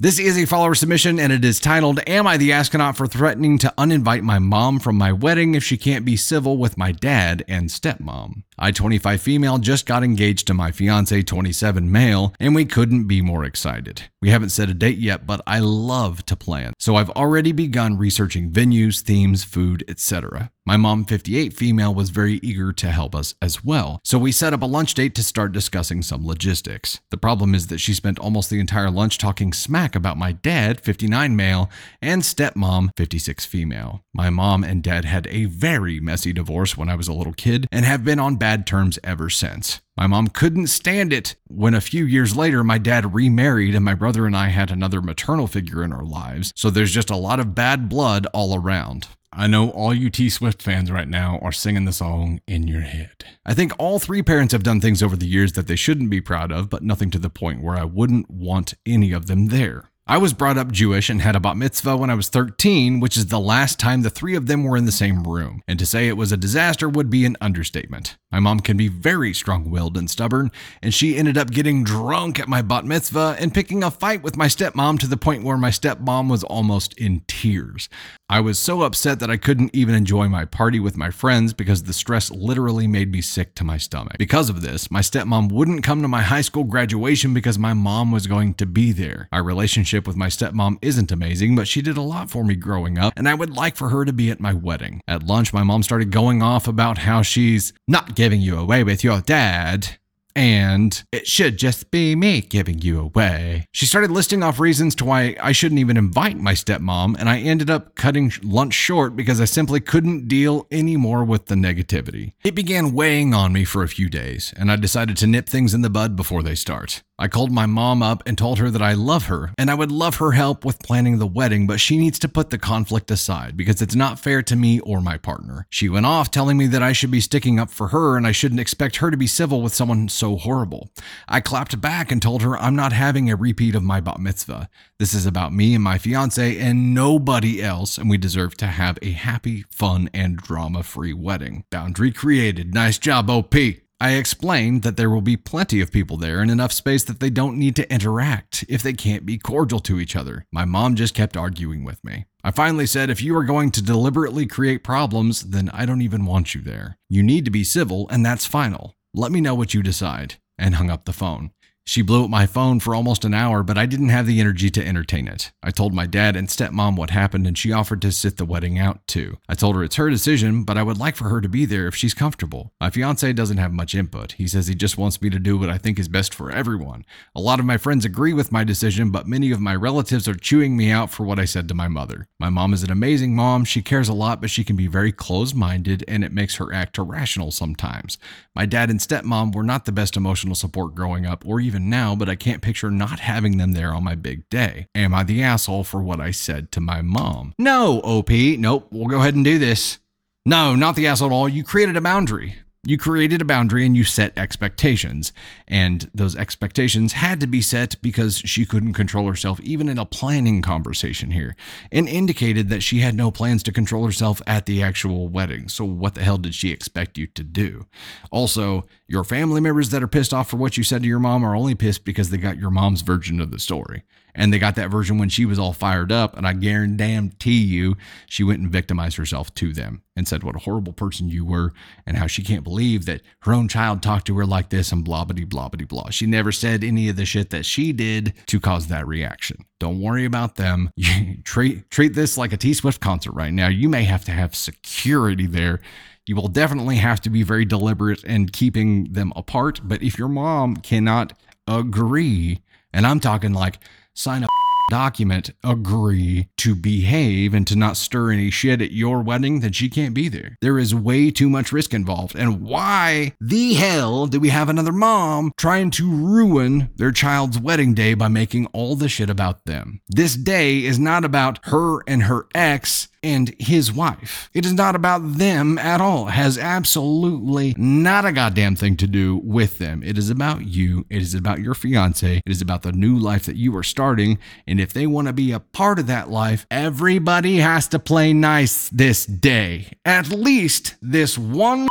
This 0.00 0.20
is 0.20 0.38
a 0.38 0.46
follower 0.46 0.76
submission 0.76 1.18
and 1.18 1.32
it 1.32 1.44
is 1.44 1.58
titled 1.58 1.98
Am 2.06 2.24
I 2.24 2.36
the 2.36 2.52
Astronaut 2.52 2.96
for 2.96 3.08
Threatening 3.08 3.58
to 3.58 3.74
Uninvite 3.76 4.22
My 4.22 4.38
Mom 4.38 4.78
from 4.78 4.96
My 4.96 5.10
Wedding 5.10 5.56
if 5.56 5.64
She 5.64 5.76
Can't 5.76 6.04
Be 6.04 6.16
Civil 6.16 6.56
with 6.56 6.78
My 6.78 6.92
Dad 6.92 7.44
and 7.48 7.68
Stepmom? 7.68 8.44
I, 8.56 8.70
25 8.70 9.20
female, 9.20 9.58
just 9.58 9.86
got 9.86 10.04
engaged 10.04 10.46
to 10.46 10.54
my 10.54 10.72
fiance, 10.72 11.22
27 11.22 11.90
male, 11.90 12.32
and 12.38 12.54
we 12.54 12.64
couldn't 12.64 13.08
be 13.08 13.22
more 13.22 13.44
excited. 13.44 14.02
We 14.20 14.30
haven't 14.30 14.50
set 14.50 14.68
a 14.68 14.74
date 14.74 14.98
yet, 14.98 15.26
but 15.26 15.40
I 15.46 15.60
love 15.60 16.26
to 16.26 16.36
plan. 16.36 16.74
So 16.78 16.96
I've 16.96 17.10
already 17.10 17.52
begun 17.52 17.98
researching 17.98 18.50
venues, 18.50 19.00
themes, 19.00 19.44
food, 19.44 19.84
etc. 19.86 20.50
My 20.66 20.76
mom, 20.76 21.04
58 21.04 21.54
female, 21.54 21.94
was 21.94 22.10
very 22.10 22.40
eager 22.42 22.72
to 22.72 22.90
help 22.90 23.14
us 23.14 23.34
as 23.40 23.64
well. 23.64 24.00
So 24.04 24.18
we 24.18 24.32
set 24.32 24.52
up 24.52 24.60
a 24.60 24.66
lunch 24.66 24.92
date 24.94 25.14
to 25.14 25.22
start 25.22 25.52
discussing 25.52 26.02
some 26.02 26.26
logistics. 26.26 27.00
The 27.10 27.16
problem 27.16 27.54
is 27.54 27.68
that 27.68 27.78
she 27.78 27.94
spent 27.94 28.18
almost 28.18 28.50
the 28.50 28.60
entire 28.60 28.90
lunch 28.90 29.18
talking 29.18 29.52
smack 29.52 29.87
about 29.94 30.16
my 30.16 30.32
dad, 30.32 30.80
59 30.80 31.34
male, 31.36 31.70
and 32.00 32.22
stepmom, 32.22 32.90
56 32.96 33.44
female. 33.46 34.02
My 34.12 34.30
mom 34.30 34.64
and 34.64 34.82
dad 34.82 35.04
had 35.04 35.26
a 35.28 35.46
very 35.46 36.00
messy 36.00 36.32
divorce 36.32 36.76
when 36.76 36.88
I 36.88 36.94
was 36.94 37.08
a 37.08 37.12
little 37.12 37.32
kid 37.32 37.66
and 37.70 37.84
have 37.84 38.04
been 38.04 38.18
on 38.18 38.36
bad 38.36 38.66
terms 38.66 38.98
ever 39.04 39.30
since. 39.30 39.80
My 39.96 40.06
mom 40.06 40.28
couldn't 40.28 40.68
stand 40.68 41.12
it 41.12 41.34
when 41.48 41.74
a 41.74 41.80
few 41.80 42.04
years 42.04 42.36
later 42.36 42.62
my 42.62 42.78
dad 42.78 43.14
remarried 43.14 43.74
and 43.74 43.84
my 43.84 43.94
brother 43.94 44.26
and 44.26 44.36
I 44.36 44.48
had 44.48 44.70
another 44.70 45.02
maternal 45.02 45.46
figure 45.46 45.82
in 45.82 45.92
our 45.92 46.04
lives, 46.04 46.52
so 46.54 46.70
there's 46.70 46.92
just 46.92 47.10
a 47.10 47.16
lot 47.16 47.40
of 47.40 47.54
bad 47.54 47.88
blood 47.88 48.26
all 48.32 48.54
around. 48.54 49.08
I 49.38 49.46
know 49.46 49.70
all 49.70 49.94
you 49.94 50.10
T 50.10 50.30
Swift 50.30 50.60
fans 50.60 50.90
right 50.90 51.06
now 51.06 51.38
are 51.42 51.52
singing 51.52 51.84
the 51.84 51.92
song 51.92 52.40
in 52.48 52.66
your 52.66 52.80
head. 52.80 53.24
I 53.46 53.54
think 53.54 53.70
all 53.78 54.00
three 54.00 54.20
parents 54.20 54.50
have 54.50 54.64
done 54.64 54.80
things 54.80 55.00
over 55.00 55.14
the 55.14 55.28
years 55.28 55.52
that 55.52 55.68
they 55.68 55.76
shouldn't 55.76 56.10
be 56.10 56.20
proud 56.20 56.50
of, 56.50 56.68
but 56.68 56.82
nothing 56.82 57.08
to 57.12 57.20
the 57.20 57.30
point 57.30 57.62
where 57.62 57.76
I 57.76 57.84
wouldn't 57.84 58.28
want 58.28 58.74
any 58.84 59.12
of 59.12 59.26
them 59.26 59.46
there. 59.46 59.87
I 60.10 60.16
was 60.16 60.32
brought 60.32 60.56
up 60.56 60.72
Jewish 60.72 61.10
and 61.10 61.20
had 61.20 61.36
a 61.36 61.40
bat 61.40 61.58
mitzvah 61.58 61.98
when 61.98 62.08
I 62.08 62.14
was 62.14 62.30
13, 62.30 62.98
which 62.98 63.18
is 63.18 63.26
the 63.26 63.38
last 63.38 63.78
time 63.78 64.00
the 64.00 64.08
three 64.08 64.34
of 64.34 64.46
them 64.46 64.64
were 64.64 64.78
in 64.78 64.86
the 64.86 64.90
same 64.90 65.22
room. 65.22 65.62
And 65.68 65.78
to 65.78 65.84
say 65.84 66.08
it 66.08 66.16
was 66.16 66.32
a 66.32 66.36
disaster 66.38 66.88
would 66.88 67.10
be 67.10 67.26
an 67.26 67.36
understatement. 67.42 68.16
My 68.32 68.40
mom 68.40 68.60
can 68.60 68.78
be 68.78 68.88
very 68.88 69.34
strong 69.34 69.70
willed 69.70 69.98
and 69.98 70.08
stubborn, 70.08 70.50
and 70.82 70.94
she 70.94 71.16
ended 71.16 71.36
up 71.36 71.50
getting 71.50 71.84
drunk 71.84 72.38
at 72.38 72.48
my 72.48 72.62
bat 72.62 72.86
mitzvah 72.86 73.36
and 73.38 73.52
picking 73.52 73.82
a 73.82 73.90
fight 73.90 74.22
with 74.22 74.36
my 74.36 74.46
stepmom 74.46 74.98
to 75.00 75.06
the 75.06 75.16
point 75.18 75.44
where 75.44 75.58
my 75.58 75.70
stepmom 75.70 76.30
was 76.30 76.44
almost 76.44 76.92
in 76.98 77.22
tears. 77.26 77.90
I 78.30 78.40
was 78.40 78.58
so 78.58 78.82
upset 78.82 79.20
that 79.20 79.30
I 79.30 79.38
couldn't 79.38 79.74
even 79.74 79.94
enjoy 79.94 80.28
my 80.28 80.44
party 80.44 80.78
with 80.78 80.98
my 80.98 81.10
friends 81.10 81.54
because 81.54 81.84
the 81.84 81.94
stress 81.94 82.30
literally 82.30 82.86
made 82.86 83.10
me 83.10 83.22
sick 83.22 83.54
to 83.54 83.64
my 83.64 83.78
stomach. 83.78 84.18
Because 84.18 84.50
of 84.50 84.60
this, 84.60 84.90
my 84.90 85.00
stepmom 85.00 85.50
wouldn't 85.50 85.82
come 85.82 86.02
to 86.02 86.08
my 86.08 86.20
high 86.20 86.42
school 86.42 86.64
graduation 86.64 87.32
because 87.32 87.58
my 87.58 87.72
mom 87.72 88.12
was 88.12 88.26
going 88.26 88.52
to 88.54 88.66
be 88.66 88.92
there. 88.92 89.28
Our 89.32 89.42
relationship 89.42 89.97
with 90.06 90.16
my 90.16 90.28
stepmom 90.28 90.78
isn't 90.82 91.12
amazing, 91.12 91.56
but 91.56 91.68
she 91.68 91.82
did 91.82 91.96
a 91.96 92.02
lot 92.02 92.30
for 92.30 92.44
me 92.44 92.54
growing 92.54 92.98
up, 92.98 93.12
and 93.16 93.28
I 93.28 93.34
would 93.34 93.50
like 93.50 93.76
for 93.76 93.88
her 93.88 94.04
to 94.04 94.12
be 94.12 94.30
at 94.30 94.40
my 94.40 94.52
wedding. 94.52 95.00
At 95.08 95.22
lunch, 95.22 95.52
my 95.52 95.62
mom 95.62 95.82
started 95.82 96.10
going 96.10 96.42
off 96.42 96.68
about 96.68 96.98
how 96.98 97.22
she's 97.22 97.72
not 97.86 98.14
giving 98.14 98.40
you 98.40 98.58
away 98.58 98.84
with 98.84 99.02
your 99.02 99.20
dad 99.20 99.98
and 100.38 101.02
it 101.10 101.26
should 101.26 101.58
just 101.58 101.90
be 101.90 102.14
me 102.14 102.40
giving 102.40 102.80
you 102.80 103.00
away. 103.00 103.66
She 103.72 103.86
started 103.86 104.12
listing 104.12 104.44
off 104.44 104.60
reasons 104.60 104.94
to 104.96 105.04
why 105.04 105.34
I 105.42 105.50
shouldn't 105.50 105.80
even 105.80 105.96
invite 105.96 106.38
my 106.38 106.52
stepmom, 106.52 107.16
and 107.18 107.28
I 107.28 107.40
ended 107.40 107.68
up 107.68 107.96
cutting 107.96 108.32
lunch 108.44 108.74
short 108.74 109.16
because 109.16 109.40
I 109.40 109.46
simply 109.46 109.80
couldn't 109.80 110.28
deal 110.28 110.68
anymore 110.70 111.24
with 111.24 111.46
the 111.46 111.56
negativity. 111.56 112.34
It 112.44 112.54
began 112.54 112.92
weighing 112.92 113.34
on 113.34 113.52
me 113.52 113.64
for 113.64 113.82
a 113.82 113.88
few 113.88 114.08
days, 114.08 114.54
and 114.56 114.70
I 114.70 114.76
decided 114.76 115.16
to 115.16 115.26
nip 115.26 115.48
things 115.48 115.74
in 115.74 115.82
the 115.82 115.90
bud 115.90 116.14
before 116.14 116.44
they 116.44 116.54
start. 116.54 117.02
I 117.20 117.26
called 117.26 117.50
my 117.50 117.66
mom 117.66 118.00
up 118.00 118.22
and 118.26 118.38
told 118.38 118.60
her 118.60 118.70
that 118.70 118.80
I 118.80 118.92
love 118.92 119.26
her 119.26 119.52
and 119.58 119.70
I 119.70 119.74
would 119.74 119.90
love 119.90 120.16
her 120.16 120.32
help 120.32 120.64
with 120.64 120.82
planning 120.82 121.18
the 121.18 121.26
wedding, 121.26 121.66
but 121.66 121.80
she 121.80 121.98
needs 121.98 122.16
to 122.20 122.28
put 122.28 122.50
the 122.50 122.58
conflict 122.58 123.10
aside 123.10 123.56
because 123.56 123.82
it's 123.82 123.96
not 123.96 124.20
fair 124.20 124.40
to 124.42 124.54
me 124.54 124.78
or 124.80 125.00
my 125.00 125.18
partner. 125.18 125.66
She 125.68 125.88
went 125.88 126.06
off 126.06 126.30
telling 126.30 126.56
me 126.56 126.68
that 126.68 126.82
I 126.82 126.92
should 126.92 127.10
be 127.10 127.20
sticking 127.20 127.58
up 127.58 127.70
for 127.70 127.88
her 127.88 128.16
and 128.16 128.24
I 128.24 128.30
shouldn't 128.30 128.60
expect 128.60 128.96
her 128.96 129.10
to 129.10 129.16
be 129.16 129.26
civil 129.26 129.62
with 129.62 129.74
someone 129.74 130.08
so 130.08 130.36
horrible. 130.36 130.90
I 131.26 131.40
clapped 131.40 131.80
back 131.80 132.12
and 132.12 132.22
told 132.22 132.42
her 132.42 132.56
I'm 132.56 132.76
not 132.76 132.92
having 132.92 133.28
a 133.28 133.36
repeat 133.36 133.74
of 133.74 133.82
my 133.82 133.98
bat 133.98 134.20
mitzvah. 134.20 134.68
This 135.00 135.12
is 135.12 135.26
about 135.26 135.52
me 135.52 135.74
and 135.74 135.82
my 135.82 135.98
fiance 135.98 136.56
and 136.58 136.94
nobody 136.94 137.60
else, 137.60 137.98
and 137.98 138.08
we 138.08 138.18
deserve 138.18 138.56
to 138.58 138.66
have 138.66 138.96
a 139.02 139.10
happy, 139.10 139.64
fun, 139.70 140.08
and 140.14 140.36
drama 140.36 140.84
free 140.84 141.12
wedding. 141.12 141.64
Boundary 141.70 142.12
created. 142.12 142.74
Nice 142.74 142.98
job, 142.98 143.28
OP. 143.28 143.54
I 144.00 144.12
explained 144.12 144.82
that 144.82 144.96
there 144.96 145.10
will 145.10 145.20
be 145.20 145.36
plenty 145.36 145.80
of 145.80 145.90
people 145.90 146.16
there 146.16 146.40
and 146.40 146.52
enough 146.52 146.70
space 146.70 147.02
that 147.04 147.18
they 147.18 147.30
don't 147.30 147.58
need 147.58 147.74
to 147.76 147.92
interact 147.92 148.64
if 148.68 148.80
they 148.80 148.92
can't 148.92 149.26
be 149.26 149.38
cordial 149.38 149.80
to 149.80 149.98
each 149.98 150.14
other. 150.14 150.46
My 150.52 150.64
mom 150.64 150.94
just 150.94 151.14
kept 151.14 151.36
arguing 151.36 151.82
with 151.82 152.04
me. 152.04 152.26
I 152.44 152.52
finally 152.52 152.86
said, 152.86 153.10
if 153.10 153.20
you 153.20 153.36
are 153.36 153.42
going 153.42 153.72
to 153.72 153.82
deliberately 153.82 154.46
create 154.46 154.84
problems, 154.84 155.42
then 155.42 155.68
I 155.70 155.84
don't 155.84 156.02
even 156.02 156.26
want 156.26 156.54
you 156.54 156.60
there. 156.60 156.96
You 157.08 157.24
need 157.24 157.44
to 157.46 157.50
be 157.50 157.64
civil, 157.64 158.08
and 158.08 158.24
that's 158.24 158.46
final. 158.46 158.94
Let 159.14 159.32
me 159.32 159.40
know 159.40 159.56
what 159.56 159.74
you 159.74 159.82
decide. 159.82 160.36
And 160.60 160.74
hung 160.74 160.90
up 160.90 161.04
the 161.04 161.12
phone. 161.12 161.52
She 161.88 162.02
blew 162.02 162.22
up 162.22 162.28
my 162.28 162.44
phone 162.44 162.80
for 162.80 162.94
almost 162.94 163.24
an 163.24 163.32
hour, 163.32 163.62
but 163.62 163.78
I 163.78 163.86
didn't 163.86 164.10
have 164.10 164.26
the 164.26 164.40
energy 164.40 164.68
to 164.68 164.86
entertain 164.86 165.26
it. 165.26 165.52
I 165.62 165.70
told 165.70 165.94
my 165.94 166.04
dad 166.04 166.36
and 166.36 166.46
stepmom 166.46 166.96
what 166.96 167.08
happened, 167.08 167.46
and 167.46 167.56
she 167.56 167.72
offered 167.72 168.02
to 168.02 168.12
sit 168.12 168.36
the 168.36 168.44
wedding 168.44 168.78
out 168.78 169.06
too. 169.06 169.38
I 169.48 169.54
told 169.54 169.74
her 169.74 169.82
it's 169.82 169.96
her 169.96 170.10
decision, 170.10 170.64
but 170.64 170.76
I 170.76 170.82
would 170.82 170.98
like 170.98 171.16
for 171.16 171.30
her 171.30 171.40
to 171.40 171.48
be 171.48 171.64
there 171.64 171.86
if 171.86 171.96
she's 171.96 172.12
comfortable. 172.12 172.74
My 172.78 172.90
fiance 172.90 173.32
doesn't 173.32 173.56
have 173.56 173.72
much 173.72 173.94
input. 173.94 174.32
He 174.32 174.46
says 174.46 174.66
he 174.66 174.74
just 174.74 174.98
wants 174.98 175.22
me 175.22 175.30
to 175.30 175.38
do 175.38 175.56
what 175.56 175.70
I 175.70 175.78
think 175.78 175.98
is 175.98 176.08
best 176.08 176.34
for 176.34 176.50
everyone. 176.50 177.06
A 177.34 177.40
lot 177.40 177.58
of 177.58 177.64
my 177.64 177.78
friends 177.78 178.04
agree 178.04 178.34
with 178.34 178.52
my 178.52 178.64
decision, 178.64 179.10
but 179.10 179.26
many 179.26 179.50
of 179.50 179.58
my 179.58 179.74
relatives 179.74 180.28
are 180.28 180.34
chewing 180.34 180.76
me 180.76 180.90
out 180.90 181.10
for 181.10 181.24
what 181.24 181.38
I 181.38 181.46
said 181.46 181.68
to 181.68 181.74
my 181.74 181.88
mother. 181.88 182.28
My 182.38 182.50
mom 182.50 182.74
is 182.74 182.82
an 182.82 182.90
amazing 182.90 183.34
mom. 183.34 183.64
She 183.64 183.80
cares 183.80 184.10
a 184.10 184.12
lot, 184.12 184.42
but 184.42 184.50
she 184.50 184.62
can 184.62 184.76
be 184.76 184.88
very 184.88 185.10
closed 185.10 185.56
minded, 185.56 186.04
and 186.06 186.22
it 186.22 186.34
makes 186.34 186.56
her 186.56 186.70
act 186.70 186.98
irrational 186.98 187.50
sometimes. 187.50 188.18
My 188.54 188.66
dad 188.66 188.90
and 188.90 189.00
stepmom 189.00 189.54
were 189.54 189.62
not 189.62 189.86
the 189.86 189.92
best 189.92 190.18
emotional 190.18 190.54
support 190.54 190.94
growing 190.94 191.24
up, 191.24 191.46
or 191.46 191.60
even 191.60 191.77
even 191.78 191.90
now, 191.90 192.16
but 192.16 192.28
I 192.28 192.34
can't 192.34 192.60
picture 192.60 192.90
not 192.90 193.20
having 193.20 193.56
them 193.56 193.72
there 193.72 193.94
on 193.94 194.02
my 194.02 194.14
big 194.16 194.48
day. 194.50 194.88
Am 194.94 195.14
I 195.14 195.22
the 195.22 195.42
asshole 195.42 195.84
for 195.84 196.02
what 196.02 196.20
I 196.20 196.32
said 196.32 196.72
to 196.72 196.80
my 196.80 197.02
mom? 197.02 197.54
No, 197.58 198.00
OP. 198.00 198.30
Nope. 198.30 198.88
We'll 198.90 199.06
go 199.06 199.20
ahead 199.20 199.36
and 199.36 199.44
do 199.44 199.58
this. 199.58 199.98
No, 200.44 200.74
not 200.74 200.96
the 200.96 201.06
asshole 201.06 201.28
at 201.30 201.32
all. 201.32 201.48
You 201.48 201.62
created 201.62 201.96
a 201.96 202.00
boundary 202.00 202.56
you 202.84 202.96
created 202.96 203.42
a 203.42 203.44
boundary 203.44 203.84
and 203.84 203.96
you 203.96 204.04
set 204.04 204.36
expectations. 204.38 205.32
And 205.66 206.08
those 206.14 206.36
expectations 206.36 207.14
had 207.14 207.40
to 207.40 207.46
be 207.46 207.60
set 207.60 208.00
because 208.00 208.38
she 208.38 208.64
couldn't 208.64 208.92
control 208.92 209.26
herself, 209.26 209.60
even 209.60 209.88
in 209.88 209.98
a 209.98 210.04
planning 210.04 210.62
conversation 210.62 211.32
here, 211.32 211.56
and 211.90 212.08
indicated 212.08 212.68
that 212.68 212.82
she 212.82 213.00
had 213.00 213.14
no 213.14 213.30
plans 213.30 213.62
to 213.64 213.72
control 213.72 214.06
herself 214.06 214.40
at 214.46 214.66
the 214.66 214.82
actual 214.82 215.28
wedding. 215.28 215.68
So, 215.68 215.84
what 215.84 216.14
the 216.14 216.22
hell 216.22 216.38
did 216.38 216.54
she 216.54 216.70
expect 216.70 217.18
you 217.18 217.26
to 217.26 217.42
do? 217.42 217.86
Also, 218.30 218.86
your 219.08 219.24
family 219.24 219.60
members 219.60 219.90
that 219.90 220.02
are 220.02 220.08
pissed 220.08 220.32
off 220.32 220.48
for 220.48 220.56
what 220.56 220.76
you 220.76 220.84
said 220.84 221.02
to 221.02 221.08
your 221.08 221.18
mom 221.18 221.44
are 221.44 221.56
only 221.56 221.74
pissed 221.74 222.04
because 222.04 222.30
they 222.30 222.38
got 222.38 222.58
your 222.58 222.70
mom's 222.70 223.02
version 223.02 223.40
of 223.40 223.50
the 223.50 223.58
story 223.58 224.04
and 224.38 224.52
they 224.52 224.58
got 224.58 224.76
that 224.76 224.90
version 224.90 225.18
when 225.18 225.28
she 225.28 225.44
was 225.44 225.58
all 225.58 225.72
fired 225.72 226.12
up. 226.12 226.36
And 226.36 226.46
I 226.46 226.52
guarantee 226.52 227.60
you, 227.60 227.96
she 228.26 228.44
went 228.44 228.60
and 228.60 228.70
victimized 228.70 229.16
herself 229.16 229.52
to 229.54 229.72
them 229.72 230.02
and 230.14 230.28
said 230.28 230.44
what 230.44 230.54
a 230.54 230.60
horrible 230.60 230.92
person 230.92 231.28
you 231.28 231.44
were 231.44 231.72
and 232.06 232.16
how 232.16 232.28
she 232.28 232.42
can't 232.42 232.62
believe 232.62 233.04
that 233.06 233.20
her 233.40 233.52
own 233.52 233.66
child 233.66 234.00
talked 234.00 234.28
to 234.28 234.38
her 234.38 234.46
like 234.46 234.70
this 234.70 234.92
and 234.92 235.04
blah, 235.04 235.24
blah, 235.24 235.44
blah, 235.44 235.68
blah, 235.68 235.86
blah. 235.86 236.10
She 236.10 236.24
never 236.26 236.52
said 236.52 236.84
any 236.84 237.08
of 237.08 237.16
the 237.16 237.26
shit 237.26 237.50
that 237.50 237.66
she 237.66 237.92
did 237.92 238.32
to 238.46 238.60
cause 238.60 238.86
that 238.86 239.08
reaction. 239.08 239.64
Don't 239.80 240.00
worry 240.00 240.24
about 240.24 240.54
them. 240.54 240.90
Treat, 241.44 241.90
treat 241.90 242.14
this 242.14 242.38
like 242.38 242.52
a 242.52 242.56
T 242.56 242.72
Swift 242.74 243.00
concert 243.00 243.32
right 243.32 243.52
now. 243.52 243.66
You 243.66 243.88
may 243.88 244.04
have 244.04 244.24
to 244.26 244.32
have 244.32 244.54
security 244.54 245.46
there 245.46 245.80
you 246.26 246.36
will 246.36 246.48
definitely 246.48 246.96
have 246.96 247.22
to 247.22 247.30
be 247.30 247.42
very 247.42 247.64
deliberate 247.64 248.22
in 248.22 248.50
keeping 248.50 249.10
them 249.14 249.32
apart. 249.34 249.80
But 249.82 250.02
if 250.02 250.18
your 250.18 250.28
mom 250.28 250.76
cannot 250.76 251.32
agree, 251.66 252.60
and 252.92 253.06
I'm 253.06 253.18
talking 253.18 253.54
like 253.54 253.78
sign 254.18 254.42
a 254.42 254.48
document, 254.90 255.50
agree 255.62 256.48
to 256.56 256.74
behave 256.74 257.54
and 257.54 257.66
to 257.66 257.76
not 257.76 257.96
stir 257.96 258.32
any 258.32 258.50
shit 258.50 258.80
at 258.80 258.90
your 258.90 259.22
wedding, 259.22 259.60
then 259.60 259.72
she 259.72 259.88
can't 259.88 260.14
be 260.14 260.28
there. 260.28 260.56
There 260.60 260.78
is 260.78 260.94
way 260.94 261.30
too 261.30 261.48
much 261.50 261.72
risk 261.72 261.94
involved. 261.94 262.34
And 262.34 262.62
why 262.62 263.34
the 263.40 263.74
hell 263.74 264.26
do 264.26 264.40
we 264.40 264.48
have 264.48 264.68
another 264.68 264.92
mom 264.92 265.52
trying 265.56 265.90
to 265.92 266.10
ruin 266.10 266.90
their 266.96 267.12
child's 267.12 267.58
wedding 267.58 267.94
day 267.94 268.14
by 268.14 268.28
making 268.28 268.66
all 268.68 268.96
the 268.96 269.08
shit 269.08 269.30
about 269.30 269.66
them? 269.66 270.00
This 270.08 270.34
day 270.34 270.84
is 270.84 270.98
not 270.98 271.24
about 271.24 271.60
her 271.66 272.00
and 272.08 272.24
her 272.24 272.46
ex 272.54 273.08
and 273.22 273.54
his 273.58 273.92
wife. 273.92 274.50
It 274.54 274.64
is 274.64 274.72
not 274.72 274.94
about 274.94 275.34
them 275.38 275.78
at 275.78 276.00
all. 276.00 276.28
It 276.28 276.32
has 276.32 276.58
absolutely 276.58 277.74
not 277.76 278.24
a 278.24 278.32
goddamn 278.32 278.76
thing 278.76 278.96
to 278.98 279.06
do 279.06 279.36
with 279.38 279.78
them. 279.78 280.02
It 280.02 280.18
is 280.18 280.30
about 280.30 280.66
you. 280.66 281.06
It 281.10 281.22
is 281.22 281.34
about 281.34 281.60
your 281.60 281.74
fiance. 281.74 282.36
It 282.44 282.50
is 282.50 282.60
about 282.60 282.82
the 282.82 282.92
new 282.92 283.16
life 283.18 283.46
that 283.46 283.56
you 283.56 283.76
are 283.76 283.82
starting. 283.82 284.38
And 284.66 284.80
if 284.80 284.92
they 284.92 285.06
want 285.06 285.26
to 285.28 285.32
be 285.32 285.52
a 285.52 285.60
part 285.60 285.98
of 285.98 286.06
that 286.06 286.30
life, 286.30 286.66
everybody 286.70 287.58
has 287.58 287.88
to 287.88 287.98
play 287.98 288.32
nice 288.32 288.88
this 288.90 289.26
day. 289.26 289.92
At 290.04 290.28
least 290.30 290.96
this 291.00 291.36
one 291.36 291.88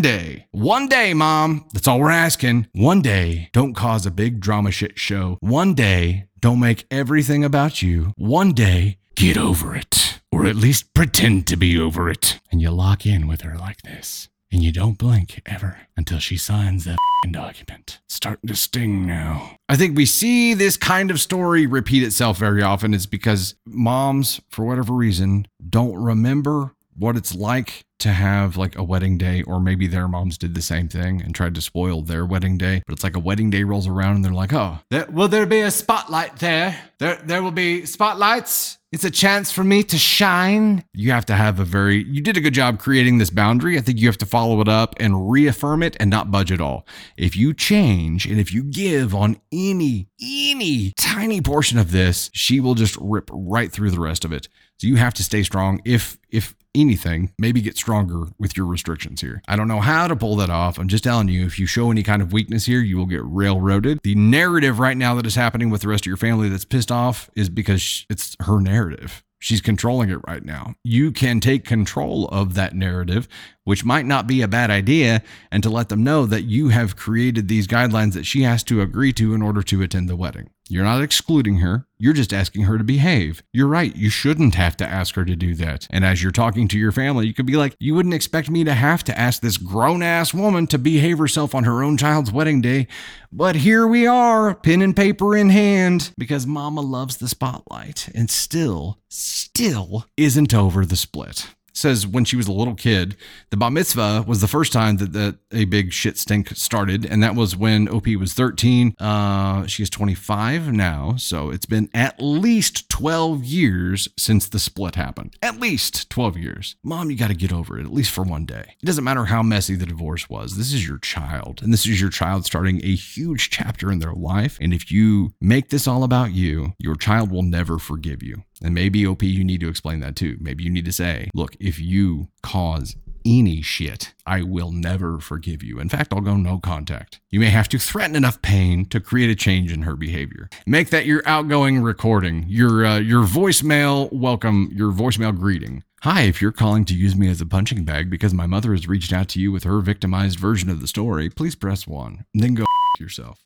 day. 0.00 0.46
One 0.50 0.88
day, 0.88 1.14
mom. 1.14 1.66
That's 1.72 1.88
all 1.88 2.00
we're 2.00 2.10
asking. 2.10 2.68
One 2.72 3.00
day. 3.00 3.48
Don't 3.52 3.74
cause 3.74 4.06
a 4.06 4.10
big 4.10 4.40
drama 4.40 4.70
shit 4.70 4.98
show. 4.98 5.38
One 5.40 5.74
day. 5.74 6.26
Don't 6.40 6.60
make 6.60 6.86
everything 6.90 7.44
about 7.44 7.82
you. 7.82 8.12
One 8.16 8.52
day. 8.52 8.98
Get 9.16 9.38
over 9.38 9.74
it 9.74 10.20
or 10.46 10.50
at 10.50 10.56
least 10.56 10.94
pretend 10.94 11.44
to 11.44 11.56
be 11.56 11.76
over 11.76 12.08
it. 12.08 12.38
And 12.52 12.60
you 12.62 12.70
lock 12.70 13.04
in 13.04 13.26
with 13.26 13.40
her 13.40 13.58
like 13.58 13.82
this. 13.82 14.28
And 14.52 14.62
you 14.62 14.70
don't 14.70 14.96
blink 14.96 15.42
ever 15.44 15.78
until 15.96 16.20
she 16.20 16.36
signs 16.36 16.84
that 16.84 16.98
document. 17.32 17.98
It's 18.04 18.14
starting 18.14 18.46
to 18.46 18.54
sting 18.54 19.04
now. 19.04 19.56
I 19.68 19.74
think 19.74 19.96
we 19.96 20.06
see 20.06 20.54
this 20.54 20.76
kind 20.76 21.10
of 21.10 21.20
story 21.20 21.66
repeat 21.66 22.04
itself 22.04 22.38
very 22.38 22.62
often. 22.62 22.94
It's 22.94 23.06
because 23.06 23.56
moms, 23.66 24.40
for 24.48 24.64
whatever 24.64 24.92
reason, 24.92 25.48
don't 25.68 25.96
remember 25.96 26.70
what 26.96 27.16
it's 27.16 27.34
like 27.34 27.84
to 27.98 28.10
have 28.10 28.56
like 28.56 28.76
a 28.76 28.84
wedding 28.84 29.18
day, 29.18 29.42
or 29.42 29.60
maybe 29.60 29.88
their 29.88 30.06
moms 30.06 30.38
did 30.38 30.54
the 30.54 30.62
same 30.62 30.88
thing 30.88 31.20
and 31.20 31.34
tried 31.34 31.56
to 31.56 31.60
spoil 31.60 32.02
their 32.02 32.24
wedding 32.24 32.56
day. 32.56 32.82
But 32.86 32.92
it's 32.92 33.04
like 33.04 33.16
a 33.16 33.20
wedding 33.20 33.50
day 33.50 33.64
rolls 33.64 33.88
around 33.88 34.14
and 34.14 34.24
they're 34.24 34.32
like, 34.32 34.52
oh, 34.52 34.78
there, 34.90 35.06
will 35.10 35.28
there 35.28 35.46
be 35.46 35.60
a 35.60 35.72
spotlight 35.72 36.36
there? 36.36 36.78
There, 36.98 37.16
there 37.16 37.42
will 37.42 37.50
be 37.50 37.84
spotlights. 37.84 38.75
It's 38.92 39.04
a 39.04 39.10
chance 39.10 39.50
for 39.50 39.64
me 39.64 39.82
to 39.82 39.98
shine. 39.98 40.84
You 40.94 41.10
have 41.10 41.26
to 41.26 41.34
have 41.34 41.58
a 41.58 41.64
very, 41.64 42.04
you 42.04 42.20
did 42.20 42.36
a 42.36 42.40
good 42.40 42.54
job 42.54 42.78
creating 42.78 43.18
this 43.18 43.30
boundary. 43.30 43.76
I 43.76 43.80
think 43.80 43.98
you 43.98 44.06
have 44.06 44.16
to 44.18 44.26
follow 44.26 44.60
it 44.60 44.68
up 44.68 44.94
and 45.00 45.28
reaffirm 45.28 45.82
it 45.82 45.96
and 45.98 46.08
not 46.08 46.30
budge 46.30 46.52
at 46.52 46.60
all. 46.60 46.86
If 47.16 47.36
you 47.36 47.52
change 47.52 48.26
and 48.26 48.38
if 48.38 48.54
you 48.54 48.62
give 48.62 49.12
on 49.12 49.40
any, 49.50 50.08
any 50.22 50.92
tiny 50.96 51.40
portion 51.40 51.78
of 51.78 51.90
this, 51.90 52.30
she 52.32 52.60
will 52.60 52.76
just 52.76 52.96
rip 53.00 53.28
right 53.32 53.72
through 53.72 53.90
the 53.90 54.00
rest 54.00 54.24
of 54.24 54.32
it. 54.32 54.48
So 54.78 54.86
you 54.86 54.96
have 54.96 55.14
to 55.14 55.24
stay 55.24 55.42
strong. 55.42 55.80
If, 55.84 56.18
if 56.30 56.54
anything, 56.76 57.32
maybe 57.38 57.60
get 57.60 57.76
stronger 57.76 58.26
with 58.38 58.56
your 58.56 58.66
restrictions 58.66 59.20
here. 59.20 59.42
I 59.48 59.56
don't 59.56 59.68
know 59.68 59.80
how 59.80 60.06
to 60.06 60.14
pull 60.14 60.36
that 60.36 60.50
off. 60.50 60.78
I'm 60.78 60.88
just 60.88 61.04
telling 61.04 61.28
you, 61.28 61.46
if 61.46 61.58
you 61.58 61.66
show 61.66 61.90
any 61.90 62.02
kind 62.02 62.22
of 62.22 62.32
weakness 62.32 62.66
here, 62.66 62.80
you 62.80 62.96
will 62.96 63.06
get 63.06 63.22
railroaded. 63.24 64.00
The 64.02 64.14
narrative 64.14 64.78
right 64.78 64.96
now 64.96 65.14
that 65.14 65.26
is 65.26 65.34
happening 65.34 65.70
with 65.70 65.80
the 65.80 65.88
rest 65.88 66.02
of 66.04 66.06
your 66.06 66.16
family 66.16 66.48
that's 66.48 66.64
pissed 66.64 66.92
off 66.92 67.30
is 67.34 67.48
because 67.48 68.06
it's 68.10 68.36
her 68.40 68.60
narrative. 68.60 69.24
She's 69.38 69.60
controlling 69.60 70.10
it 70.10 70.20
right 70.26 70.44
now. 70.44 70.74
You 70.82 71.12
can 71.12 71.40
take 71.40 71.64
control 71.64 72.26
of 72.28 72.54
that 72.54 72.74
narrative, 72.74 73.28
which 73.66 73.84
might 73.84 74.06
not 74.06 74.28
be 74.28 74.42
a 74.42 74.48
bad 74.48 74.70
idea, 74.70 75.20
and 75.50 75.60
to 75.60 75.68
let 75.68 75.88
them 75.88 76.04
know 76.04 76.24
that 76.24 76.44
you 76.44 76.68
have 76.68 76.94
created 76.94 77.48
these 77.48 77.66
guidelines 77.66 78.12
that 78.12 78.24
she 78.24 78.42
has 78.42 78.62
to 78.62 78.80
agree 78.80 79.12
to 79.12 79.34
in 79.34 79.42
order 79.42 79.60
to 79.60 79.82
attend 79.82 80.08
the 80.08 80.14
wedding. 80.14 80.48
You're 80.68 80.84
not 80.84 81.02
excluding 81.02 81.58
her. 81.58 81.86
You're 81.98 82.12
just 82.12 82.32
asking 82.32 82.62
her 82.62 82.78
to 82.78 82.84
behave. 82.84 83.42
You're 83.52 83.66
right. 83.66 83.94
You 83.94 84.08
shouldn't 84.08 84.54
have 84.54 84.76
to 84.76 84.86
ask 84.86 85.16
her 85.16 85.24
to 85.24 85.34
do 85.34 85.54
that. 85.56 85.88
And 85.90 86.04
as 86.04 86.22
you're 86.22 86.30
talking 86.30 86.68
to 86.68 86.78
your 86.78 86.92
family, 86.92 87.26
you 87.26 87.34
could 87.34 87.46
be 87.46 87.56
like, 87.56 87.76
You 87.80 87.94
wouldn't 87.96 88.14
expect 88.14 88.50
me 88.50 88.62
to 88.62 88.74
have 88.74 89.02
to 89.04 89.18
ask 89.18 89.42
this 89.42 89.56
grown 89.56 90.00
ass 90.02 90.32
woman 90.32 90.68
to 90.68 90.78
behave 90.78 91.18
herself 91.18 91.52
on 91.52 91.64
her 91.64 91.82
own 91.82 91.96
child's 91.96 92.30
wedding 92.30 92.60
day. 92.60 92.86
But 93.32 93.56
here 93.56 93.86
we 93.86 94.06
are, 94.06 94.54
pen 94.54 94.80
and 94.80 94.94
paper 94.94 95.36
in 95.36 95.50
hand, 95.50 96.12
because 96.16 96.46
mama 96.46 96.82
loves 96.82 97.16
the 97.16 97.28
spotlight 97.28 98.08
and 98.14 98.30
still, 98.30 99.00
still 99.08 100.06
isn't 100.16 100.54
over 100.54 100.86
the 100.86 100.96
split 100.96 101.55
says 101.76 102.06
when 102.06 102.24
she 102.24 102.36
was 102.36 102.48
a 102.48 102.52
little 102.52 102.74
kid, 102.74 103.16
the 103.50 103.56
bat 103.56 103.72
mitzvah 103.72 104.24
was 104.26 104.40
the 104.40 104.48
first 104.48 104.72
time 104.72 104.96
that, 104.96 105.12
that 105.12 105.36
a 105.52 105.64
big 105.64 105.92
shit 105.92 106.18
stink 106.18 106.50
started. 106.50 107.04
And 107.04 107.22
that 107.22 107.34
was 107.34 107.56
when 107.56 107.88
OP 107.88 108.06
was 108.18 108.32
13. 108.32 108.94
Uh, 108.98 109.66
she 109.66 109.82
is 109.82 109.90
25 109.90 110.72
now. 110.72 111.16
So 111.16 111.50
it's 111.50 111.66
been 111.66 111.88
at 111.94 112.20
least 112.20 112.88
12 112.88 113.44
years 113.44 114.08
since 114.18 114.48
the 114.48 114.58
split 114.58 114.94
happened. 114.94 115.36
At 115.42 115.60
least 115.60 116.10
12 116.10 116.36
years. 116.36 116.76
Mom, 116.82 117.10
you 117.10 117.16
got 117.16 117.28
to 117.28 117.34
get 117.34 117.52
over 117.52 117.78
it, 117.78 117.84
at 117.84 117.92
least 117.92 118.10
for 118.10 118.22
one 118.22 118.46
day. 118.46 118.74
It 118.82 118.86
doesn't 118.86 119.04
matter 119.04 119.26
how 119.26 119.42
messy 119.42 119.74
the 119.74 119.86
divorce 119.86 120.28
was. 120.28 120.56
This 120.56 120.72
is 120.72 120.86
your 120.86 120.98
child. 120.98 121.62
And 121.62 121.72
this 121.72 121.86
is 121.86 122.00
your 122.00 122.10
child 122.10 122.44
starting 122.44 122.84
a 122.84 122.94
huge 122.94 123.50
chapter 123.50 123.92
in 123.92 123.98
their 123.98 124.14
life. 124.14 124.58
And 124.60 124.72
if 124.72 124.90
you 124.90 125.32
make 125.40 125.70
this 125.70 125.86
all 125.86 126.04
about 126.04 126.32
you, 126.32 126.74
your 126.78 126.96
child 126.96 127.30
will 127.30 127.42
never 127.42 127.78
forgive 127.78 128.22
you. 128.22 128.44
And 128.62 128.74
maybe 128.74 129.06
OP, 129.06 129.22
you 129.22 129.44
need 129.44 129.60
to 129.60 129.68
explain 129.68 130.00
that 130.00 130.16
too. 130.16 130.36
Maybe 130.40 130.64
you 130.64 130.70
need 130.70 130.86
to 130.86 130.92
say, 130.92 131.30
look, 131.34 131.56
if 131.60 131.78
you 131.78 132.28
cause 132.42 132.96
any 133.26 133.60
shit, 133.60 134.14
I 134.24 134.42
will 134.42 134.70
never 134.70 135.18
forgive 135.18 135.62
you. 135.62 135.80
In 135.80 135.88
fact, 135.88 136.12
I'll 136.12 136.20
go 136.20 136.36
no 136.36 136.58
contact. 136.58 137.20
You 137.28 137.40
may 137.40 137.50
have 137.50 137.68
to 137.70 137.78
threaten 137.78 138.16
enough 138.16 138.40
pain 138.40 138.86
to 138.86 139.00
create 139.00 139.30
a 139.30 139.34
change 139.34 139.72
in 139.72 139.82
her 139.82 139.96
behavior. 139.96 140.48
Make 140.66 140.90
that 140.90 141.06
your 141.06 141.22
outgoing 141.26 141.82
recording, 141.82 142.44
your 142.48 142.86
uh, 142.86 142.98
your 142.98 143.24
voicemail 143.24 144.10
welcome, 144.12 144.70
your 144.72 144.92
voicemail 144.92 145.36
greeting. 145.36 145.82
Hi, 146.02 146.22
if 146.22 146.40
you're 146.40 146.52
calling 146.52 146.84
to 146.84 146.94
use 146.94 147.16
me 147.16 147.28
as 147.28 147.40
a 147.40 147.46
punching 147.46 147.84
bag 147.84 148.10
because 148.10 148.32
my 148.32 148.46
mother 148.46 148.70
has 148.72 148.86
reached 148.86 149.12
out 149.12 149.28
to 149.30 149.40
you 149.40 149.50
with 149.50 149.64
her 149.64 149.80
victimized 149.80 150.38
version 150.38 150.70
of 150.70 150.80
the 150.80 150.86
story, 150.86 151.28
please 151.28 151.56
press 151.56 151.86
1. 151.86 152.24
Then 152.32 152.54
go 152.54 152.64
yourself. 153.00 153.44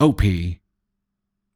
OP. 0.00 0.22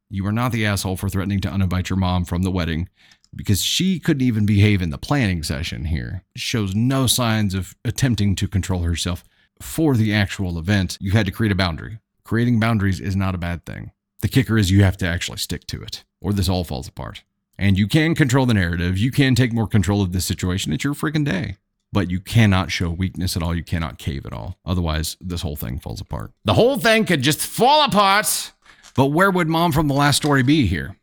You 0.09 0.27
are 0.27 0.33
not 0.33 0.53
the 0.53 0.65
asshole 0.65 0.97
for 0.97 1.09
threatening 1.09 1.41
to 1.41 1.49
uninvite 1.49 1.89
your 1.89 1.99
mom 1.99 2.25
from 2.25 2.43
the 2.43 2.51
wedding 2.51 2.89
because 3.35 3.61
she 3.61 3.99
couldn't 3.99 4.27
even 4.27 4.47
behave 4.47 4.81
in 4.81 4.91
the 4.91 4.99
planning 4.99 5.43
session 5.43 5.87
here. 5.87 6.23
Shows 6.37 6.75
no 6.75 7.07
signs 7.07 7.55
of 7.55 7.75
attempting 7.85 8.35
to 8.37 8.49
control 8.49 8.83
herself 8.83 9.25
for 9.61 9.97
the 9.97 10.15
actual 10.15 10.59
event. 10.59 10.97
You 11.01 11.13
had 11.13 11.27
to 11.27 11.33
create 11.33 11.53
a 11.53 11.57
boundary. 11.57 11.99
Creating 12.25 12.59
boundaries 12.59 13.01
is 13.01 13.17
not 13.17 13.35
a 13.35 13.39
bad 13.39 13.67
thing. 13.67 13.93
The 14.21 14.29
kicker 14.29 14.57
is 14.57 14.71
you 14.71 14.83
have 14.83 14.97
to 14.99 15.07
actually 15.07 15.39
stick 15.39 15.67
to 15.69 15.83
it, 15.83 16.05
or 16.21 16.33
this 16.33 16.49
all 16.49 16.65
falls 16.65 16.89
apart. 16.89 17.23
And 17.59 17.79
you 17.79 17.87
can 17.87 18.15
control 18.15 18.47
the 18.47 18.55
narrative. 18.55 18.99
You 18.99 19.11
can 19.11 19.35
take 19.35 19.53
more 19.53 19.67
control 19.67 20.03
of 20.03 20.13
this 20.13 20.25
situation. 20.25 20.73
It's 20.73 20.85
your 20.85 20.95
freaking 20.95 21.25
day. 21.25 21.57
But 21.93 22.11
you 22.11 22.21
cannot 22.21 22.71
show 22.71 22.91
weakness 22.91 23.37
at 23.37 23.43
all. 23.43 23.55
You 23.55 23.63
cannot 23.63 23.99
cave 23.99 24.27
at 24.27 24.33
all. 24.33 24.59
Otherwise, 24.67 25.17
this 25.21 25.43
whole 25.43 25.57
thing 25.57 25.79
falls 25.79 26.01
apart. 26.01 26.33
The 26.45 26.55
whole 26.55 26.79
thing 26.79 27.05
could 27.05 27.23
just 27.23 27.41
fall 27.41 27.85
apart. 27.85 28.53
But 28.97 29.07
where 29.07 29.31
would 29.31 29.49
mom 29.49 29.73
from 29.73 29.89
the 29.89 29.95
last 29.95 30.17
story 30.17 30.43
be 30.43 30.67
here? 30.67 30.97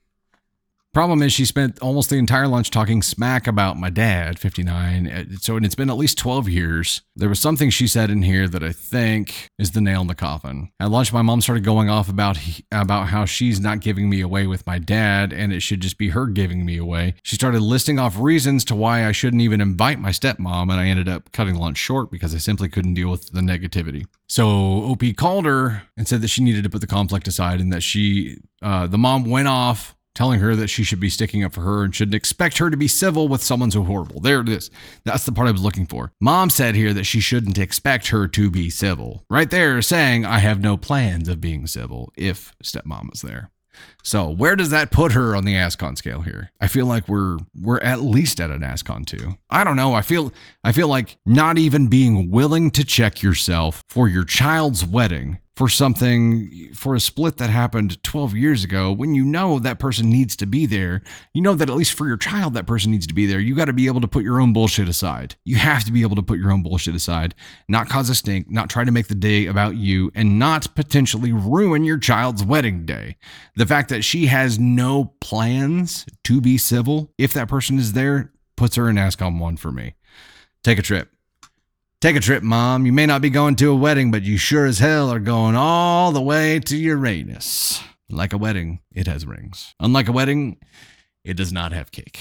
Problem 0.94 1.24
is, 1.24 1.34
she 1.34 1.46
spent 1.46 1.80
almost 1.80 2.12
the 2.12 2.18
entire 2.18 2.48
lunch 2.48 2.70
talking 2.70 3.02
smack 3.02 3.48
about 3.48 3.80
my 3.80 3.90
dad, 3.90 4.38
59. 4.38 5.08
Uh, 5.08 5.24
so, 5.40 5.56
and 5.56 5.66
it's 5.66 5.74
been 5.74 5.90
at 5.90 5.98
least 5.98 6.20
12 6.20 6.48
years. 6.48 7.02
There 7.16 7.30
was 7.30 7.40
something 7.40 7.72
she 7.72 7.88
said 7.88 8.12
in 8.12 8.22
here 8.22 8.48
that 8.48 8.62
I 8.62 8.72
think 8.72 9.50
is 9.58 9.72
the 9.72 9.82
nail 9.82 10.02
in 10.02 10.08
the 10.08 10.14
coffin. 10.14 10.70
At 10.80 10.92
lunch, 10.92 11.12
my 11.12 11.24
mom 11.24 11.42
started 11.42 11.64
going 11.64 11.90
off 11.90 12.10
about 12.10 12.38
about 12.72 13.08
how 13.08 13.26
she's 13.26 13.60
not 13.60 13.80
giving 13.80 14.08
me 14.08 14.22
away 14.22 14.46
with 14.46 14.68
my 14.68 14.78
dad, 14.78 15.34
and 15.34 15.52
it 15.52 15.62
should 15.62 15.82
just 15.82 15.98
be 15.98 16.10
her 16.10 16.28
giving 16.28 16.64
me 16.64 16.78
away. 16.78 17.16
She 17.24 17.38
started 17.38 17.62
listing 17.62 17.98
off 17.98 18.20
reasons 18.20 18.64
to 18.66 18.76
why 18.76 19.08
I 19.08 19.14
shouldn't 19.14 19.42
even 19.42 19.62
invite 19.62 20.00
my 20.00 20.12
stepmom, 20.12 20.64
and 20.64 20.74
I 20.74 20.86
ended 20.86 21.10
up 21.10 21.32
cutting 21.32 21.56
lunch 21.56 21.80
short 21.80 22.12
because 22.12 22.36
I 22.36 22.38
simply 22.38 22.70
couldn't 22.70 22.94
deal 22.94 23.10
with 23.10 23.32
the 23.32 23.42
negativity. 23.42 24.06
So 24.28 24.48
OP 24.48 25.02
called 25.18 25.46
her 25.46 25.84
and 25.98 26.08
said 26.08 26.22
that 26.22 26.28
she 26.28 26.44
needed 26.44 26.64
to 26.66 26.70
put 26.70 26.82
the 26.82 26.88
conflict 26.88 27.28
aside, 27.28 27.60
and 27.60 27.74
that 27.74 27.82
she, 27.82 28.38
uh, 28.62 28.86
the 28.86 29.00
mom, 29.00 29.24
went 29.24 29.48
off 29.48 29.96
telling 30.16 30.40
her 30.40 30.56
that 30.56 30.68
she 30.68 30.84
should 30.84 31.00
be 31.00 31.10
sticking 31.10 31.44
up 31.44 31.54
for 31.54 31.62
her 31.62 31.84
and 31.84 31.96
shouldn't 31.96 32.16
expect 32.16 32.58
her 32.58 32.70
to 32.70 32.78
be 32.78 32.88
civil 32.88 33.28
with 33.28 33.44
someone 33.44 33.72
so 33.72 33.84
horrible. 33.84 34.20
There 34.20 34.42
it 34.42 34.50
is. 34.50 34.70
That's 35.04 35.26
the 35.26 35.32
part 35.32 35.48
I 35.48 35.52
was 35.52 35.64
looking 35.64 35.88
for. 35.88 36.12
Mom 36.22 36.50
said 36.50 36.76
here 36.76 36.94
that 36.94 37.06
she 37.06 37.20
shouldn't 37.20 37.58
expect 37.58 38.10
her 38.10 38.28
to 38.28 38.50
be 38.50 38.70
civil. 38.70 39.26
Right 39.30 39.50
there, 39.50 39.82
saying, 39.82 40.26
I 40.26 40.40
have 40.40 40.62
no 40.62 40.78
plans 40.78 41.28
of 41.28 41.42
being 41.42 41.68
civil 41.68 42.12
if 42.16 42.54
stepmom 42.64 43.14
is 43.14 43.22
there. 43.22 43.50
So 44.04 44.30
where 44.30 44.56
does 44.56 44.70
that 44.70 44.92
put 44.92 45.14
her 45.14 45.36
on 45.36 45.46
the 45.46 45.56
ASCON 45.56 45.98
scale 45.98 46.22
here? 46.22 46.52
I 46.60 46.68
feel 46.68 46.86
like 46.86 47.08
we're 47.08 47.38
we're 47.60 47.80
at 47.80 48.02
least 48.02 48.40
at 48.40 48.52
an 48.52 48.62
ASCON 48.62 49.06
two. 49.06 49.38
I 49.50 49.64
don't 49.64 49.76
know. 49.76 49.94
I 49.94 50.02
feel 50.02 50.32
I 50.64 50.72
feel 50.72 50.88
like 50.88 51.18
not 51.26 51.58
even 51.58 51.88
being 51.88 52.30
willing 52.30 52.72
to 52.72 52.84
check 52.84 53.22
yourself 53.22 53.84
for 53.88 54.08
your 54.08 54.26
child's 54.26 54.86
wedding 54.86 55.40
for 55.56 55.70
something 55.70 56.72
for 56.74 56.96
a 56.96 57.00
split 57.00 57.38
that 57.38 57.50
happened 57.50 58.02
12 58.04 58.36
years 58.36 58.64
ago 58.64 58.92
when 58.92 59.14
you 59.14 59.24
know 59.24 59.60
that 59.60 59.78
person 59.78 60.10
needs 60.10 60.36
to 60.36 60.46
be 60.46 60.66
there 60.66 61.02
you 61.34 61.42
know 61.42 61.54
that 61.54 61.70
at 61.70 61.76
least 61.76 61.94
for 61.94 62.08
your 62.08 62.18
child 62.18 62.54
that 62.54 62.66
person 62.66 62.92
needs 62.92 63.06
to 63.06 63.14
be 63.14 63.26
there 63.26 63.40
you 63.40 63.56
got 63.56 63.66
to 63.66 63.74
be 63.74 63.86
able 63.86 64.02
to 64.02 64.08
put 64.08 64.24
your 64.24 64.42
own 64.42 64.54
bullshit 64.54 64.90
aside. 64.90 65.36
You 65.44 65.58
have 65.58 65.84
to 65.86 65.92
be 65.92 66.02
able 66.02 66.16
to 66.16 66.24
put 66.24 66.40
your 66.40 66.52
own 66.52 66.64
bullshit 66.64 66.96
aside 66.96 67.36
not 67.68 67.90
cause 67.90 68.10
a 68.10 68.16
stink 68.16 68.50
not 68.50 68.70
try 68.70 68.84
to 68.84 68.92
make 68.92 69.08
the 69.08 69.16
day 69.16 69.46
about 69.46 69.76
you 69.76 70.12
and 70.16 70.40
not 70.40 70.74
potentially 70.76 71.32
ruin 71.32 71.84
your 71.84 71.98
child's 71.98 72.44
wedding 72.44 72.86
day. 72.86 73.18
The 73.56 73.66
fact 73.66 73.90
that 73.90 74.04
she 74.04 74.28
has 74.28 74.58
no 74.58 75.14
plans 75.22 76.06
to 76.24 76.42
be 76.42 76.58
civil 76.58 77.12
if 77.18 77.34
that 77.34 77.48
person 77.48 77.78
is 77.78 77.94
there 77.94 78.32
puts 78.56 78.76
her 78.76 78.90
in 78.90 78.96
ASCON 78.96 79.40
1 79.40 79.58
for 79.58 79.72
me. 79.72 79.96
Take 80.64 80.80
a 80.80 80.84
trip 80.84 81.10
Take 82.04 82.18
a 82.18 82.20
trip, 82.20 82.44
Mom. 82.44 82.86
You 82.86 82.92
may 82.92 83.06
not 83.06 83.22
be 83.22 83.30
going 83.30 83.56
to 83.56 83.72
a 83.72 83.76
wedding, 83.78 84.12
but 84.12 84.24
you 84.24 84.36
sure 84.36 84.66
as 84.66 84.80
hell 84.80 85.10
are 85.10 85.22
going 85.22 85.56
all 85.56 86.12
the 86.12 86.22
way 86.22 86.60
to 86.60 86.76
Uranus. 86.76 87.82
Like 88.10 88.34
a 88.34 88.38
wedding, 88.38 88.82
it 88.94 89.08
has 89.08 89.26
rings. 89.26 89.74
Unlike 89.80 90.10
a 90.10 90.12
wedding, 90.12 90.58
it 91.24 91.38
does 91.38 91.54
not 91.54 91.72
have 91.72 91.94
cake. 91.94 92.20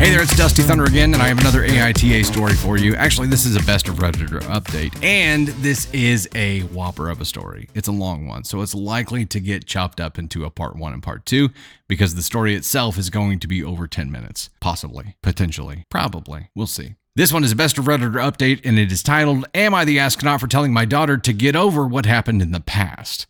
Hey 0.00 0.08
there, 0.08 0.22
it's 0.22 0.34
Dusty 0.34 0.62
Thunder 0.62 0.84
again, 0.84 1.12
and 1.12 1.22
I 1.22 1.28
have 1.28 1.40
another 1.40 1.60
AITA 1.60 2.24
story 2.24 2.54
for 2.54 2.78
you. 2.78 2.94
Actually, 2.94 3.26
this 3.26 3.44
is 3.44 3.54
a 3.54 3.62
Best 3.64 3.86
of 3.86 3.96
Redditor 3.96 4.40
update, 4.44 4.98
and 5.04 5.48
this 5.48 5.92
is 5.92 6.26
a 6.34 6.60
whopper 6.60 7.10
of 7.10 7.20
a 7.20 7.26
story. 7.26 7.68
It's 7.74 7.86
a 7.86 7.92
long 7.92 8.26
one, 8.26 8.44
so 8.44 8.62
it's 8.62 8.74
likely 8.74 9.26
to 9.26 9.38
get 9.38 9.66
chopped 9.66 10.00
up 10.00 10.18
into 10.18 10.46
a 10.46 10.50
part 10.50 10.74
one 10.74 10.94
and 10.94 11.02
part 11.02 11.26
two 11.26 11.50
because 11.86 12.14
the 12.14 12.22
story 12.22 12.54
itself 12.54 12.96
is 12.96 13.10
going 13.10 13.40
to 13.40 13.46
be 13.46 13.62
over 13.62 13.86
10 13.86 14.10
minutes. 14.10 14.48
Possibly, 14.58 15.16
potentially, 15.22 15.84
probably. 15.90 16.48
We'll 16.54 16.66
see. 16.66 16.94
This 17.14 17.30
one 17.30 17.44
is 17.44 17.52
a 17.52 17.56
Best 17.56 17.76
of 17.76 17.84
Redditor 17.84 18.22
update, 18.22 18.62
and 18.64 18.78
it 18.78 18.90
is 18.90 19.02
titled 19.02 19.44
Am 19.54 19.74
I 19.74 19.84
the 19.84 19.98
Astronaut 19.98 20.40
for 20.40 20.46
Telling 20.46 20.72
My 20.72 20.86
Daughter 20.86 21.18
to 21.18 21.32
Get 21.34 21.54
Over 21.54 21.86
What 21.86 22.06
Happened 22.06 22.40
in 22.40 22.52
the 22.52 22.60
Past? 22.60 23.26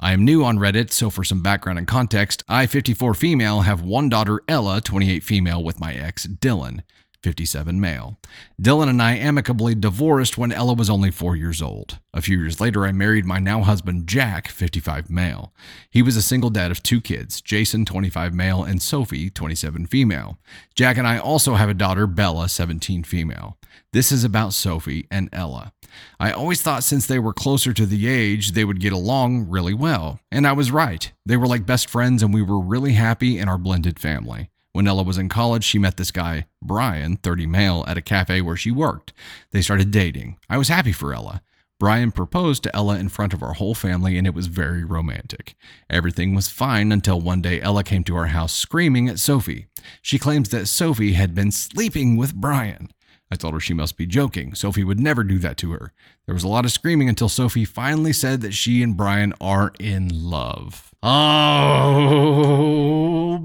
I 0.00 0.12
am 0.12 0.24
new 0.24 0.44
on 0.44 0.58
Reddit, 0.58 0.92
so 0.92 1.10
for 1.10 1.24
some 1.24 1.42
background 1.42 1.76
and 1.76 1.88
context, 1.88 2.44
I, 2.48 2.66
54 2.66 3.14
female, 3.14 3.62
have 3.62 3.82
one 3.82 4.08
daughter, 4.08 4.40
Ella, 4.46 4.80
28 4.80 5.24
female, 5.24 5.64
with 5.64 5.80
my 5.80 5.92
ex, 5.92 6.24
Dylan, 6.24 6.82
57 7.24 7.80
male. 7.80 8.16
Dylan 8.62 8.88
and 8.88 9.02
I 9.02 9.16
amicably 9.16 9.74
divorced 9.74 10.38
when 10.38 10.52
Ella 10.52 10.74
was 10.74 10.88
only 10.88 11.10
four 11.10 11.34
years 11.34 11.60
old. 11.60 11.98
A 12.14 12.22
few 12.22 12.38
years 12.38 12.60
later, 12.60 12.86
I 12.86 12.92
married 12.92 13.24
my 13.24 13.40
now 13.40 13.62
husband, 13.62 14.06
Jack, 14.06 14.46
55 14.46 15.10
male. 15.10 15.52
He 15.90 16.00
was 16.00 16.16
a 16.16 16.22
single 16.22 16.50
dad 16.50 16.70
of 16.70 16.80
two 16.80 17.00
kids, 17.00 17.40
Jason, 17.40 17.84
25 17.84 18.32
male, 18.32 18.62
and 18.62 18.80
Sophie, 18.80 19.30
27 19.30 19.86
female. 19.86 20.38
Jack 20.76 20.96
and 20.96 21.08
I 21.08 21.18
also 21.18 21.56
have 21.56 21.68
a 21.68 21.74
daughter, 21.74 22.06
Bella, 22.06 22.48
17 22.48 23.02
female. 23.02 23.57
This 23.92 24.12
is 24.12 24.24
about 24.24 24.52
Sophie 24.52 25.06
and 25.10 25.28
Ella. 25.32 25.72
I 26.20 26.32
always 26.32 26.60
thought 26.60 26.84
since 26.84 27.06
they 27.06 27.18
were 27.18 27.32
closer 27.32 27.72
to 27.72 27.86
the 27.86 28.08
age, 28.08 28.52
they 28.52 28.64
would 28.64 28.80
get 28.80 28.92
along 28.92 29.48
really 29.48 29.74
well. 29.74 30.20
And 30.30 30.46
I 30.46 30.52
was 30.52 30.70
right. 30.70 31.10
They 31.24 31.36
were 31.36 31.46
like 31.46 31.66
best 31.66 31.88
friends, 31.88 32.22
and 32.22 32.32
we 32.32 32.42
were 32.42 32.60
really 32.60 32.92
happy 32.92 33.38
in 33.38 33.48
our 33.48 33.58
blended 33.58 33.98
family. 33.98 34.50
When 34.72 34.86
Ella 34.86 35.02
was 35.02 35.18
in 35.18 35.28
college, 35.28 35.64
she 35.64 35.78
met 35.78 35.96
this 35.96 36.10
guy, 36.10 36.46
Brian, 36.62 37.16
30 37.16 37.46
male, 37.46 37.84
at 37.88 37.96
a 37.96 38.02
cafe 38.02 38.40
where 38.40 38.56
she 38.56 38.70
worked. 38.70 39.12
They 39.50 39.62
started 39.62 39.90
dating. 39.90 40.38
I 40.48 40.58
was 40.58 40.68
happy 40.68 40.92
for 40.92 41.14
Ella. 41.14 41.42
Brian 41.80 42.10
proposed 42.10 42.64
to 42.64 42.74
Ella 42.74 42.98
in 42.98 43.08
front 43.08 43.32
of 43.32 43.42
our 43.42 43.52
whole 43.52 43.74
family, 43.74 44.18
and 44.18 44.26
it 44.26 44.34
was 44.34 44.48
very 44.48 44.84
romantic. 44.84 45.54
Everything 45.88 46.34
was 46.34 46.48
fine 46.48 46.90
until 46.90 47.20
one 47.20 47.40
day 47.40 47.60
Ella 47.60 47.84
came 47.84 48.02
to 48.04 48.16
our 48.16 48.26
house 48.26 48.52
screaming 48.52 49.08
at 49.08 49.20
Sophie. 49.20 49.66
She 50.02 50.18
claims 50.18 50.48
that 50.48 50.66
Sophie 50.66 51.12
had 51.12 51.34
been 51.34 51.52
sleeping 51.52 52.16
with 52.16 52.34
Brian. 52.34 52.88
I 53.30 53.36
told 53.36 53.54
her 53.54 53.60
she 53.60 53.74
must 53.74 53.96
be 53.96 54.06
joking. 54.06 54.54
Sophie 54.54 54.84
would 54.84 55.00
never 55.00 55.22
do 55.22 55.38
that 55.38 55.56
to 55.58 55.72
her. 55.72 55.92
There 56.26 56.34
was 56.34 56.44
a 56.44 56.48
lot 56.48 56.64
of 56.64 56.72
screaming 56.72 57.08
until 57.08 57.28
Sophie 57.28 57.64
finally 57.64 58.12
said 58.12 58.40
that 58.40 58.54
she 58.54 58.82
and 58.82 58.96
Brian 58.96 59.34
are 59.40 59.72
in 59.78 60.08
love. 60.12 60.92
Oh 61.02 63.38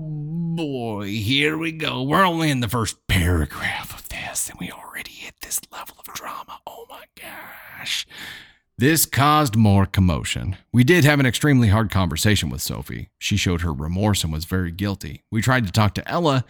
boy, 0.56 1.08
here 1.08 1.58
we 1.58 1.72
go. 1.72 2.02
We're 2.04 2.26
only 2.26 2.50
in 2.50 2.62
the 2.62 2.70
first 2.70 3.08
paragraph 3.08 3.94
of 3.94 4.10
this, 4.10 4.50
and 4.50 4.60
we 4.60 4.72
already 4.72 5.12
hit 5.12 5.36
this 5.42 5.60
level 5.72 5.98
of 6.00 6.14
drama. 6.14 6.60
Oh 6.66 6.86
my 6.90 7.04
gosh. 7.20 8.08
This 8.78 9.06
caused 9.06 9.56
more 9.56 9.86
commotion. 9.86 10.58
We 10.72 10.84
did 10.84 11.04
have 11.04 11.20
an 11.20 11.28
extremely 11.28 11.68
hard 11.68 11.92
conversation 11.92 12.50
with 12.50 12.62
Sophie. 12.62 13.10
She 13.20 13.38
showed 13.38 13.62
her 13.62 13.72
remorse 13.72 14.24
and 14.24 14.34
was 14.34 14.46
very 14.46 14.72
guilty. 14.72 15.24
We 15.32 15.42
tried 15.42 15.66
to 15.68 15.72
talk 15.72 15.94
to 15.96 16.10
Ella, 16.10 16.44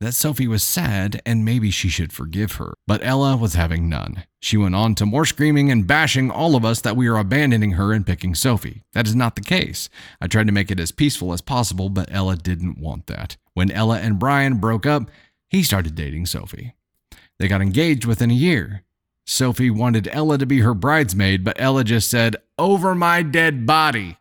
that 0.00 0.12
Sophie 0.12 0.48
was 0.48 0.62
sad 0.62 1.22
and 1.24 1.44
maybe 1.44 1.70
she 1.70 1.88
should 1.88 2.12
forgive 2.12 2.52
her. 2.54 2.74
But 2.86 3.04
Ella 3.04 3.36
was 3.36 3.54
having 3.54 3.88
none. 3.88 4.24
She 4.40 4.56
went 4.56 4.74
on 4.74 4.94
to 4.96 5.06
more 5.06 5.24
screaming 5.24 5.70
and 5.70 5.86
bashing 5.86 6.30
all 6.30 6.56
of 6.56 6.64
us 6.64 6.80
that 6.82 6.96
we 6.96 7.06
are 7.08 7.16
abandoning 7.16 7.72
her 7.72 7.92
and 7.92 8.06
picking 8.06 8.34
Sophie. 8.34 8.82
That 8.92 9.06
is 9.06 9.14
not 9.14 9.36
the 9.36 9.40
case. 9.40 9.88
I 10.20 10.26
tried 10.26 10.46
to 10.46 10.52
make 10.52 10.70
it 10.70 10.80
as 10.80 10.92
peaceful 10.92 11.32
as 11.32 11.40
possible, 11.40 11.88
but 11.88 12.12
Ella 12.12 12.36
didn't 12.36 12.78
want 12.78 13.06
that. 13.06 13.36
When 13.54 13.70
Ella 13.70 13.98
and 14.00 14.18
Brian 14.18 14.58
broke 14.58 14.84
up, 14.84 15.10
he 15.48 15.62
started 15.62 15.94
dating 15.94 16.26
Sophie. 16.26 16.74
They 17.38 17.48
got 17.48 17.62
engaged 17.62 18.04
within 18.04 18.30
a 18.30 18.34
year. 18.34 18.82
Sophie 19.26 19.70
wanted 19.70 20.08
Ella 20.12 20.36
to 20.38 20.46
be 20.46 20.60
her 20.60 20.74
bridesmaid, 20.74 21.44
but 21.44 21.60
Ella 21.60 21.84
just 21.84 22.10
said, 22.10 22.36
Over 22.58 22.94
my 22.94 23.22
dead 23.22 23.66
body. 23.66 24.18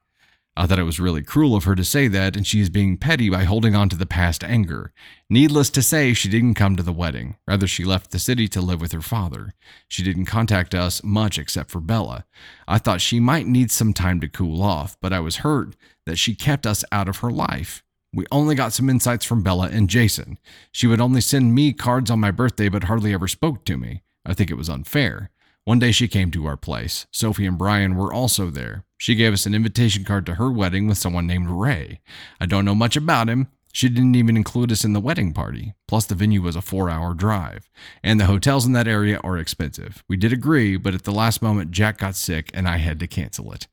I 0.55 0.67
thought 0.67 0.77
it 0.77 0.83
was 0.83 0.99
really 0.99 1.23
cruel 1.23 1.55
of 1.55 1.63
her 1.63 1.73
to 1.73 1.83
say 1.83 2.07
that, 2.09 2.35
and 2.35 2.45
she 2.45 2.59
is 2.59 2.69
being 2.69 2.97
petty 2.97 3.27
by 3.27 3.43
holding 3.43 3.75
on 3.75 3.89
to 3.89 3.95
the 3.95 4.05
past 4.05 4.43
anger. 4.43 4.93
Needless 5.27 5.71
to 5.71 5.81
say, 5.81 6.13
she 6.13 6.29
didn't 6.29 6.53
come 6.53 6.75
to 6.75 6.83
the 6.83 6.93
wedding. 6.93 7.37
Rather, 7.47 7.65
she 7.65 7.83
left 7.83 8.11
the 8.11 8.19
city 8.19 8.47
to 8.49 8.61
live 8.61 8.79
with 8.79 8.91
her 8.91 9.01
father. 9.01 9.53
She 9.87 10.03
didn't 10.03 10.25
contact 10.25 10.75
us 10.75 11.03
much 11.03 11.39
except 11.39 11.71
for 11.71 11.79
Bella. 11.79 12.25
I 12.67 12.77
thought 12.77 13.01
she 13.01 13.19
might 13.19 13.47
need 13.47 13.71
some 13.71 13.93
time 13.93 14.19
to 14.19 14.29
cool 14.29 14.61
off, 14.61 14.95
but 15.01 15.11
I 15.11 15.19
was 15.19 15.37
hurt 15.37 15.75
that 16.05 16.19
she 16.19 16.35
kept 16.35 16.67
us 16.67 16.85
out 16.91 17.09
of 17.09 17.17
her 17.17 17.31
life. 17.31 17.83
We 18.13 18.27
only 18.31 18.53
got 18.53 18.73
some 18.73 18.91
insights 18.91 19.25
from 19.25 19.41
Bella 19.41 19.69
and 19.71 19.89
Jason. 19.89 20.37
She 20.71 20.85
would 20.85 21.01
only 21.01 21.21
send 21.21 21.55
me 21.55 21.73
cards 21.73 22.11
on 22.11 22.19
my 22.19 22.29
birthday, 22.29 22.69
but 22.69 22.83
hardly 22.83 23.11
ever 23.11 23.27
spoke 23.27 23.65
to 23.65 23.75
me. 23.75 24.03
I 24.23 24.35
think 24.35 24.51
it 24.51 24.57
was 24.57 24.69
unfair. 24.69 25.31
One 25.65 25.79
day 25.79 25.93
she 25.93 26.09
came 26.09 26.29
to 26.31 26.45
our 26.45 26.57
place. 26.57 27.07
Sophie 27.11 27.45
and 27.45 27.57
Brian 27.57 27.95
were 27.95 28.13
also 28.13 28.49
there. 28.49 28.83
She 28.97 29.15
gave 29.15 29.31
us 29.31 29.45
an 29.45 29.55
invitation 29.55 30.03
card 30.03 30.25
to 30.25 30.35
her 30.35 30.51
wedding 30.51 30.87
with 30.87 30.97
someone 30.97 31.25
named 31.25 31.49
Ray. 31.49 32.01
I 32.39 32.45
don't 32.45 32.65
know 32.65 32.75
much 32.75 32.97
about 32.97 33.29
him. 33.29 33.47
She 33.71 33.87
didn't 33.87 34.15
even 34.15 34.35
include 34.35 34.71
us 34.73 34.83
in 34.83 34.93
the 34.93 34.99
wedding 34.99 35.33
party. 35.33 35.73
Plus, 35.87 36.05
the 36.05 36.15
venue 36.15 36.41
was 36.41 36.57
a 36.57 36.61
four 36.61 36.89
hour 36.89 37.13
drive. 37.13 37.69
And 38.03 38.19
the 38.19 38.25
hotels 38.25 38.65
in 38.65 38.73
that 38.73 38.89
area 38.89 39.19
are 39.23 39.37
expensive. 39.37 40.03
We 40.09 40.17
did 40.17 40.33
agree, 40.33 40.75
but 40.75 40.93
at 40.93 41.03
the 41.03 41.11
last 41.11 41.41
moment, 41.41 41.71
Jack 41.71 41.97
got 41.99 42.15
sick 42.15 42.51
and 42.53 42.67
I 42.67 42.77
had 42.77 42.99
to 42.99 43.07
cancel 43.07 43.51
it. 43.53 43.67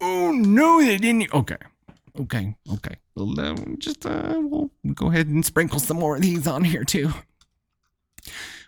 Oh, 0.00 0.32
no, 0.32 0.82
they 0.82 0.96
didn't. 0.96 1.32
Okay. 1.32 1.58
Okay. 2.18 2.56
Okay. 2.72 2.96
Well, 3.14 3.38
uh, 3.38 3.54
just, 3.78 4.06
uh, 4.06 4.40
we'll 4.40 4.70
go 4.94 5.08
ahead 5.08 5.28
and 5.28 5.44
sprinkle 5.44 5.78
some 5.78 5.98
more 5.98 6.16
of 6.16 6.22
these 6.22 6.46
on 6.46 6.64
here, 6.64 6.84
too. 6.84 7.12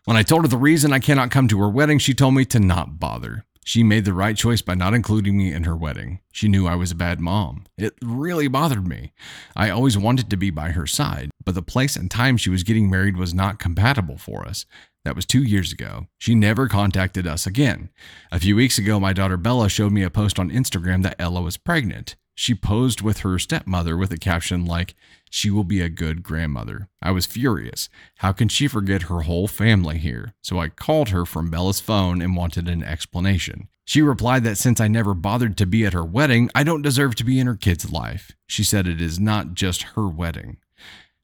When 0.07 0.19
I 0.19 0.23
told 0.23 0.43
her 0.43 0.49
the 0.49 0.59
reason 0.59 0.93
I 0.93 0.99
cannot 0.99 1.31
come 1.31 1.49
to 1.49 1.59
her 1.61 1.69
wedding, 1.71 1.99
she 1.99 2.13
told 2.13 2.35
me 2.35 2.45
to 2.47 2.61
not 2.61 3.01
bother. 3.01 3.47
She 3.65 3.83
made 3.83 4.05
the 4.05 4.13
right 4.13 4.37
choice 4.37 4.61
by 4.61 4.75
not 4.75 4.93
including 4.93 5.39
me 5.39 5.51
in 5.51 5.65
her 5.65 5.75
wedding. 5.75 6.21
She 6.31 6.47
knew 6.47 6.67
I 6.67 6.75
was 6.75 6.91
a 6.91 6.95
bad 6.95 7.21
mom. 7.21 7.65
It 7.79 7.95
really 8.03 8.47
bothered 8.47 8.87
me. 8.87 9.15
I 9.57 9.71
always 9.71 9.97
wanted 9.97 10.29
to 10.29 10.37
be 10.37 10.51
by 10.51 10.73
her 10.73 10.87
side, 10.87 11.31
but 11.43 11.55
the 11.55 11.63
place 11.63 11.97
and 11.97 12.11
time 12.11 12.37
she 12.37 12.51
was 12.51 12.65
getting 12.65 12.91
married 12.91 13.17
was 13.17 13.33
not 13.33 13.59
compatible 13.59 14.19
for 14.19 14.47
us. 14.47 14.67
That 15.07 15.17
was 15.17 15.25
two 15.25 15.43
years 15.43 15.73
ago. 15.73 16.09
She 16.19 16.35
never 16.35 16.69
contacted 16.69 17.27
us 17.27 17.47
again. 17.47 17.89
A 18.31 18.39
few 18.39 18.57
weeks 18.57 18.77
ago, 18.77 19.01
my 19.01 19.15
daughter 19.15 19.39
Bella 19.39 19.71
showed 19.71 19.93
me 19.93 20.03
a 20.03 20.11
post 20.11 20.39
on 20.39 20.51
Instagram 20.51 21.03
that 21.03 21.17
Ella 21.19 21.41
was 21.41 21.57
pregnant. 21.57 22.17
She 22.35 22.55
posed 22.55 23.01
with 23.01 23.21
her 23.21 23.39
stepmother 23.39 23.97
with 23.97 24.11
a 24.13 24.19
caption 24.19 24.65
like, 24.65 24.95
She 25.31 25.51
will 25.51 25.65
be 25.65 25.81
a 25.81 25.89
good 25.89 26.23
grandmother. 26.23 26.89
I 27.01 27.13
was 27.13 27.27
furious. 27.27 27.89
How 28.19 28.33
can 28.33 28.49
she 28.49 28.67
forget 28.67 29.03
her 29.03 29.23
whole 29.23 29.47
family 29.47 29.99
here? 29.99 30.35
So 30.43 30.59
I 30.59 30.69
called 30.69 31.11
her 31.11 31.25
from 31.25 31.51
Bella's 31.51 31.81
phone 31.81 32.21
and 32.21 32.37
wanted 32.37 32.69
an 32.69 32.83
explanation. 32.83 33.69
She 33.85 34.03
replied 34.03 34.45
that 34.45 34.59
since 34.59 34.81
I 34.81 34.89
never 34.89 35.15
bothered 35.15 35.57
to 35.59 35.67
be 35.67 35.85
at 35.85 35.93
her 35.93 36.05
wedding, 36.05 36.51
I 36.55 36.65
don't 36.65 36.83
deserve 36.83 37.15
to 37.17 37.25
be 37.25 37.39
in 37.39 37.47
her 37.47 37.55
kid's 37.55 37.93
life. 37.93 38.33
She 38.47 38.65
said 38.65 38.87
it 38.87 39.01
is 39.01 39.21
not 39.21 39.55
just 39.55 39.83
her 39.95 40.09
wedding. 40.09 40.57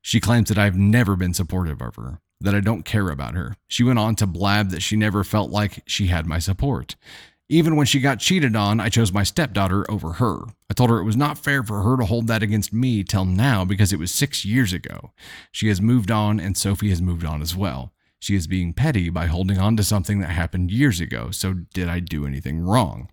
She 0.02 0.20
claims 0.20 0.48
that 0.48 0.58
I've 0.58 0.76
never 0.76 1.16
been 1.16 1.34
supportive 1.34 1.80
of 1.80 1.96
her, 1.96 2.20
that 2.40 2.54
I 2.54 2.60
don't 2.60 2.84
care 2.84 3.08
about 3.08 3.34
her. 3.34 3.56
She 3.66 3.82
went 3.82 3.98
on 3.98 4.14
to 4.16 4.26
blab 4.26 4.70
that 4.70 4.82
she 4.82 4.96
never 4.96 5.24
felt 5.24 5.50
like 5.50 5.82
she 5.86 6.06
had 6.06 6.26
my 6.26 6.38
support. 6.38 6.96
Even 7.52 7.74
when 7.74 7.84
she 7.84 7.98
got 7.98 8.20
cheated 8.20 8.54
on, 8.54 8.78
I 8.78 8.88
chose 8.88 9.12
my 9.12 9.24
stepdaughter 9.24 9.84
over 9.90 10.12
her. 10.14 10.38
I 10.70 10.74
told 10.74 10.88
her 10.88 11.00
it 11.00 11.04
was 11.04 11.16
not 11.16 11.36
fair 11.36 11.64
for 11.64 11.82
her 11.82 11.96
to 11.96 12.04
hold 12.04 12.28
that 12.28 12.44
against 12.44 12.72
me 12.72 13.02
till 13.02 13.24
now 13.24 13.64
because 13.64 13.92
it 13.92 13.98
was 13.98 14.12
six 14.12 14.44
years 14.44 14.72
ago. 14.72 15.10
She 15.50 15.66
has 15.66 15.82
moved 15.82 16.12
on, 16.12 16.38
and 16.38 16.56
Sophie 16.56 16.90
has 16.90 17.02
moved 17.02 17.24
on 17.24 17.42
as 17.42 17.56
well. 17.56 17.92
She 18.20 18.36
is 18.36 18.46
being 18.46 18.72
petty 18.72 19.10
by 19.10 19.26
holding 19.26 19.58
on 19.58 19.76
to 19.78 19.82
something 19.82 20.20
that 20.20 20.30
happened 20.30 20.70
years 20.70 21.00
ago, 21.00 21.32
so 21.32 21.54
did 21.74 21.88
I 21.88 21.98
do 21.98 22.24
anything 22.24 22.60
wrong? 22.60 23.10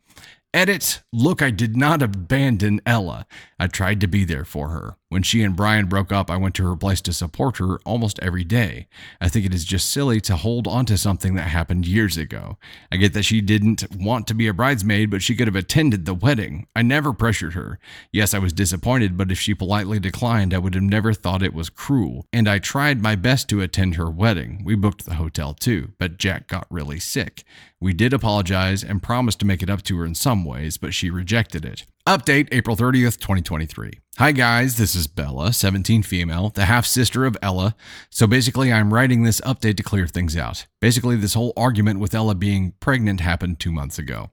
Edit, 0.53 1.01
look, 1.11 1.41
I 1.41 1.49
did 1.49 1.75
not 1.75 2.03
abandon 2.03 2.79
Ella. 2.85 3.25
I 3.59 3.65
tried 3.65 3.99
to 4.01 4.07
be 4.07 4.23
there 4.23 4.45
for 4.45 4.69
her. 4.69 4.97
When 5.09 5.23
she 5.23 5.41
and 5.41 5.55
Brian 5.55 5.85
broke 5.85 6.11
up, 6.11 6.29
I 6.29 6.35
went 6.35 6.53
to 6.55 6.67
her 6.67 6.75
place 6.75 6.99
to 7.01 7.13
support 7.13 7.57
her 7.57 7.79
almost 7.85 8.19
every 8.21 8.43
day. 8.43 8.87
I 9.21 9.29
think 9.29 9.45
it 9.45 9.53
is 9.53 9.63
just 9.63 9.89
silly 9.89 10.19
to 10.21 10.35
hold 10.35 10.67
on 10.67 10.85
to 10.87 10.97
something 10.97 11.35
that 11.35 11.43
happened 11.43 11.87
years 11.87 12.17
ago. 12.17 12.57
I 12.91 12.97
get 12.97 13.13
that 13.13 13.23
she 13.23 13.39
didn't 13.39 13.85
want 13.95 14.27
to 14.27 14.33
be 14.33 14.47
a 14.47 14.53
bridesmaid, 14.53 15.09
but 15.09 15.21
she 15.21 15.33
could 15.33 15.47
have 15.47 15.55
attended 15.55 16.05
the 16.05 16.13
wedding. 16.13 16.67
I 16.75 16.81
never 16.81 17.13
pressured 17.13 17.53
her. 17.53 17.79
Yes, 18.11 18.33
I 18.33 18.39
was 18.39 18.51
disappointed, 18.51 19.17
but 19.17 19.31
if 19.31 19.39
she 19.39 19.53
politely 19.53 19.97
declined, 19.97 20.53
I 20.53 20.57
would 20.57 20.73
have 20.73 20.83
never 20.83 21.13
thought 21.13 21.41
it 21.41 21.53
was 21.53 21.69
cruel. 21.69 22.25
And 22.33 22.49
I 22.49 22.59
tried 22.59 23.01
my 23.01 23.15
best 23.15 23.47
to 23.49 23.61
attend 23.61 23.95
her 23.95 24.09
wedding. 24.09 24.61
We 24.65 24.75
booked 24.75 25.05
the 25.05 25.15
hotel 25.15 25.53
too, 25.53 25.93
but 25.97 26.17
Jack 26.17 26.47
got 26.47 26.67
really 26.69 26.99
sick. 26.99 27.45
We 27.79 27.93
did 27.93 28.11
apologize 28.11 28.83
and 28.83 29.01
promised 29.01 29.39
to 29.39 29.45
make 29.45 29.63
it 29.63 29.69
up 29.69 29.83
to 29.83 29.97
her 29.99 30.05
in 30.05 30.15
some 30.15 30.43
ways, 30.43 30.77
but 30.77 30.93
she 30.93 31.09
rejected 31.09 31.63
it. 31.63 31.85
Update 32.07 32.47
April 32.53 32.77
30th, 32.77 33.19
2023. 33.19 33.99
Hi 34.17 34.31
guys, 34.31 34.77
this 34.77 34.95
is 34.95 35.07
Bella, 35.07 35.51
17 35.51 36.03
female, 36.03 36.51
the 36.51 36.63
half 36.63 36.85
sister 36.85 37.25
of 37.25 37.35
Ella. 37.41 37.75
So 38.09 38.25
basically, 38.25 38.71
I'm 38.71 38.93
writing 38.93 39.23
this 39.23 39.41
update 39.41 39.75
to 39.75 39.83
clear 39.83 40.07
things 40.07 40.37
out. 40.37 40.67
Basically, 40.79 41.17
this 41.17 41.33
whole 41.33 41.51
argument 41.57 41.99
with 41.99 42.15
Ella 42.15 42.33
being 42.33 42.75
pregnant 42.79 43.19
happened 43.19 43.59
two 43.59 43.73
months 43.73 43.99
ago. 43.99 44.29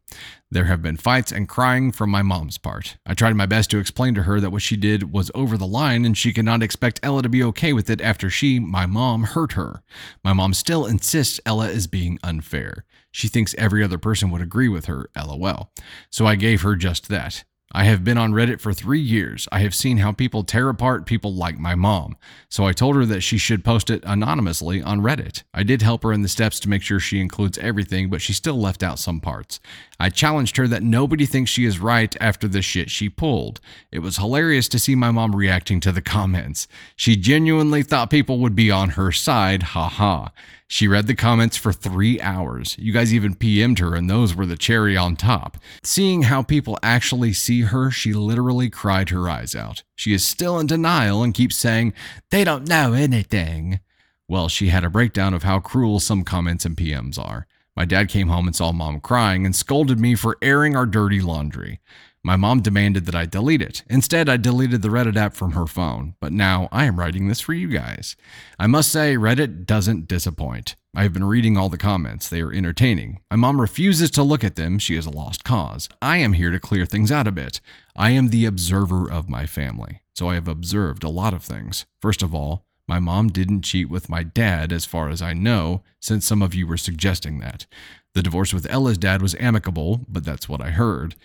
There 0.52 0.66
have 0.66 0.82
been 0.82 0.96
fights 0.96 1.32
and 1.32 1.48
crying 1.48 1.90
from 1.90 2.10
my 2.10 2.22
mom's 2.22 2.58
part. 2.58 2.96
I 3.04 3.14
tried 3.14 3.34
my 3.34 3.46
best 3.46 3.72
to 3.72 3.78
explain 3.78 4.14
to 4.14 4.22
her 4.22 4.38
that 4.38 4.50
what 4.50 4.62
she 4.62 4.76
did 4.76 5.12
was 5.12 5.32
over 5.34 5.56
the 5.56 5.66
line 5.66 6.04
and 6.04 6.16
she 6.16 6.32
cannot 6.32 6.62
expect 6.62 7.00
Ella 7.02 7.22
to 7.22 7.28
be 7.28 7.42
okay 7.42 7.72
with 7.72 7.90
it 7.90 8.00
after 8.00 8.30
she, 8.30 8.60
my 8.60 8.86
mom, 8.86 9.24
hurt 9.24 9.54
her. 9.54 9.82
My 10.22 10.32
mom 10.32 10.54
still 10.54 10.86
insists 10.86 11.40
Ella 11.44 11.70
is 11.70 11.88
being 11.88 12.20
unfair. 12.22 12.84
She 13.10 13.26
thinks 13.26 13.52
every 13.58 13.82
other 13.82 13.98
person 13.98 14.30
would 14.30 14.42
agree 14.42 14.68
with 14.68 14.84
her, 14.84 15.10
lol. 15.16 15.72
So 16.08 16.24
I 16.24 16.36
gave 16.36 16.62
her 16.62 16.76
just 16.76 17.08
that. 17.08 17.42
I 17.72 17.84
have 17.84 18.04
been 18.04 18.18
on 18.18 18.32
Reddit 18.32 18.60
for 18.60 18.72
three 18.72 19.00
years. 19.00 19.48
I 19.50 19.58
have 19.60 19.74
seen 19.74 19.98
how 19.98 20.12
people 20.12 20.44
tear 20.44 20.68
apart 20.68 21.06
people 21.06 21.34
like 21.34 21.58
my 21.58 21.74
mom. 21.74 22.16
So 22.48 22.66
I 22.66 22.72
told 22.72 22.94
her 22.94 23.04
that 23.06 23.22
she 23.22 23.36
should 23.36 23.64
post 23.64 23.90
it 23.90 24.04
anonymously 24.06 24.80
on 24.80 25.00
Reddit. 25.00 25.42
I 25.52 25.64
did 25.64 25.82
help 25.82 26.04
her 26.04 26.12
in 26.12 26.22
the 26.22 26.28
steps 26.28 26.60
to 26.60 26.68
make 26.68 26.82
sure 26.82 27.00
she 27.00 27.20
includes 27.20 27.58
everything, 27.58 28.10
but 28.10 28.22
she 28.22 28.32
still 28.32 28.60
left 28.60 28.84
out 28.84 29.00
some 29.00 29.20
parts. 29.20 29.58
I 29.98 30.10
challenged 30.10 30.56
her 30.56 30.68
that 30.68 30.84
nobody 30.84 31.26
thinks 31.26 31.50
she 31.50 31.64
is 31.64 31.80
right 31.80 32.16
after 32.20 32.46
the 32.46 32.62
shit 32.62 32.90
she 32.90 33.08
pulled. 33.08 33.60
It 33.90 34.00
was 34.00 34.18
hilarious 34.18 34.68
to 34.68 34.78
see 34.78 34.94
my 34.94 35.10
mom 35.10 35.34
reacting 35.34 35.80
to 35.80 35.92
the 35.92 36.02
comments. 36.02 36.68
She 36.94 37.16
genuinely 37.16 37.82
thought 37.82 38.10
people 38.10 38.38
would 38.38 38.54
be 38.54 38.70
on 38.70 38.90
her 38.90 39.10
side, 39.10 39.62
haha. 39.62 40.28
She 40.74 40.88
read 40.88 41.06
the 41.06 41.14
comments 41.14 41.56
for 41.56 41.72
three 41.72 42.20
hours. 42.20 42.74
You 42.80 42.92
guys 42.92 43.14
even 43.14 43.36
PM'd 43.36 43.78
her, 43.78 43.94
and 43.94 44.10
those 44.10 44.34
were 44.34 44.44
the 44.44 44.56
cherry 44.56 44.96
on 44.96 45.14
top. 45.14 45.56
Seeing 45.84 46.22
how 46.22 46.42
people 46.42 46.80
actually 46.82 47.32
see 47.32 47.60
her, 47.60 47.92
she 47.92 48.12
literally 48.12 48.70
cried 48.70 49.10
her 49.10 49.28
eyes 49.28 49.54
out. 49.54 49.84
She 49.94 50.12
is 50.12 50.26
still 50.26 50.58
in 50.58 50.66
denial 50.66 51.22
and 51.22 51.32
keeps 51.32 51.54
saying, 51.54 51.92
They 52.32 52.42
don't 52.42 52.66
know 52.66 52.92
anything. 52.92 53.78
Well, 54.26 54.48
she 54.48 54.66
had 54.66 54.82
a 54.82 54.90
breakdown 54.90 55.32
of 55.32 55.44
how 55.44 55.60
cruel 55.60 56.00
some 56.00 56.24
comments 56.24 56.64
and 56.64 56.76
PMs 56.76 57.20
are. 57.20 57.46
My 57.76 57.84
dad 57.84 58.08
came 58.08 58.26
home 58.26 58.48
and 58.48 58.56
saw 58.56 58.72
mom 58.72 58.98
crying 58.98 59.46
and 59.46 59.54
scolded 59.54 60.00
me 60.00 60.16
for 60.16 60.38
airing 60.42 60.74
our 60.74 60.86
dirty 60.86 61.20
laundry. 61.20 61.78
My 62.26 62.36
mom 62.36 62.62
demanded 62.62 63.04
that 63.04 63.14
I 63.14 63.26
delete 63.26 63.60
it. 63.60 63.82
Instead, 63.90 64.30
I 64.30 64.38
deleted 64.38 64.80
the 64.80 64.88
Reddit 64.88 65.14
app 65.14 65.34
from 65.34 65.52
her 65.52 65.66
phone, 65.66 66.14
but 66.20 66.32
now 66.32 66.70
I 66.72 66.86
am 66.86 66.98
writing 66.98 67.28
this 67.28 67.42
for 67.42 67.52
you 67.52 67.68
guys. 67.68 68.16
I 68.58 68.66
must 68.66 68.90
say, 68.90 69.16
Reddit 69.16 69.66
doesn't 69.66 70.08
disappoint. 70.08 70.74
I 70.96 71.02
have 71.02 71.12
been 71.12 71.24
reading 71.24 71.58
all 71.58 71.68
the 71.68 71.76
comments, 71.76 72.30
they 72.30 72.40
are 72.40 72.50
entertaining. 72.50 73.20
My 73.30 73.36
mom 73.36 73.60
refuses 73.60 74.10
to 74.12 74.22
look 74.22 74.42
at 74.42 74.56
them, 74.56 74.78
she 74.78 74.96
is 74.96 75.04
a 75.04 75.10
lost 75.10 75.44
cause. 75.44 75.86
I 76.00 76.16
am 76.16 76.32
here 76.32 76.50
to 76.50 76.58
clear 76.58 76.86
things 76.86 77.12
out 77.12 77.26
a 77.26 77.32
bit. 77.32 77.60
I 77.94 78.10
am 78.12 78.28
the 78.28 78.46
observer 78.46 79.10
of 79.10 79.28
my 79.28 79.44
family, 79.44 80.00
so 80.14 80.30
I 80.30 80.34
have 80.34 80.48
observed 80.48 81.04
a 81.04 81.10
lot 81.10 81.34
of 81.34 81.42
things. 81.42 81.84
First 82.00 82.22
of 82.22 82.34
all, 82.34 82.64
my 82.88 83.00
mom 83.00 83.28
didn't 83.28 83.62
cheat 83.62 83.90
with 83.90 84.08
my 84.08 84.22
dad, 84.22 84.72
as 84.72 84.86
far 84.86 85.10
as 85.10 85.20
I 85.20 85.34
know, 85.34 85.82
since 86.00 86.26
some 86.26 86.40
of 86.40 86.54
you 86.54 86.66
were 86.66 86.78
suggesting 86.78 87.40
that. 87.40 87.66
The 88.14 88.22
divorce 88.22 88.54
with 88.54 88.70
Ella's 88.70 88.96
dad 88.96 89.20
was 89.20 89.34
amicable, 89.34 90.06
but 90.08 90.24
that's 90.24 90.48
what 90.48 90.62
I 90.62 90.70
heard. 90.70 91.16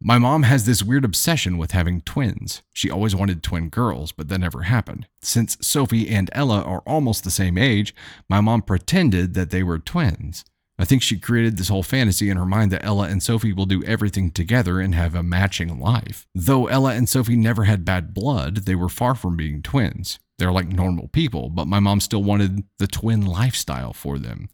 My 0.00 0.16
mom 0.16 0.44
has 0.44 0.64
this 0.64 0.80
weird 0.80 1.04
obsession 1.04 1.58
with 1.58 1.72
having 1.72 2.02
twins. 2.02 2.62
She 2.72 2.88
always 2.88 3.16
wanted 3.16 3.42
twin 3.42 3.68
girls, 3.68 4.12
but 4.12 4.28
that 4.28 4.38
never 4.38 4.62
happened. 4.62 5.08
Since 5.22 5.58
Sophie 5.60 6.08
and 6.08 6.30
Ella 6.32 6.62
are 6.62 6.84
almost 6.86 7.24
the 7.24 7.32
same 7.32 7.58
age, 7.58 7.92
my 8.28 8.40
mom 8.40 8.62
pretended 8.62 9.34
that 9.34 9.50
they 9.50 9.64
were 9.64 9.80
twins. 9.80 10.44
I 10.78 10.84
think 10.84 11.02
she 11.02 11.18
created 11.18 11.56
this 11.56 11.68
whole 11.68 11.82
fantasy 11.82 12.30
in 12.30 12.36
her 12.36 12.46
mind 12.46 12.70
that 12.70 12.84
Ella 12.84 13.08
and 13.08 13.20
Sophie 13.20 13.52
will 13.52 13.66
do 13.66 13.82
everything 13.82 14.30
together 14.30 14.78
and 14.78 14.94
have 14.94 15.16
a 15.16 15.24
matching 15.24 15.80
life. 15.80 16.28
Though 16.32 16.68
Ella 16.68 16.94
and 16.94 17.08
Sophie 17.08 17.34
never 17.34 17.64
had 17.64 17.84
bad 17.84 18.14
blood, 18.14 18.58
they 18.58 18.76
were 18.76 18.88
far 18.88 19.16
from 19.16 19.36
being 19.36 19.62
twins. 19.62 20.20
They're 20.38 20.52
like 20.52 20.68
normal 20.68 21.08
people, 21.08 21.50
but 21.50 21.66
my 21.66 21.80
mom 21.80 21.98
still 21.98 22.22
wanted 22.22 22.62
the 22.78 22.86
twin 22.86 23.26
lifestyle 23.26 23.92
for 23.92 24.20
them. 24.20 24.48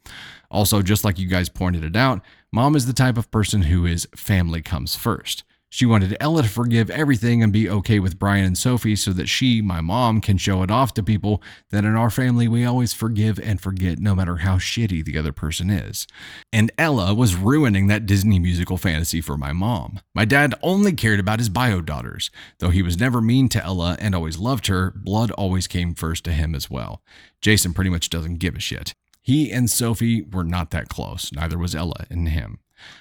Also, 0.50 0.80
just 0.80 1.04
like 1.04 1.18
you 1.18 1.28
guys 1.28 1.50
pointed 1.50 1.84
it 1.84 1.94
out, 1.94 2.22
mom 2.54 2.76
is 2.76 2.86
the 2.86 2.92
type 2.92 3.18
of 3.18 3.32
person 3.32 3.62
who 3.62 3.84
is 3.84 4.06
family 4.14 4.62
comes 4.62 4.94
first. 4.94 5.42
She 5.70 5.84
wanted 5.84 6.16
Ella 6.20 6.44
to 6.44 6.48
forgive 6.48 6.88
everything 6.88 7.42
and 7.42 7.52
be 7.52 7.68
okay 7.68 7.98
with 7.98 8.16
Brian 8.16 8.44
and 8.44 8.56
Sophie 8.56 8.94
so 8.94 9.12
that 9.12 9.28
she, 9.28 9.60
my 9.60 9.80
mom, 9.80 10.20
can 10.20 10.36
show 10.36 10.62
it 10.62 10.70
off 10.70 10.94
to 10.94 11.02
people 11.02 11.42
that 11.70 11.84
in 11.84 11.96
our 11.96 12.10
family 12.10 12.46
we 12.46 12.64
always 12.64 12.92
forgive 12.92 13.40
and 13.40 13.60
forget 13.60 13.98
no 13.98 14.14
matter 14.14 14.36
how 14.36 14.58
shitty 14.58 15.04
the 15.04 15.18
other 15.18 15.32
person 15.32 15.68
is. 15.68 16.06
And 16.52 16.70
Ella 16.78 17.12
was 17.12 17.34
ruining 17.34 17.88
that 17.88 18.06
Disney 18.06 18.38
musical 18.38 18.76
fantasy 18.76 19.20
for 19.20 19.36
my 19.36 19.52
mom. 19.52 19.98
My 20.14 20.24
dad 20.24 20.54
only 20.62 20.92
cared 20.92 21.18
about 21.18 21.40
his 21.40 21.48
bio 21.48 21.80
daughters. 21.80 22.30
Though 22.60 22.70
he 22.70 22.82
was 22.82 23.00
never 23.00 23.20
mean 23.20 23.48
to 23.48 23.64
Ella 23.64 23.96
and 23.98 24.14
always 24.14 24.38
loved 24.38 24.68
her, 24.68 24.92
blood 24.94 25.32
always 25.32 25.66
came 25.66 25.92
first 25.92 26.22
to 26.26 26.32
him 26.32 26.54
as 26.54 26.70
well. 26.70 27.02
Jason 27.40 27.74
pretty 27.74 27.90
much 27.90 28.10
doesn't 28.10 28.38
give 28.38 28.54
a 28.54 28.60
shit. 28.60 28.94
He 29.24 29.50
and 29.50 29.70
Sophie 29.70 30.20
were 30.20 30.44
not 30.44 30.70
that 30.72 30.90
close, 30.90 31.32
neither 31.32 31.56
was 31.56 31.74
Ella 31.74 32.04
and 32.10 32.28
him. 32.28 32.58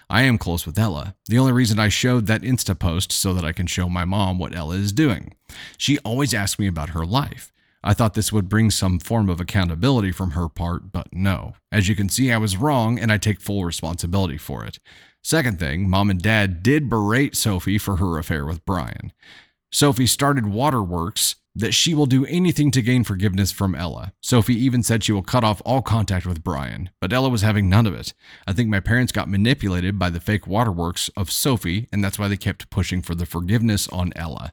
I 0.09 0.21
am 0.21 0.37
close 0.37 0.65
with 0.65 0.79
Ella. 0.79 1.15
The 1.27 1.37
only 1.37 1.51
reason 1.51 1.79
I 1.79 1.89
showed 1.89 2.27
that 2.27 2.43
Insta 2.43 2.79
post 2.79 3.11
so 3.11 3.33
that 3.33 3.43
I 3.43 3.51
can 3.51 3.67
show 3.67 3.89
my 3.89 4.05
mom 4.05 4.39
what 4.39 4.55
Ella 4.55 4.75
is 4.75 4.93
doing. 4.93 5.35
She 5.77 5.99
always 5.99 6.33
asks 6.33 6.57
me 6.57 6.65
about 6.65 6.91
her 6.91 7.05
life. 7.05 7.51
I 7.83 7.93
thought 7.93 8.13
this 8.13 8.31
would 8.31 8.47
bring 8.47 8.71
some 8.71 8.99
form 8.99 9.27
of 9.27 9.41
accountability 9.41 10.13
from 10.13 10.31
her 10.31 10.47
part, 10.47 10.93
but 10.93 11.07
no. 11.11 11.55
As 11.73 11.89
you 11.89 11.95
can 11.95 12.07
see, 12.07 12.31
I 12.31 12.37
was 12.37 12.55
wrong 12.55 12.97
and 12.97 13.11
I 13.11 13.17
take 13.17 13.41
full 13.41 13.65
responsibility 13.65 14.37
for 14.37 14.63
it. 14.63 14.79
Second 15.21 15.59
thing, 15.59 15.89
mom 15.89 16.09
and 16.09 16.21
dad 16.21 16.63
did 16.63 16.89
berate 16.89 17.35
Sophie 17.35 17.77
for 17.77 17.97
her 17.97 18.17
affair 18.17 18.45
with 18.45 18.63
Brian. 18.63 19.11
Sophie 19.73 20.07
started 20.07 20.45
Waterworks 20.45 21.35
that 21.55 21.73
she 21.73 21.93
will 21.93 22.05
do 22.05 22.25
anything 22.25 22.71
to 22.71 22.81
gain 22.81 23.03
forgiveness 23.03 23.51
from 23.51 23.75
Ella. 23.75 24.13
Sophie 24.21 24.57
even 24.57 24.81
said 24.81 25.03
she 25.03 25.11
will 25.11 25.21
cut 25.21 25.43
off 25.43 25.61
all 25.65 25.81
contact 25.81 26.25
with 26.25 26.43
Brian, 26.43 26.89
but 26.99 27.13
Ella 27.13 27.29
was 27.29 27.41
having 27.41 27.69
none 27.69 27.85
of 27.85 27.93
it. 27.93 28.13
I 28.47 28.53
think 28.53 28.69
my 28.69 28.79
parents 28.79 29.11
got 29.11 29.29
manipulated 29.29 29.99
by 29.99 30.09
the 30.09 30.19
fake 30.19 30.47
waterworks 30.47 31.09
of 31.15 31.31
Sophie, 31.31 31.87
and 31.91 32.03
that's 32.03 32.17
why 32.17 32.27
they 32.27 32.37
kept 32.37 32.69
pushing 32.69 33.01
for 33.01 33.13
the 33.13 33.25
forgiveness 33.25 33.87
on 33.89 34.13
Ella. 34.15 34.51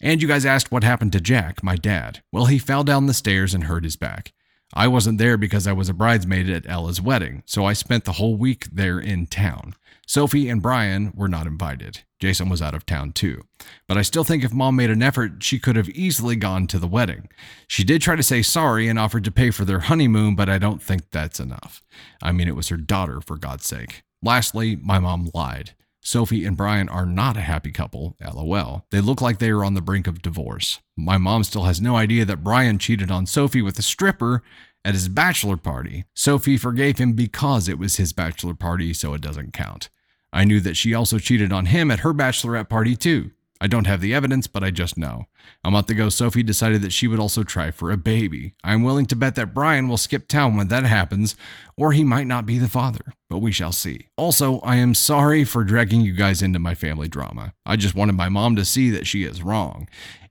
And 0.00 0.20
you 0.20 0.28
guys 0.28 0.44
asked 0.44 0.70
what 0.70 0.84
happened 0.84 1.12
to 1.12 1.20
Jack, 1.20 1.62
my 1.62 1.76
dad. 1.76 2.22
Well, 2.30 2.46
he 2.46 2.58
fell 2.58 2.84
down 2.84 3.06
the 3.06 3.14
stairs 3.14 3.54
and 3.54 3.64
hurt 3.64 3.84
his 3.84 3.96
back. 3.96 4.32
I 4.74 4.88
wasn't 4.88 5.18
there 5.18 5.38
because 5.38 5.66
I 5.66 5.72
was 5.72 5.88
a 5.88 5.94
bridesmaid 5.94 6.50
at 6.50 6.68
Ella's 6.68 7.00
wedding, 7.00 7.44
so 7.46 7.64
I 7.64 7.72
spent 7.72 8.04
the 8.04 8.12
whole 8.12 8.36
week 8.36 8.66
there 8.70 8.98
in 8.98 9.26
town. 9.26 9.74
Sophie 10.06 10.48
and 10.48 10.62
Brian 10.62 11.12
were 11.14 11.28
not 11.28 11.46
invited. 11.46 12.02
Jason 12.20 12.48
was 12.48 12.62
out 12.62 12.74
of 12.74 12.86
town 12.86 13.12
too. 13.12 13.42
But 13.88 13.98
I 13.98 14.02
still 14.02 14.24
think 14.24 14.44
if 14.44 14.52
mom 14.52 14.76
made 14.76 14.90
an 14.90 15.02
effort, 15.02 15.42
she 15.42 15.58
could 15.58 15.76
have 15.76 15.88
easily 15.90 16.36
gone 16.36 16.66
to 16.68 16.78
the 16.78 16.86
wedding. 16.86 17.28
She 17.66 17.84
did 17.84 18.02
try 18.02 18.16
to 18.16 18.22
say 18.22 18.42
sorry 18.42 18.88
and 18.88 18.98
offered 18.98 19.24
to 19.24 19.32
pay 19.32 19.50
for 19.50 19.64
their 19.64 19.80
honeymoon, 19.80 20.36
but 20.36 20.48
I 20.48 20.58
don't 20.58 20.80
think 20.80 21.10
that's 21.10 21.40
enough. 21.40 21.82
I 22.22 22.32
mean, 22.32 22.48
it 22.48 22.56
was 22.56 22.68
her 22.68 22.76
daughter, 22.76 23.20
for 23.20 23.36
God's 23.36 23.66
sake. 23.66 24.02
Lastly, 24.22 24.76
my 24.76 24.98
mom 24.98 25.30
lied. 25.34 25.74
Sophie 26.00 26.44
and 26.44 26.56
Brian 26.56 26.88
are 26.88 27.04
not 27.04 27.36
a 27.36 27.40
happy 27.40 27.72
couple, 27.72 28.16
lol. 28.20 28.86
They 28.92 29.00
look 29.00 29.20
like 29.20 29.38
they 29.38 29.50
are 29.50 29.64
on 29.64 29.74
the 29.74 29.80
brink 29.80 30.06
of 30.06 30.22
divorce. 30.22 30.80
My 30.96 31.18
mom 31.18 31.42
still 31.42 31.64
has 31.64 31.80
no 31.80 31.96
idea 31.96 32.24
that 32.24 32.44
Brian 32.44 32.78
cheated 32.78 33.10
on 33.10 33.26
Sophie 33.26 33.60
with 33.60 33.76
a 33.80 33.82
stripper 33.82 34.44
at 34.84 34.94
his 34.94 35.08
bachelor 35.08 35.56
party. 35.56 36.04
Sophie 36.14 36.56
forgave 36.56 36.98
him 36.98 37.14
because 37.14 37.68
it 37.68 37.76
was 37.76 37.96
his 37.96 38.12
bachelor 38.12 38.54
party, 38.54 38.94
so 38.94 39.14
it 39.14 39.20
doesn't 39.20 39.52
count. 39.52 39.88
I 40.36 40.44
knew 40.44 40.60
that 40.60 40.76
she 40.76 40.92
also 40.92 41.18
cheated 41.18 41.50
on 41.50 41.64
him 41.66 41.90
at 41.90 42.00
her 42.00 42.12
bachelorette 42.12 42.68
party, 42.68 42.94
too. 42.94 43.30
I 43.58 43.68
don't 43.68 43.86
have 43.86 44.02
the 44.02 44.12
evidence, 44.12 44.46
but 44.46 44.62
I 44.62 44.70
just 44.70 44.98
know. 44.98 45.24
A 45.64 45.70
month 45.70 45.88
ago, 45.88 46.10
Sophie 46.10 46.42
decided 46.42 46.82
that 46.82 46.92
she 46.92 47.08
would 47.08 47.18
also 47.18 47.42
try 47.42 47.70
for 47.70 47.90
a 47.90 47.96
baby. 47.96 48.52
I'm 48.62 48.82
willing 48.82 49.06
to 49.06 49.16
bet 49.16 49.34
that 49.36 49.54
Brian 49.54 49.88
will 49.88 49.96
skip 49.96 50.28
town 50.28 50.54
when 50.54 50.68
that 50.68 50.84
happens, 50.84 51.36
or 51.74 51.92
he 51.92 52.04
might 52.04 52.26
not 52.26 52.44
be 52.44 52.58
the 52.58 52.68
father, 52.68 53.14
but 53.30 53.38
we 53.38 53.50
shall 53.50 53.72
see. 53.72 54.08
Also, 54.18 54.60
I 54.60 54.76
am 54.76 54.94
sorry 54.94 55.42
for 55.44 55.64
dragging 55.64 56.02
you 56.02 56.12
guys 56.12 56.42
into 56.42 56.58
my 56.58 56.74
family 56.74 57.08
drama. 57.08 57.54
I 57.64 57.76
just 57.76 57.94
wanted 57.94 58.12
my 58.12 58.28
mom 58.28 58.56
to 58.56 58.64
see 58.66 58.90
that 58.90 59.06
she 59.06 59.24
is 59.24 59.42
wrong. 59.42 59.88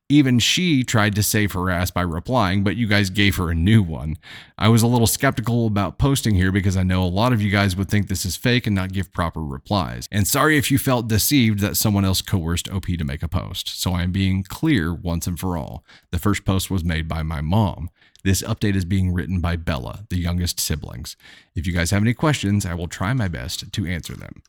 Even 0.07 0.37
she 0.37 0.83
tried 0.83 1.15
to 1.15 1.23
save 1.23 1.53
her 1.53 1.71
ass 1.71 1.89
by 1.89 2.03
replying, 2.03 2.63
but 2.63 2.75
you 2.75 2.85
guys 2.85 3.09
gave 3.09 3.37
her 3.37 3.49
a 3.49 3.55
new 3.55 3.81
one. 3.81 4.17
I 4.55 4.67
was 4.67 4.83
a 4.83 4.87
little 4.87 5.07
skeptical 5.07 5.65
about 5.65 5.97
posting 5.97 6.35
here 6.35 6.51
because 6.51 6.77
I 6.77 6.83
know 6.83 7.03
a 7.03 7.05
lot 7.05 7.33
of 7.33 7.41
you 7.41 7.49
guys 7.49 7.75
would 7.75 7.89
think 7.89 8.07
this 8.07 8.23
is 8.23 8.35
fake 8.35 8.67
and 8.67 8.75
not 8.75 8.93
give 8.93 9.11
proper 9.11 9.43
replies. 9.43 10.07
And 10.11 10.27
sorry 10.27 10.57
if 10.57 10.69
you 10.69 10.77
felt 10.77 11.07
deceived 11.07 11.57
that 11.61 11.75
someone 11.75 12.05
else 12.05 12.21
coerced 12.21 12.69
OP 12.69 12.85
to 12.85 13.03
make 13.03 13.23
a 13.23 13.27
post. 13.27 13.81
So 13.81 13.93
I 13.93 14.03
am 14.03 14.11
being 14.11 14.43
clear 14.43 14.93
once 14.93 15.25
and 15.25 15.39
for 15.39 15.57
all. 15.57 15.83
The 16.11 16.19
first 16.19 16.45
post 16.45 16.69
was 16.69 16.83
made 16.83 17.07
by 17.07 17.23
my 17.23 17.41
mom. 17.41 17.89
This 18.23 18.43
update 18.43 18.75
is 18.75 18.85
being 18.85 19.11
written 19.11 19.39
by 19.39 19.55
Bella, 19.55 20.05
the 20.09 20.19
youngest 20.19 20.59
siblings. 20.59 21.17
If 21.55 21.65
you 21.65 21.73
guys 21.73 21.89
have 21.89 22.03
any 22.03 22.13
questions, 22.13 22.63
I 22.63 22.75
will 22.75 22.87
try 22.87 23.13
my 23.13 23.27
best 23.27 23.71
to 23.71 23.85
answer 23.87 24.13
them. 24.13 24.43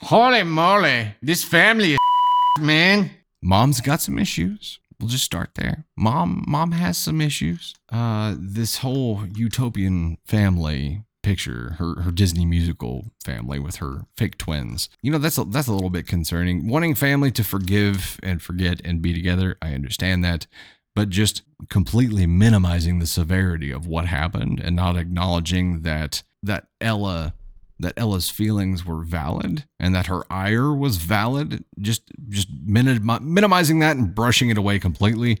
Holy 0.00 0.42
moly, 0.44 1.14
this 1.20 1.42
family 1.42 1.92
is 1.92 1.98
man. 2.60 3.10
Mom's 3.42 3.80
got 3.80 4.00
some 4.00 4.18
issues. 4.18 4.78
We'll 5.00 5.08
just 5.08 5.24
start 5.24 5.50
there. 5.54 5.84
Mom, 5.96 6.44
mom 6.48 6.72
has 6.72 6.98
some 6.98 7.20
issues. 7.20 7.74
Uh, 7.90 8.34
this 8.38 8.78
whole 8.78 9.24
utopian 9.34 10.18
family 10.24 11.02
picture, 11.22 11.76
her 11.78 12.02
her 12.02 12.10
Disney 12.10 12.46
musical 12.46 13.06
family 13.24 13.58
with 13.58 13.76
her 13.76 14.06
fake 14.16 14.38
twins. 14.38 14.88
You 15.02 15.10
know, 15.12 15.18
that's 15.18 15.38
a, 15.38 15.44
that's 15.44 15.68
a 15.68 15.72
little 15.72 15.90
bit 15.90 16.06
concerning. 16.06 16.68
Wanting 16.68 16.94
family 16.94 17.30
to 17.32 17.44
forgive 17.44 18.18
and 18.22 18.40
forget 18.40 18.80
and 18.84 19.02
be 19.02 19.12
together, 19.12 19.56
I 19.60 19.74
understand 19.74 20.24
that, 20.24 20.46
but 20.94 21.10
just 21.10 21.42
completely 21.68 22.26
minimizing 22.26 22.98
the 22.98 23.06
severity 23.06 23.70
of 23.70 23.86
what 23.86 24.06
happened 24.06 24.60
and 24.60 24.74
not 24.76 24.96
acknowledging 24.96 25.82
that 25.82 26.22
that 26.42 26.68
Ella 26.80 27.34
that 27.80 27.94
Ella's 27.96 28.30
feelings 28.30 28.84
were 28.84 29.02
valid 29.02 29.64
and 29.78 29.94
that 29.94 30.06
her 30.06 30.22
ire 30.30 30.74
was 30.74 30.96
valid, 30.96 31.64
just 31.78 32.02
just 32.28 32.48
minimizing 32.50 33.78
that 33.78 33.96
and 33.96 34.14
brushing 34.14 34.50
it 34.50 34.58
away 34.58 34.78
completely 34.78 35.38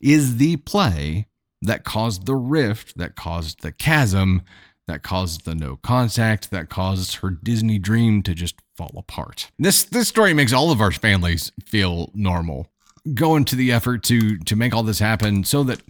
is 0.00 0.36
the 0.36 0.56
play 0.56 1.26
that 1.62 1.84
caused 1.84 2.26
the 2.26 2.36
rift, 2.36 2.96
that 2.98 3.16
caused 3.16 3.62
the 3.62 3.72
chasm, 3.72 4.42
that 4.86 5.02
caused 5.02 5.44
the 5.44 5.54
no 5.54 5.76
contact, 5.76 6.50
that 6.50 6.68
caused 6.68 7.16
her 7.16 7.30
Disney 7.30 7.78
dream 7.78 8.22
to 8.22 8.34
just 8.34 8.56
fall 8.76 8.92
apart. 8.96 9.50
This 9.58 9.84
this 9.84 10.08
story 10.08 10.34
makes 10.34 10.52
all 10.52 10.70
of 10.70 10.80
our 10.80 10.92
families 10.92 11.52
feel 11.64 12.10
normal. 12.14 12.68
Going 13.12 13.44
to 13.46 13.56
the 13.56 13.72
effort 13.72 14.02
to 14.04 14.38
to 14.38 14.56
make 14.56 14.74
all 14.74 14.82
this 14.82 14.98
happen 14.98 15.44
so 15.44 15.62
that 15.64 15.80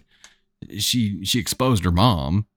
she 0.77 1.23
she 1.23 1.39
exposed 1.39 1.83
her 1.83 1.91
mom 1.91 2.47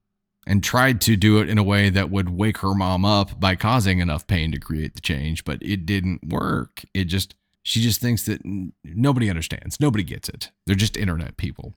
and 0.48 0.64
tried 0.64 0.98
to 1.02 1.14
do 1.14 1.38
it 1.40 1.48
in 1.50 1.58
a 1.58 1.62
way 1.62 1.90
that 1.90 2.10
would 2.10 2.30
wake 2.30 2.58
her 2.58 2.74
mom 2.74 3.04
up 3.04 3.38
by 3.38 3.54
causing 3.54 3.98
enough 3.98 4.26
pain 4.26 4.50
to 4.50 4.58
create 4.58 4.94
the 4.94 5.00
change, 5.02 5.44
but 5.44 5.62
it 5.62 5.84
didn't 5.84 6.26
work. 6.26 6.86
It 6.94 7.04
just, 7.04 7.34
she 7.62 7.82
just 7.82 8.00
thinks 8.00 8.24
that 8.24 8.40
nobody 8.82 9.28
understands, 9.28 9.78
nobody 9.78 10.02
gets 10.02 10.30
it. 10.30 10.50
They're 10.66 10.74
just 10.74 10.96
internet 10.96 11.36
people. 11.36 11.74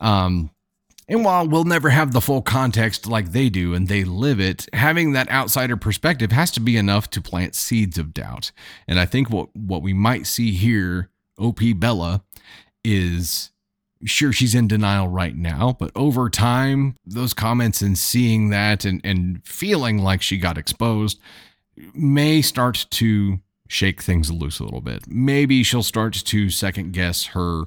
Um, 0.00 0.50
and 1.08 1.24
while 1.24 1.48
we'll 1.48 1.64
never 1.64 1.88
have 1.88 2.12
the 2.12 2.20
full 2.20 2.42
context 2.42 3.06
like 3.06 3.32
they 3.32 3.48
do 3.48 3.72
and 3.72 3.88
they 3.88 4.04
live 4.04 4.38
it, 4.38 4.68
having 4.74 5.12
that 5.12 5.30
outsider 5.30 5.78
perspective 5.78 6.30
has 6.30 6.50
to 6.52 6.60
be 6.60 6.76
enough 6.76 7.08
to 7.10 7.22
plant 7.22 7.54
seeds 7.54 7.96
of 7.96 8.12
doubt. 8.12 8.52
And 8.86 9.00
I 9.00 9.06
think 9.06 9.30
what, 9.30 9.48
what 9.56 9.80
we 9.80 9.94
might 9.94 10.26
see 10.26 10.52
here, 10.52 11.08
OP 11.38 11.60
Bella, 11.76 12.22
is 12.84 13.50
sure 14.04 14.32
she's 14.32 14.54
in 14.54 14.68
denial 14.68 15.08
right 15.08 15.36
now, 15.36 15.76
but 15.78 15.90
over 15.94 16.28
time, 16.28 16.96
those 17.06 17.34
comments 17.34 17.82
and 17.82 17.96
seeing 17.98 18.50
that 18.50 18.84
and, 18.84 19.00
and 19.04 19.46
feeling 19.46 19.98
like 19.98 20.22
she 20.22 20.36
got 20.36 20.58
exposed 20.58 21.18
may 21.94 22.40
start 22.42 22.86
to 22.90 23.40
shake 23.68 24.02
things 24.02 24.30
loose 24.30 24.60
a 24.60 24.64
little 24.64 24.80
bit. 24.80 25.04
Maybe 25.08 25.62
she'll 25.62 25.82
start 25.82 26.12
to 26.12 26.50
second 26.50 26.92
guess 26.92 27.26
her 27.26 27.64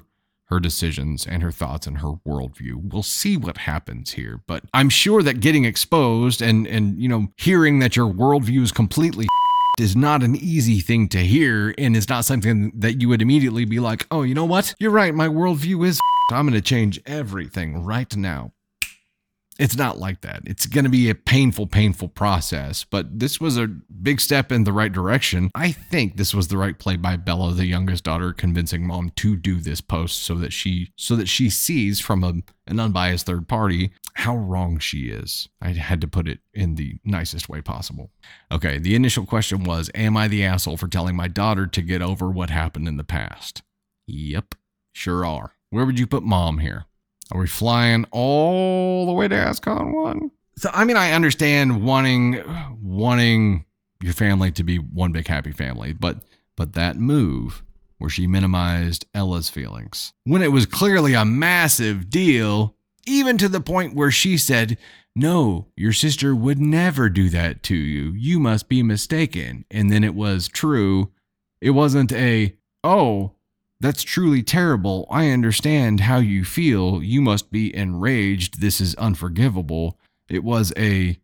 her 0.48 0.58
decisions 0.58 1.26
and 1.26 1.42
her 1.42 1.52
thoughts 1.52 1.86
and 1.86 1.98
her 1.98 2.14
worldview. 2.26 2.90
We'll 2.90 3.02
see 3.02 3.36
what 3.36 3.58
happens 3.58 4.12
here. 4.12 4.40
But 4.46 4.64
I'm 4.72 4.88
sure 4.88 5.22
that 5.22 5.40
getting 5.40 5.64
exposed 5.64 6.40
and 6.40 6.66
and 6.66 7.00
you 7.00 7.08
know 7.08 7.28
hearing 7.36 7.80
that 7.80 7.96
your 7.96 8.10
worldview 8.10 8.62
is 8.62 8.72
completely 8.72 9.26
is 9.80 9.94
not 9.94 10.22
an 10.22 10.34
easy 10.36 10.80
thing 10.80 11.08
to 11.08 11.18
hear 11.18 11.74
and 11.76 11.96
is 11.96 12.08
not 12.08 12.24
something 12.24 12.72
that 12.74 13.00
you 13.00 13.08
would 13.08 13.22
immediately 13.22 13.64
be 13.64 13.78
like, 13.78 14.06
oh, 14.10 14.22
you 14.22 14.34
know 14.34 14.44
what? 14.44 14.74
You're 14.78 14.90
right. 14.90 15.14
My 15.14 15.28
worldview 15.28 15.86
is 15.86 16.00
I'm 16.30 16.46
going 16.46 16.54
to 16.54 16.60
change 16.60 17.00
everything 17.06 17.84
right 17.84 18.14
now. 18.16 18.52
It's 19.58 19.76
not 19.76 19.98
like 19.98 20.20
that. 20.20 20.42
It's 20.46 20.66
going 20.66 20.84
to 20.84 20.90
be 20.90 21.10
a 21.10 21.16
painful, 21.16 21.66
painful 21.66 22.08
process, 22.10 22.84
but 22.84 23.18
this 23.18 23.40
was 23.40 23.56
a 23.58 23.66
big 23.66 24.20
step 24.20 24.52
in 24.52 24.62
the 24.62 24.72
right 24.72 24.92
direction. 24.92 25.50
I 25.52 25.72
think 25.72 26.16
this 26.16 26.32
was 26.32 26.46
the 26.46 26.56
right 26.56 26.78
play 26.78 26.96
by 26.96 27.16
Bella, 27.16 27.52
the 27.52 27.66
youngest 27.66 28.04
daughter, 28.04 28.32
convincing 28.32 28.86
mom 28.86 29.10
to 29.16 29.34
do 29.34 29.56
this 29.56 29.80
post 29.80 30.22
so 30.22 30.36
that 30.36 30.52
she 30.52 30.92
so 30.96 31.16
that 31.16 31.26
she 31.26 31.50
sees 31.50 32.00
from 32.00 32.22
a, 32.22 32.34
an 32.68 32.78
unbiased 32.78 33.26
third 33.26 33.48
party 33.48 33.90
how 34.14 34.36
wrong 34.36 34.78
she 34.78 35.08
is. 35.08 35.48
I 35.60 35.70
had 35.70 36.00
to 36.02 36.08
put 36.08 36.28
it 36.28 36.38
in 36.54 36.76
the 36.76 36.98
nicest 37.04 37.48
way 37.48 37.60
possible. 37.60 38.12
Okay, 38.52 38.78
the 38.78 38.94
initial 38.94 39.26
question 39.26 39.64
was, 39.64 39.90
am 39.92 40.16
I 40.16 40.28
the 40.28 40.44
asshole 40.44 40.76
for 40.76 40.88
telling 40.88 41.16
my 41.16 41.26
daughter 41.26 41.66
to 41.66 41.82
get 41.82 42.00
over 42.00 42.30
what 42.30 42.50
happened 42.50 42.86
in 42.86 42.96
the 42.96 43.04
past? 43.04 43.62
Yep, 44.06 44.54
sure 44.92 45.24
are. 45.26 45.54
Where 45.70 45.84
would 45.84 45.98
you 45.98 46.06
put 46.06 46.22
mom 46.22 46.58
here? 46.58 46.86
Are 47.30 47.40
we 47.40 47.46
flying 47.46 48.06
all 48.10 49.06
the 49.06 49.12
way 49.12 49.28
to 49.28 49.34
ASCON 49.34 49.92
one? 49.92 50.30
So 50.56 50.70
I 50.72 50.84
mean, 50.84 50.96
I 50.96 51.12
understand 51.12 51.82
wanting 51.84 52.42
wanting 52.82 53.64
your 54.02 54.14
family 54.14 54.50
to 54.52 54.64
be 54.64 54.78
one 54.78 55.12
big 55.12 55.26
happy 55.26 55.52
family, 55.52 55.92
but 55.92 56.22
but 56.56 56.72
that 56.72 56.96
move 56.96 57.62
where 57.98 58.10
she 58.10 58.26
minimized 58.26 59.06
Ella's 59.12 59.50
feelings 59.50 60.12
when 60.24 60.42
it 60.42 60.52
was 60.52 60.66
clearly 60.66 61.14
a 61.14 61.24
massive 61.24 62.08
deal, 62.08 62.76
even 63.06 63.36
to 63.38 63.48
the 63.48 63.60
point 63.60 63.94
where 63.94 64.10
she 64.10 64.38
said, 64.38 64.78
"No, 65.14 65.68
your 65.76 65.92
sister 65.92 66.34
would 66.34 66.58
never 66.60 67.08
do 67.10 67.28
that 67.28 67.62
to 67.64 67.76
you. 67.76 68.12
You 68.12 68.40
must 68.40 68.68
be 68.68 68.82
mistaken." 68.82 69.64
And 69.70 69.92
then 69.92 70.02
it 70.02 70.14
was 70.14 70.48
true. 70.48 71.10
It 71.60 71.70
wasn't 71.70 72.12
a, 72.12 72.56
"Oh, 72.82 73.32
that's 73.80 74.02
truly 74.02 74.42
terrible. 74.42 75.06
I 75.10 75.30
understand 75.30 76.00
how 76.00 76.18
you 76.18 76.44
feel. 76.44 77.02
You 77.02 77.20
must 77.20 77.50
be 77.50 77.74
enraged. 77.74 78.60
This 78.60 78.80
is 78.80 78.94
unforgivable. 78.96 79.98
It 80.28 80.44
was 80.44 80.72
a, 80.76 81.18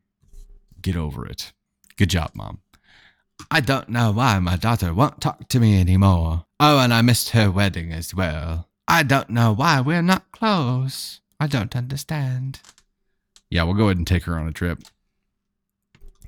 Get 0.84 0.96
over 0.96 1.24
it. 1.24 1.54
Good 1.96 2.10
job, 2.10 2.32
Mom. 2.34 2.60
I 3.50 3.60
don't 3.60 3.88
know 3.88 4.12
why 4.12 4.38
my 4.38 4.56
daughter 4.56 4.92
won't 4.92 5.22
talk 5.22 5.48
to 5.48 5.58
me 5.58 5.80
anymore. 5.80 6.44
Oh, 6.60 6.78
and 6.78 6.92
I 6.92 7.00
missed 7.00 7.30
her 7.30 7.50
wedding 7.50 7.90
as 7.90 8.14
well. 8.14 8.68
I 8.86 9.02
don't 9.02 9.30
know 9.30 9.54
why 9.54 9.80
we're 9.80 10.02
not 10.02 10.30
close. 10.30 11.22
I 11.40 11.46
don't 11.46 11.74
understand. 11.74 12.60
Yeah, 13.48 13.62
we'll 13.62 13.74
go 13.74 13.84
ahead 13.84 13.96
and 13.96 14.06
take 14.06 14.24
her 14.24 14.38
on 14.38 14.46
a 14.46 14.52
trip. 14.52 14.82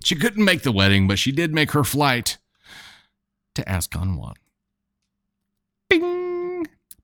She 0.03 0.15
couldn't 0.15 0.45
make 0.45 0.63
the 0.63 0.73
wedding, 0.73 1.07
but 1.07 1.19
she 1.19 1.33
did 1.33 1.53
make 1.53 1.73
her 1.73 1.85
flight 1.85 2.39
to 3.57 3.63
ASCON 3.65 4.17
1. 4.17 4.35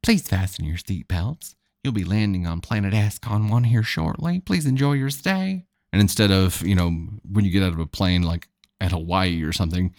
Please 0.02 0.26
fasten 0.26 0.64
your 0.64 0.78
seatbelts. 0.78 1.54
You'll 1.84 1.92
be 1.92 2.04
landing 2.04 2.46
on 2.46 2.60
planet 2.60 2.92
ASCON 2.92 3.48
1 3.50 3.64
here 3.64 3.82
shortly. 3.84 4.40
Please 4.40 4.66
enjoy 4.66 4.92
your 4.94 5.10
stay. 5.10 5.66
And 5.92 6.00
instead 6.00 6.30
of, 6.30 6.60
you 6.62 6.74
know, 6.74 6.90
when 7.30 7.44
you 7.44 7.50
get 7.50 7.62
out 7.62 7.72
of 7.72 7.78
a 7.78 7.86
plane 7.86 8.22
like 8.22 8.48
at 8.80 8.92
Hawaii 8.92 9.42
or 9.42 9.52
something, 9.52 9.94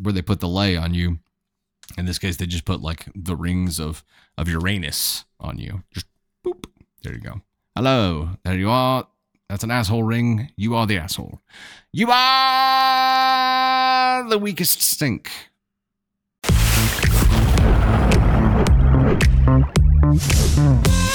where 0.00 0.12
they 0.12 0.22
put 0.22 0.40
the 0.40 0.48
lei 0.48 0.76
on 0.76 0.94
you, 0.94 1.18
in 1.98 2.06
this 2.06 2.18
case, 2.18 2.38
they 2.38 2.46
just 2.46 2.64
put 2.64 2.80
like 2.80 3.06
the 3.14 3.36
rings 3.36 3.78
of, 3.78 4.02
of 4.38 4.48
Uranus 4.48 5.26
on 5.38 5.58
you. 5.58 5.82
Just 5.92 6.06
boop. 6.46 6.64
There 7.02 7.12
you 7.12 7.20
go. 7.20 7.42
Hello. 7.76 8.30
There 8.44 8.56
you 8.56 8.70
are. 8.70 9.06
That's 9.50 9.64
an 9.64 9.70
asshole 9.70 10.04
ring. 10.04 10.50
You 10.56 10.74
are 10.76 10.86
the 10.86 10.96
asshole. 10.96 11.42
You 11.92 12.10
are 12.10 12.18
the 14.28 14.38
weakest 14.38 14.80
stink. 14.80 15.30
Mm-hmm. 20.12 21.11